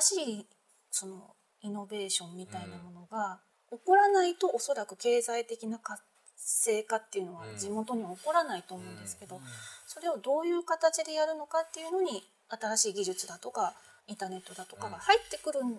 [0.00, 0.46] 新しい
[0.92, 3.40] そのイノベーションみたいなものが
[3.70, 6.02] 起こらないとおそらく経済的な活
[6.36, 9.40] 性化っていうのは地元には起こらないと思うんですけど
[9.86, 13.74] それをどういう形でやるのかっていうのに新しい技術だとか
[14.08, 15.78] インターネットだとかが入ってくるん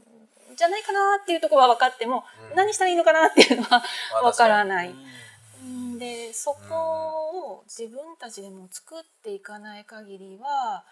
[0.56, 2.24] じゃないかなっていうところは分かっても、
[2.56, 3.84] 何したらいいのかなっていうのは
[4.24, 4.96] 分からない。
[6.00, 10.84] でそこを自分たちでも作っていかない限りは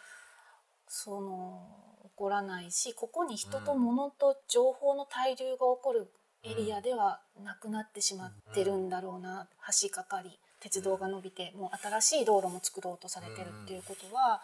[0.88, 1.62] その
[2.04, 6.12] 起こらないしここに人と物と情報の対流が起こる
[6.44, 9.48] エリアではなくなってしまってるんだろうな。
[9.82, 14.41] 橋かかり鉄道が伸びてもう新しい道路も作ろうとされてるっていうことは。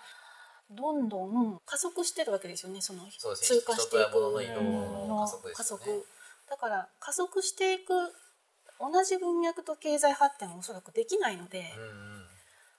[0.72, 2.81] どんどん加速してるわけですよね。
[2.81, 3.01] その
[3.35, 6.05] 通過していくの加速
[6.49, 7.93] だから加速していく
[8.80, 11.72] 同じ文脈と経済発展はおそらくできないので、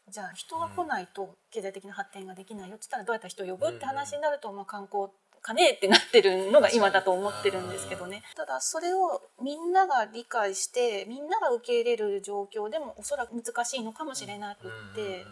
[0.09, 5.05] じゃあ人が来ないと経済的な発展ができないよって言ったらどうやったら人を呼ぶって話になると、まあ、観光
[5.47, 5.62] かね？
[5.62, 8.23] えってなってるのが今だと思ってるんですけどね。
[8.35, 15.24] ただそれをみんなが理解してみんなが受け入れる状況でもおそらく難しいのかもしれなくって。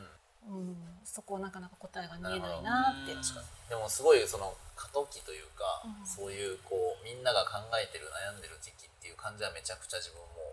[0.45, 0.77] うん、
[1.09, 3.17] そこはなかなか答えが見えないなって。
[3.17, 10.53] でもすごいその過渡期というか、うん、そういうこうみんなが考えてる悩んでる時期っていう感じはめちゃくちゃ自分も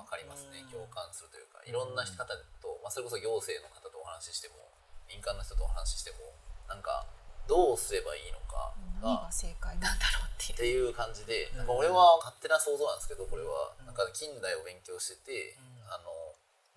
[0.00, 1.60] 分かりますね、うん、共感するというか。
[1.60, 2.24] いろんな方
[2.64, 4.64] と、まあ、それこそ行政の方とお話ししても
[5.12, 6.32] 民間の人とお話ししても
[6.64, 7.04] なんか
[7.48, 10.54] どうすればいいのかが正解なんだろうっていう。
[10.54, 13.74] っていう感じでなんか俺は勝手な想像なんですけどこれは。
[13.84, 16.08] なんか近代を勉強してて、あの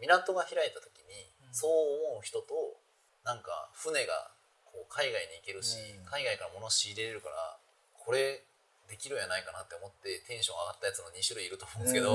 [0.01, 1.71] 港が開いた時にそう
[2.11, 2.75] 思う人と
[3.23, 4.35] なんか船が
[4.67, 7.55] こう海外に行けるし、海外から物を仕入れれるから
[7.95, 8.43] これ
[8.91, 12.11] できるんやないかなって思ってテンション上がったやつの2種類いると思うんですけど、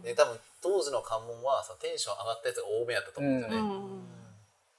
[0.00, 3.68] で多分当時の関門はそのテンション上がったやつが多めやったと思うんですよね、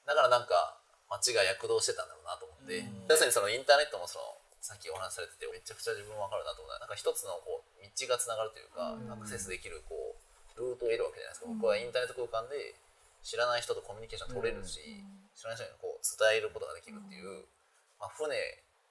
[0.09, 0.80] だからなんか
[1.19, 12.75] 街が躍動してたんだろうなと思って、要するにそのインターネットもそのさっきお話しされててめちゃくちゃ自分分かるなと思ったなんか一つのこう道がつながるというか、アクセスできるこうルートを得るわけじゃないですか、僕はインターネット空間で
[13.21, 14.79] 知らない人とコミュニケーション取れるし、
[15.35, 17.45] 知らない人にこう伝えることができるっていう、
[17.99, 18.33] まあ、船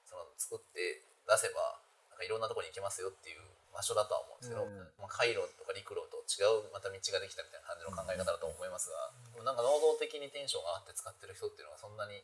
[0.07, 1.79] その作って出せば
[2.11, 4.77] なんかいろんなところに行けますよっていう場所だとは思うんですけど、うん。
[4.99, 12.21] まあ、回路とか陸路と違うまた道ができたみたいな感じの考え方だと思いますが、でもなんか能動的にテンションがあって使ってる人っていうのがそんなに、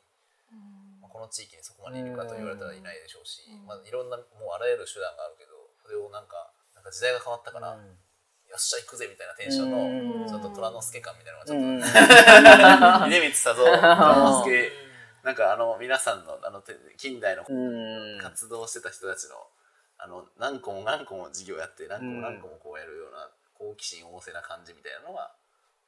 [1.00, 14.88] まあ、この地域にそこまでいるかと言われたらいないでしょうし、まあ、いろんなもうあらゆる手段があるけどそれをなんかなんか時代が変わったから、よっしゃ行くぜみたいなテンションのちょっと虎之助感みたいなのがちょっと、 秀光さぞ虎之助。
[15.28, 17.44] なんかあの皆さんのあのて近代の
[18.22, 19.36] 活動してた人たちの
[19.98, 25.34] あの何個も何個も事業やって何個も何個もこうやるような好奇心旺盛な感じみたいなのが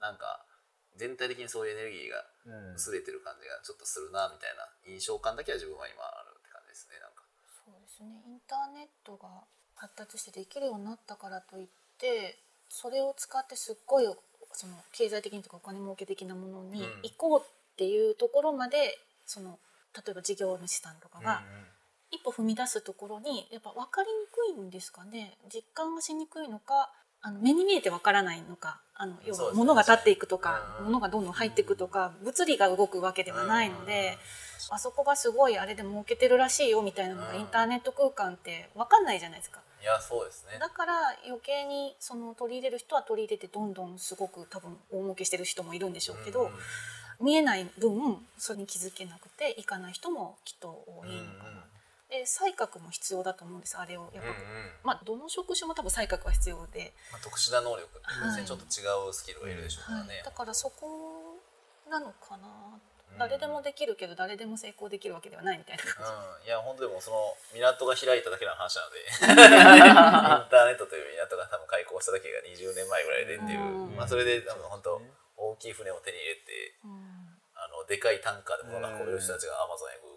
[0.01, 0.45] なんか
[0.97, 7.23] 全体的にそういうエネルギーが薄れてる感じがちょっとするなみたいな印象感だけは自分は今あるって感じですねなんか。
[7.63, 8.19] そうですね。
[8.25, 9.29] インターネットが
[9.75, 11.67] 発達してできるようになったからといっ
[11.97, 14.05] てそれを使ってすっごい
[14.51, 17.01] その経済的にとかお金儲け的なものにうん。
[17.03, 17.43] 行こうっ
[17.77, 19.59] ていうところまでその
[19.95, 21.43] 例えば事業主さんとかが
[22.11, 24.25] 一歩踏み出すところにやっぱ分かりに
[24.55, 25.37] くいんですかね？
[25.53, 26.91] 実感がしにくいのか
[27.21, 30.85] あの目に見えて分からないのかあの要は物が立っていくとかうん。
[30.85, 34.17] 物がどんどん入っていくとか物理が動くわけではないので。
[34.71, 37.39] あそこがすごいあれで儲けてるらしいよみたいなのがうん。
[37.39, 39.61] インターネット空間って分かんないじゃないですか。
[39.81, 40.59] いやそうですね。
[40.59, 40.93] だから
[41.25, 46.49] 余計にその取り入れる人は取り入れてどんどんすごく多分大儲けしてる人もいるんでしょうけど、うん
[47.21, 51.65] 見えない分それに気づけなくていかない人もきっと多いのかな。
[52.09, 54.09] で才覚も必要だと思うんですあれを。
[54.13, 54.71] やっぱ、うんうん。
[54.83, 61.37] まあどの職種も多分才覚は必要で、まあ、特殊な能力はいちょっと違うスキルがいるでしょうからね、だからそこ
[61.85, 62.49] なのかな、
[63.13, 63.17] うん。
[63.21, 65.83] 誰でもできるけど誰でも成功できるわけではないみたいな。
[65.85, 69.05] うん、いや本当でもその港が開いただけの話なので。
[70.41, 73.95] インターネットという港が多分開港しただけが20年前ぐらいでっていう、うん。
[73.95, 75.01] まあ、それで多分本当
[75.37, 77.37] 大きい船を手に入れてうん。
[77.53, 80.08] あのでかいタンカーで物が運べる人たちがアマゾンやグ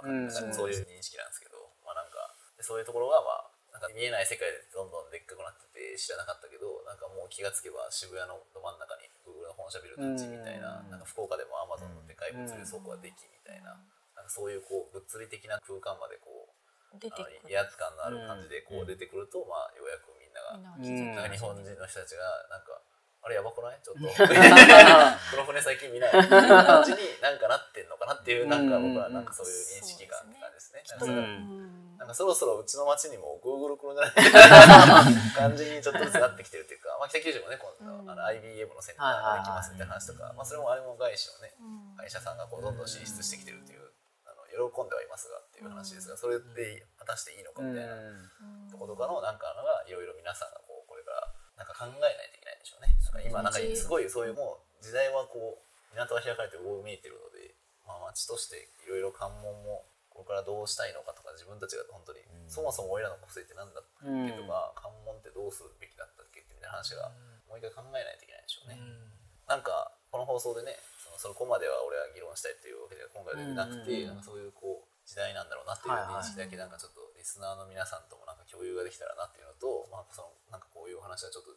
[0.00, 13.78] ーグルみたいな僕らの感じうんそういう認識なんですけど、まあ、なんかでそういうところがまあなんか見えない世界でどんどんでっかくなってて知らなかったけどなんかもう気がつけば渋谷のど真ん中にグーグルの本社ビル立ちみたいな,、なんか福岡でもアマゾンのでかい物流倉庫ができみたいな,、
[14.18, 16.60] なんかそういうこう物理的な空間までこう
[16.98, 22.82] 出てく威圧感のある感じでこう出てくると、まあようやくみんなが、日本人の人たちがなんか
[23.22, 23.78] あれやばくない？
[23.84, 24.08] ちょっと。
[25.30, 26.10] 黒船最近見ない。
[26.10, 30.82] 感じになんかなってんのかなっていうなんか僕はなんかそういう認識感って感じですね。
[32.00, 37.68] なんかそろそろうちの町にも Google 来るんじゃない感じにちょっとずつなってきてるっていうか、まあ、北九州もね今
[38.06, 43.84] 度、あの IBM のセンターができますみたいな話とか、まあ、それもあれも外資のねうん会社さんがこうどんどん進出してきてるっていう
[44.24, 47.92] あの喜んではいますがっていう話ですがそれって果たしていいのかみたいな
[48.72, 51.28] ところとかのなんかのがいろいろ皆さんがこうこれから
[51.60, 52.92] なんか考えないといけないんでしょうね。
[53.24, 57.56] 今なんかすごいそういうもう時代はこう港が開かれてこう見えてるので、
[57.88, 67.08] まあ、町としていろいろ関門もこれからどうしたいのかとか自分たちが本当に、そもそも俺らの個性って何だっけとか、関門ってどうするべきだったっけってみたいな話が
[67.48, 68.76] もう一回考えないといけないでしょうね。
[69.48, 81.56] なんかこの放送でねそのそこまでは俺は議論したいっていうわけでは今回はなくて、なんかそういうこう時代なんだろうなっていう認識だけなんかちょっとリスナーの皆さんともなんか共有ができたらなっていうのと、まあ、そのなんかこういうお話がちょっと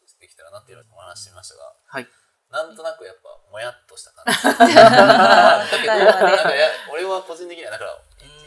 [0.54, 2.08] なっていうのをお話してみましたが、はい。
[2.54, 7.98] なんとなくやっぱもやっとした感じ だけどなんかや俺は個人的にはだから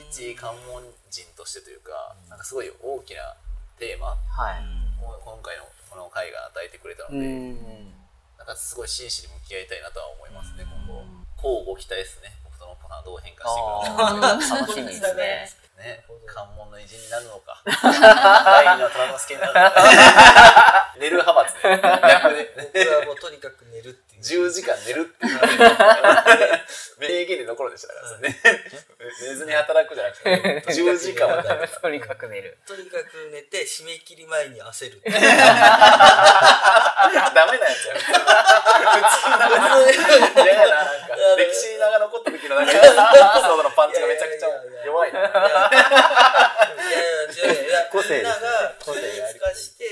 [0.09, 3.35] 一関門人としてというかなんかすごい大きな
[3.79, 4.87] テーマはい。
[5.03, 7.27] を今回のこの回が与えてくれたので、
[8.39, 11.03] なんかすごい真摯に向き合いたいなとは思いますね、今後。
[11.37, 12.33] こうご期待ですね。
[12.45, 14.39] 僕とのパターンどう変化していくのか。
[14.61, 15.51] 楽しみですね。
[15.77, 17.61] ね、関門の偉人になるのか。
[17.69, 20.95] 第二の虎之助になるのか。
[20.97, 21.36] 寝る派
[21.67, 25.39] 僕はもうとにかく寝るっていう10時間寝るっていう
[26.99, 28.37] 名言で残るでしたからね。
[29.23, 32.59] 寝ずに働くじゃなくて、 10時間は大丈夫とにかく寝る。
[32.67, 35.21] とにかく寝て締め切り前に焦る ダメ
[37.59, 37.95] なやつや。
[37.95, 38.03] 普
[39.21, 41.17] 通の嫌やな、なんか。
[41.37, 44.49] 歴史に名が残った時のなんか、エピソードのパンチがめちゃくちゃ
[44.85, 45.21] 弱いな。
[45.21, 47.03] いやい
[47.47, 49.85] や違う違ういや個性ですねみんなが個性がある効率化して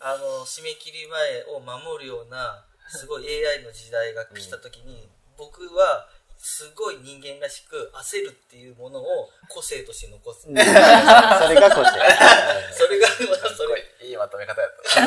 [0.00, 5.08] あの締め切り前を守るようなすごい AI の時代が来た時に、
[5.38, 6.08] 僕は
[6.38, 11.90] すごい人間らしく焦るっていうものを個性として残す、 それが個性。
[12.74, 13.24] それがす
[13.56, 13.94] そごれ。
[14.02, 15.00] いいいまとめ方やった。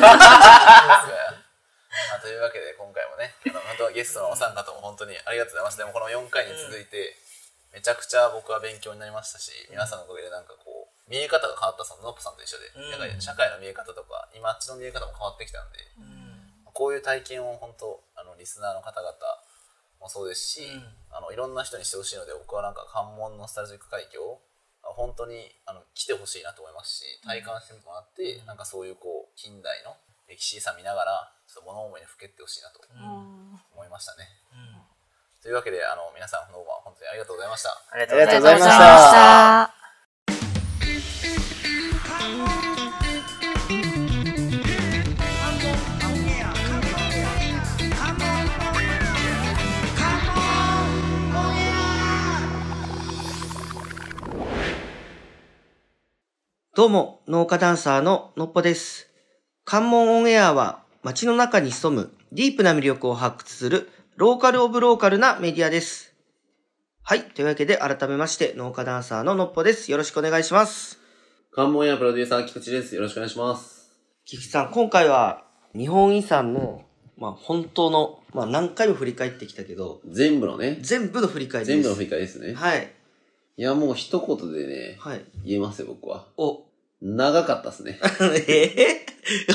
[2.10, 5.78] まあ、というわけで今回もね、あの本当ゲストのお三方も本当にありがとうございます。
[5.78, 7.16] でもこの4回に続いて、
[7.72, 15.78] めちゃくちゃ僕は勉強になりましたし、皆さんのおかげでなんかこう、見え方が変わったそのノップさんと一緒で、社会の見え方とか、今あっちの見え方も変わってきたんで、
[16.76, 19.16] こういう体験を本当あのリスナーの方々
[19.98, 24.20] もそうですし、うんああのいろんな人にしてほしいので僕はなんか関門のスタルジック海峡
[24.84, 29.96] あ本当にあの来てほしいなと思いますし体感してもらって、なんかそういうこう近代の
[30.28, 34.28] 歴史さ見ながらちょっと物思いにふけってほしいなと思いましたね。
[35.40, 37.72] というわけであの皆さんこの晩本当にありがとうございました。
[37.88, 38.66] ありがとうございま。
[38.68, 39.75] した。
[56.76, 59.08] どうも、農家ダンサーののっぽです。
[59.64, 66.12] 関門オンエアは街の中に潜むディープな魅力を発掘するローカルオブローカルなメディアです。
[67.02, 67.22] はい。
[67.22, 69.90] というわけで改めまして農家ダンサーののっぽです。
[69.90, 70.98] よろしくお願いします。
[71.50, 72.94] 関門屋プロデューサー菊池です。
[72.94, 73.90] よろしくお願いします。
[74.26, 75.44] 菊池さん、今回は
[75.74, 76.84] 日本遺産の、
[77.16, 81.76] まあ本当の、まあ何回も振り返ってきたけど、全部のね、全部の振り返りです。
[81.76, 82.52] 全部の振り返りですね。
[82.52, 82.92] はい。
[83.58, 85.24] いや、もう一言でね、はい。
[85.44, 86.26] 言えますよ、僕は。
[86.36, 86.64] お、
[87.00, 87.98] 長かったっすね。
[88.48, 89.06] え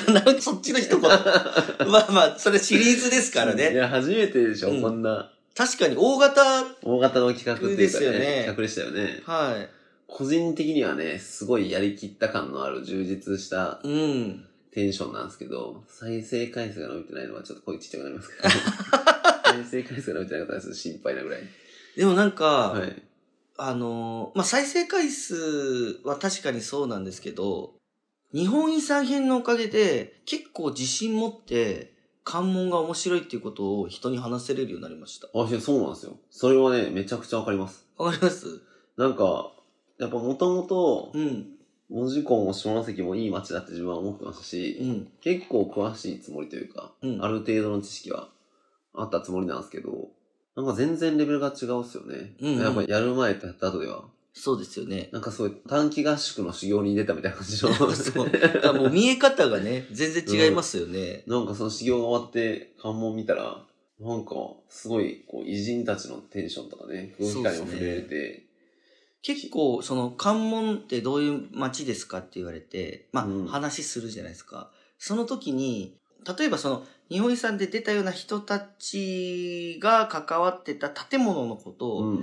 [0.08, 1.02] ー、 なんかそっちの一言。
[1.02, 3.74] まあまあ、それシリーズですからね。
[3.74, 6.42] いや、初めてでしょ、うんこんな確かに大型、
[6.82, 9.22] 大型の企画っていうかですよねね、企画でしたよね。
[9.26, 9.68] は
[10.08, 13.88] 個人的にはね、すごいやりきった感のある充実したい。
[13.88, 14.46] うん。
[14.72, 18.50] テンションなんですけど、再生回数が伸びてないのはちょっと声ちっちゃくなりますけど。
[19.44, 21.42] 再生回数が伸びてなかったらちょっと心配なぐらい。
[21.98, 23.04] でもなんか、はい。
[23.64, 27.76] あのーまあ、再生回数は確かにそうなんですけど、
[28.34, 31.94] 日本遺産編のおかげで結構自信持って
[32.24, 35.28] 関門が面白いっていうことを人に話せれるようになりました。
[35.28, 36.18] あ、そうなんですよ。
[36.32, 37.86] それはね、めちゃくちゃわかります。
[37.98, 38.62] わかります？
[38.98, 39.52] なんか、
[40.00, 41.46] やっぱもともとう、ん。
[41.92, 45.08] 門司港も下関もいい街だって自分は思ってましたし、うん。
[45.22, 48.30] 結構詳しいつもりというか、うんある程度の知識は
[48.96, 50.10] あったつもりなんですけど、
[50.56, 52.34] なんか全然レベルが違うっすよね。
[52.40, 54.04] うんうんやっぱやる前とやった後では、
[54.34, 55.10] そうですよね。
[55.12, 57.74] なんかそういう短期合宿の修行に出たみたいな感じの。
[57.94, 58.74] そう。
[58.76, 61.24] もう見え方がね、全然違いますよね。
[61.28, 63.66] なんかその修行が終わって関門見たら、
[64.00, 64.32] なんか
[64.70, 68.46] すごいこう偉人たちのテンションとかね、空気感にも触れれて、
[69.24, 74.72] 結構、その、関門ってどういう街ですかって言われて、まあ、うん話するじゃないですか。
[74.98, 75.96] その時に、
[76.38, 82.14] 例えばその、日本遺産で出たような人たちが関わってた建物のことを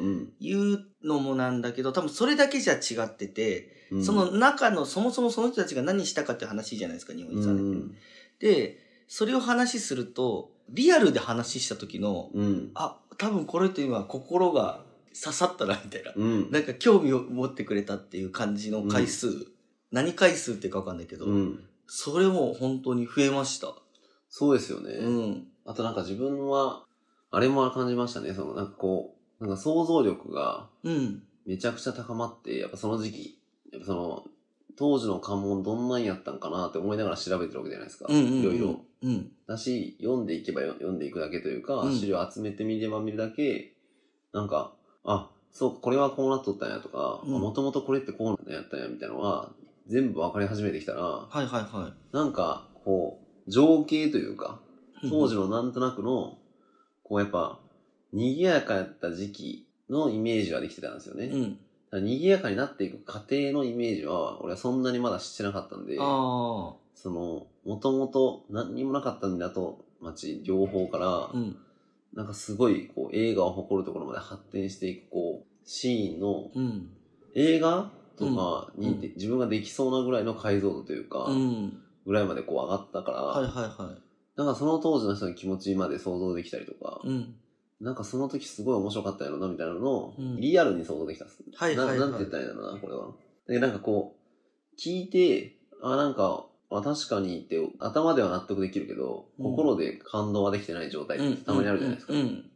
[0.40, 4.04] 言うのもなんだけど、多分それだけじゃ違ってて、うん。
[4.04, 7.62] その中の、そもそもその人たちが何したかって話じゃないですか、日本遺産で。
[7.62, 7.96] うん
[8.38, 12.70] で、それを話すると、リアルで話した時の、うん。
[12.74, 14.84] あ、多分これって今心が
[15.20, 16.12] 刺さったな、みたいな。
[16.14, 16.50] うん。
[16.50, 19.28] なんか興味を持ってくれたっていう感じの回数、
[19.90, 21.64] 何回数っていうかわかんないけど、うん。
[21.86, 23.74] それも本当に増えました。
[24.28, 24.92] そうですよね。
[24.92, 25.46] うん。
[25.64, 26.84] あとなんか自分は、
[27.30, 28.32] あれも感じましたね。
[28.32, 31.22] そのなんかこう、なんか想像力がうん。
[31.46, 33.38] めちゃくちゃ高まって、やっぱその時期、
[33.72, 34.24] やっぱその、
[34.76, 38.06] 当時の関門どんなんやったんかなって思いながら調べてるわけじゃないですか。
[38.10, 38.80] いろいろ。
[39.02, 39.32] うん。
[39.46, 43.72] だし、読んでいけばよ読んでいくだけというか、うん資料集めてみれば見るだけ、
[44.32, 44.72] なんか、
[45.04, 49.50] あ、そうか、これはこうなっとったんやとか、うんもともとこれってこうなんやったんやみたいなのは、
[49.86, 54.60] 全部分かり始めてきたら、はいはいはなんか、こう、情景というか、
[55.02, 55.10] い。
[55.10, 56.38] 当時のなんとなくの、
[57.02, 57.58] こうやっぱ、
[58.12, 61.26] 賑やかやった時期のイメージはできてたんですよね。
[61.26, 61.58] うん。
[62.04, 65.96] 賑やかになっていく過程のイメージは、俺はそんなにまだ知ってなかったんで。
[66.94, 71.56] その、もともと何にもなかったんだと、町両方から、うん。
[72.14, 76.90] なんかすごい、こう、映画を誇るところまで発展していく、こう、シーンの、うん。
[77.34, 81.82] 映画とかに、うんで自分ができそうなぐらいの解像度というか、うん。
[82.08, 83.94] ぐらいまでこう上がったから、はいはいは
[84.34, 87.08] なんかその当時の人の気持ちまで想像できたりとか、い。
[87.08, 87.34] うん。
[87.82, 91.44] なんかその時すごい面白かったやろな、みたいなのを、うんリアルに想像できたっす。
[91.54, 93.08] はいはいはいななんて言ったらいいんだろうな、これは。
[93.46, 102.14] で、なんかこう、聞いて、あ、なんか、あ、確かにって、頭では納得できるけど、うん心で感動はできてない状態ってたまにあるじゃないですか。
[102.14, 102.50] うんうん。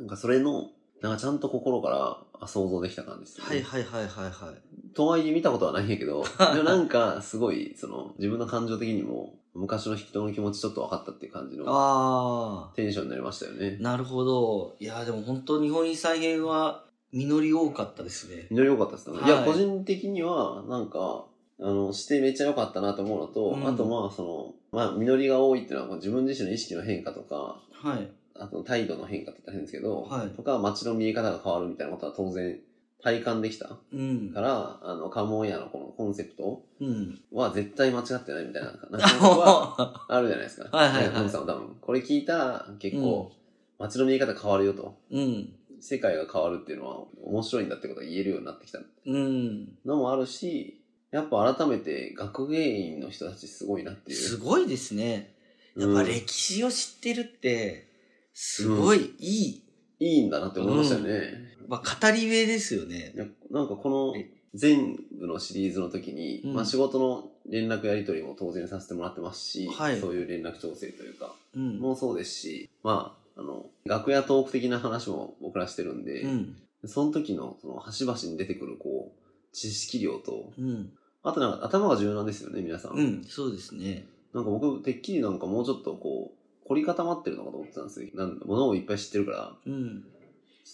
[0.00, 0.70] なんかそれの、
[1.00, 3.46] なんかちゃんと心からあ想像できた感じです、ね。
[3.46, 4.87] はいはいはいはいはい。
[4.98, 13.82] とはいえ見たことはないんやけど、 でもなんかすごい、その、自分の感情的にも、昔の人の気持ちちょっと分かったっていう感じのあテンションになりましたよねあ。。
[13.82, 14.74] なるほど。
[14.80, 18.46] いや、でも本当日本遺産編は実り多かったですね。
[18.48, 19.18] 非常に良かったですね。
[19.18, 21.26] はいいや、個人的には、なんか、
[21.60, 28.10] あの、してめっちゃ良かったなと思うのと、うんあとまあ、その、まあ、実りが多いっていうのは、自分自身の意識の変化とか、はい。
[28.34, 32.58] あと態度の変化って言ったら変ですけど、はいとか、街の見え方が変わるみたいなことは当然
[33.02, 34.40] 体感できたうんか。
[34.40, 37.20] ら、あの、関門屋のこのコンセプトうん。
[37.32, 40.68] は絶対間違ってないみたいな、 なんかあるじゃないですか。
[40.76, 43.32] はいはいはいさんも多分、これ聞いたら結構、
[43.78, 44.96] 街の見え方変わるよと。
[45.10, 45.52] うん。
[45.80, 49.78] 世界が変わるっていうのは面白いんだってことが言えるようになってきたうん。
[49.84, 50.80] のもあるし、
[51.12, 54.18] やっぱ改めて学芸員の人たちすごいなっていう。
[54.18, 55.34] すごいですね。
[55.76, 57.86] やっぱ歴史を知ってるって、
[58.34, 59.62] すごいいい、
[60.00, 61.56] いいんだなって思いましたよね。
[61.68, 63.12] まあ、語り部ですよね。
[63.50, 64.14] なんかこの
[64.54, 71.78] 全部のシリーズの時に、うんまあ仕事の連絡やり取りも当然させてもらってますし、はいそういう連絡調整というか、うん。
[71.78, 76.56] もそうですし、まあ、あの、楽屋トーク的な話も僕らしてるんで、うん。
[76.86, 80.92] その時のその端々に出てくるこう、知識量と、うん。
[81.22, 82.92] あとなんか頭が柔軟ですよね、皆さん。
[82.92, 83.24] うん。
[83.24, 84.06] そうですね。
[84.34, 88.10] なんか僕、てっきりなんかもうちょっとこう、凝り固まってるのかと思ってたんですよ。
[88.14, 90.04] なんものをいっぱい知ってるから、うん。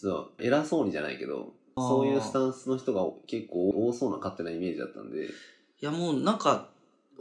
[0.01, 5.29] ちょっと偉そうにじゃないけど、そういうスタンスの人が結構多そうな勝手なイメージだったんで、い
[5.81, 6.69] やもうなんか、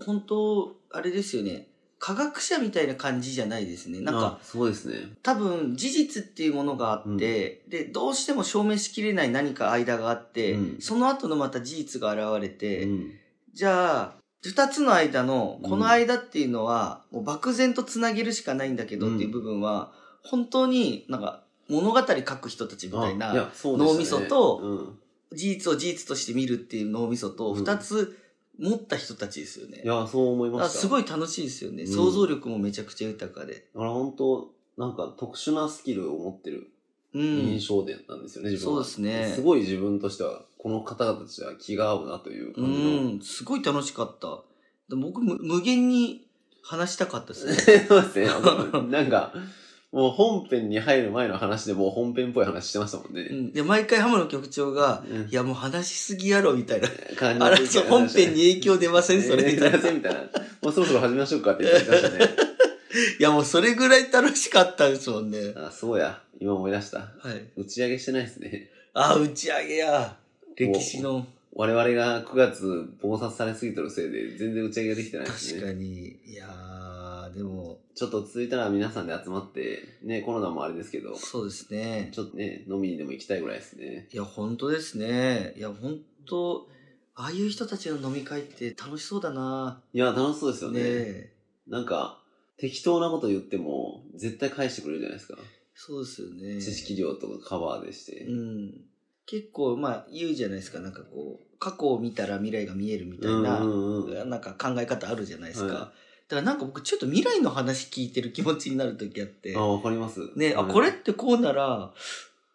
[0.05, 1.67] 本当あれですよね。
[1.99, 4.01] 科学者みたいな感じじゃないですね。
[4.01, 5.13] なんか、あそうですね。
[5.23, 13.11] 多分事実っていうものがあって、で、どうしても証明しきれない何か間があって、うんその後のまた事実が現れて、うん。
[13.53, 19.93] じゃあ、二つの間の、この間っていうのは、もう漠然とつなげるしかないんだけどっていう部分は、
[20.23, 22.05] 本当になんか物語書
[22.37, 24.99] く人たちみたいな、脳みそとうん。
[25.35, 28.19] 事実を事実として見るっていう脳みそと、うん二つ
[28.59, 29.81] 持った人たちですよね。
[29.83, 30.79] いや、そう思いました。
[30.79, 31.83] すごい楽しいですよね。
[31.83, 33.67] うん想像力もめちゃくちゃ豊かで。
[33.73, 36.69] だから本当なんか特殊なスキルを持ってる
[37.13, 37.21] うん。
[37.21, 38.83] 印象でなんですよね、自分は。
[38.83, 43.01] そうですねすごい自分としては、この方々たちは気が合うなというう感じの。
[43.15, 43.21] ん。
[43.21, 44.43] すごい楽しかった。
[44.89, 46.27] で僕む、無限に
[46.61, 47.85] 話したかったですね。
[47.87, 48.27] そうですね。
[48.27, 49.33] なんか、
[49.93, 53.21] もう本編に入る前の話でもう本編っぽい話してましたもんね。
[53.29, 56.89] うんで、毎回浜野局長が、うんいやもう話しすぎやろ、みたいな。
[57.15, 59.77] 感じあら、そう、本編に影響出ません、それ、みたいな。
[59.91, 60.21] みたいな。
[60.63, 62.29] もうそろそろ始めましょうかって言ってましたね。
[63.19, 65.53] いや、もうそれぐらい楽しかったですもんね。
[65.55, 66.19] あ、そうや。
[66.39, 66.97] 今思い出した。
[66.99, 67.61] はい。
[67.61, 68.69] 打ち上げしてないですね。
[68.95, 70.17] あ、打ち上げや。
[70.55, 71.27] 歴史の。
[71.55, 75.61] 我々が9月暴殺されすぎてるせいで全然打ち上げができてないですね。
[75.61, 76.17] 確かに。
[76.25, 76.92] いやー、
[77.35, 82.09] でも、ちょっと続いたら皆さんで集まって、ね、コロナもあれですけど、そうですね。
[82.13, 84.07] ちょっとね、飲みにでも行きたいぐらいですね。
[84.11, 85.53] いや、本当ですね。
[85.57, 86.67] いや、本当
[87.15, 90.85] ああいう人たちの飲み会って楽しそうだないや、楽しそうですよねね。
[90.89, 91.33] え。
[91.67, 92.21] なんか、
[92.57, 95.37] 適当なこと言っても、絶対返してくれるじゃないですか。
[95.75, 96.61] そうですよね。
[96.61, 98.25] 知識量とかカバーでして。
[98.25, 98.81] うん。
[99.25, 100.79] 結構、まあ、言うじゃないですか。
[100.79, 105.73] なんかこう、過去を見たら未来が見えるみたいな、うんうんうんなんか考え方あるじゃないですか。
[105.73, 110.31] はいだからなんか僕ちょっと未来の話聞いてる気持ちになる時あって、あ、わかります。
[110.35, 111.91] ね、あ、うんこれってこうなら、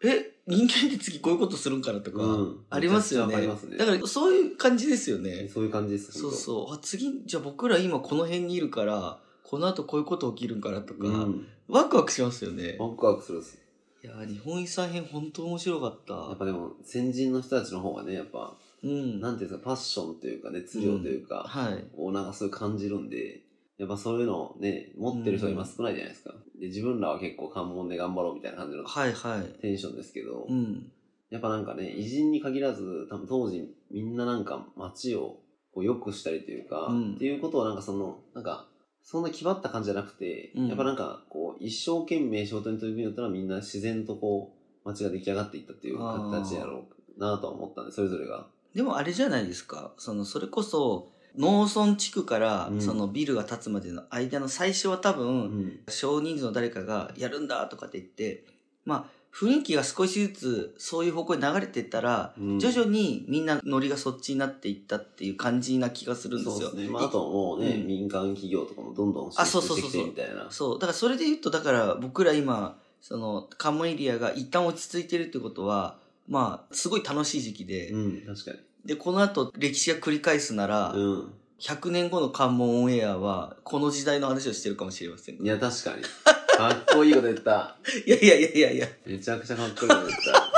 [0.02, 3.36] え、人間って次こういうことするんかなとかうん、ありますよね。
[3.36, 5.48] めちゃくちゃわかりますねだからそういう感じですよね。
[5.52, 6.12] そういう感じです。
[6.12, 6.74] そうそう。
[6.74, 11.46] あ、次、じゃあ僕ら今この辺にいるから、この後こういうこと起きるんかなとか、うん。
[11.68, 12.76] ワクワクしますよね。
[12.78, 13.58] ワクワクするっす。
[14.02, 16.14] いやー、日本遺産編本当面白かった。
[16.14, 18.54] やっぱでも、先人の人たちの方がね、やっぱ、
[18.84, 19.20] うん。
[19.20, 21.84] なんていうんですか、パッションというか、熱量というか、はい。
[21.96, 23.40] をなんかそういう感じるんで、
[23.78, 26.34] やっぱそういうのをね、持ってる人が今少ないじゃないですか。
[26.60, 29.60] で、自分らは結構関門で頑張ろうみたいな感じのはいはい。
[29.60, 30.90] テンションですけど、うん。
[31.30, 35.40] やっぱなんかね、偉人に限らず、多分当時みんななんか街を
[35.72, 38.66] こう良くしたりというか、うんっていうことはなんかその、なんか、
[39.04, 46.86] そんな気張った感じじゃなくて、うんやっぱなんかこう、一生懸命仕事に取り組みよったらみんな自然とこう、街が出来上がっていったっていう形やろ
[47.16, 48.48] うなとは思ったんで、それぞれが。
[48.74, 49.92] でもあれじゃないですか。
[49.98, 55.80] その、それこそ、農村地区からうんそのビルが建つまでの間の最初は多分、うん。
[55.88, 58.44] 少人数の誰かがやるんだとかって言って、
[58.84, 66.70] まあ、雰囲気が少しずつそういう方向に流れていったら、うん徐々にみんなノリがそっちになっていったっていう感じな気がするんですよ。
[66.70, 66.92] そうですね。
[66.92, 70.50] まあ、あともうね、うん民間企業とかもどんどん進あそう出してきそうそうそうてみたいな。
[70.50, 70.78] そう。
[70.78, 78.58] だからそれで言うと、だから僕ら今、その、関門エリアが一旦落ち着いてるってことは、まあ、すごい楽しい時期で、うん、確かに。
[78.84, 81.32] で、この後歴史が繰り返すなら、うん。
[81.60, 85.42] 100年後の関門オンエアは、この時代の話をしてるかもしれません。
[85.42, 86.02] いや、確かに。
[86.02, 87.76] かっこいいこと言った。
[88.06, 90.57] いやいやいやいやいや、めちゃくちゃかっこいいこと言った。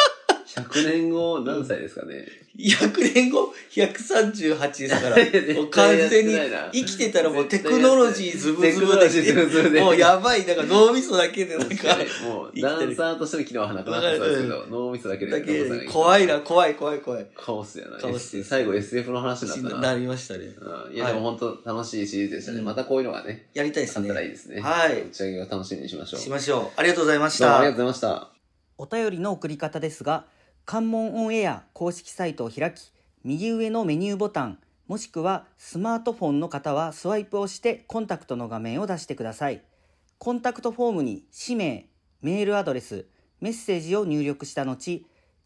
[0.64, 2.26] 100年後何歳ですかね
[2.58, 4.58] ？100年後、138
[4.88, 6.34] ですから、 絶もう完全に
[6.72, 15.32] 生きてたらもうテクノロジーズブズブでテクノロジーズブズブでもうやばい、だから脳みそだけでなんか、もう、ダンサーとしての機能はなくなってたんですけど、脳みそだけで。
[15.32, 17.26] だけで怖いな、怖い怖い怖い。
[17.34, 17.98] カオスやな。
[17.98, 19.80] カオス最後 SF の話になったな。
[19.92, 20.54] なりましたね。
[20.60, 22.58] うんいや、でも本当楽しいシリーズでしたね。
[22.58, 24.20] うんまたこういうのがね、やりたいですねあった。
[24.20, 24.60] らいいですね。
[24.60, 26.20] はい打ち上げを楽しみにしましょう。
[26.20, 26.68] しましょう。
[26.76, 27.86] ありがとうございましたどうもありがとう。
[27.86, 28.40] ございました。
[28.78, 30.24] お便りの送り方ですが
[30.70, 32.92] 関門オンエア公式サイトを開き
[33.24, 39.62] 右上のメニューボタンもしくはスマートフォンの方はスワイプをしてコンタクトの画面を出してください
[40.18, 41.88] コンタクトフォームに氏名
[42.22, 43.06] メールアドレス
[43.40, 44.76] メッセージを入力した後、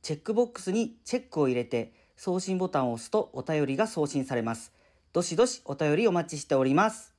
[0.02, 4.74] チェックボックスにチェックを入れて送信ボタンを押すとお便りが送信されます。
[5.14, 7.14] どしどしお便りお待ちしております。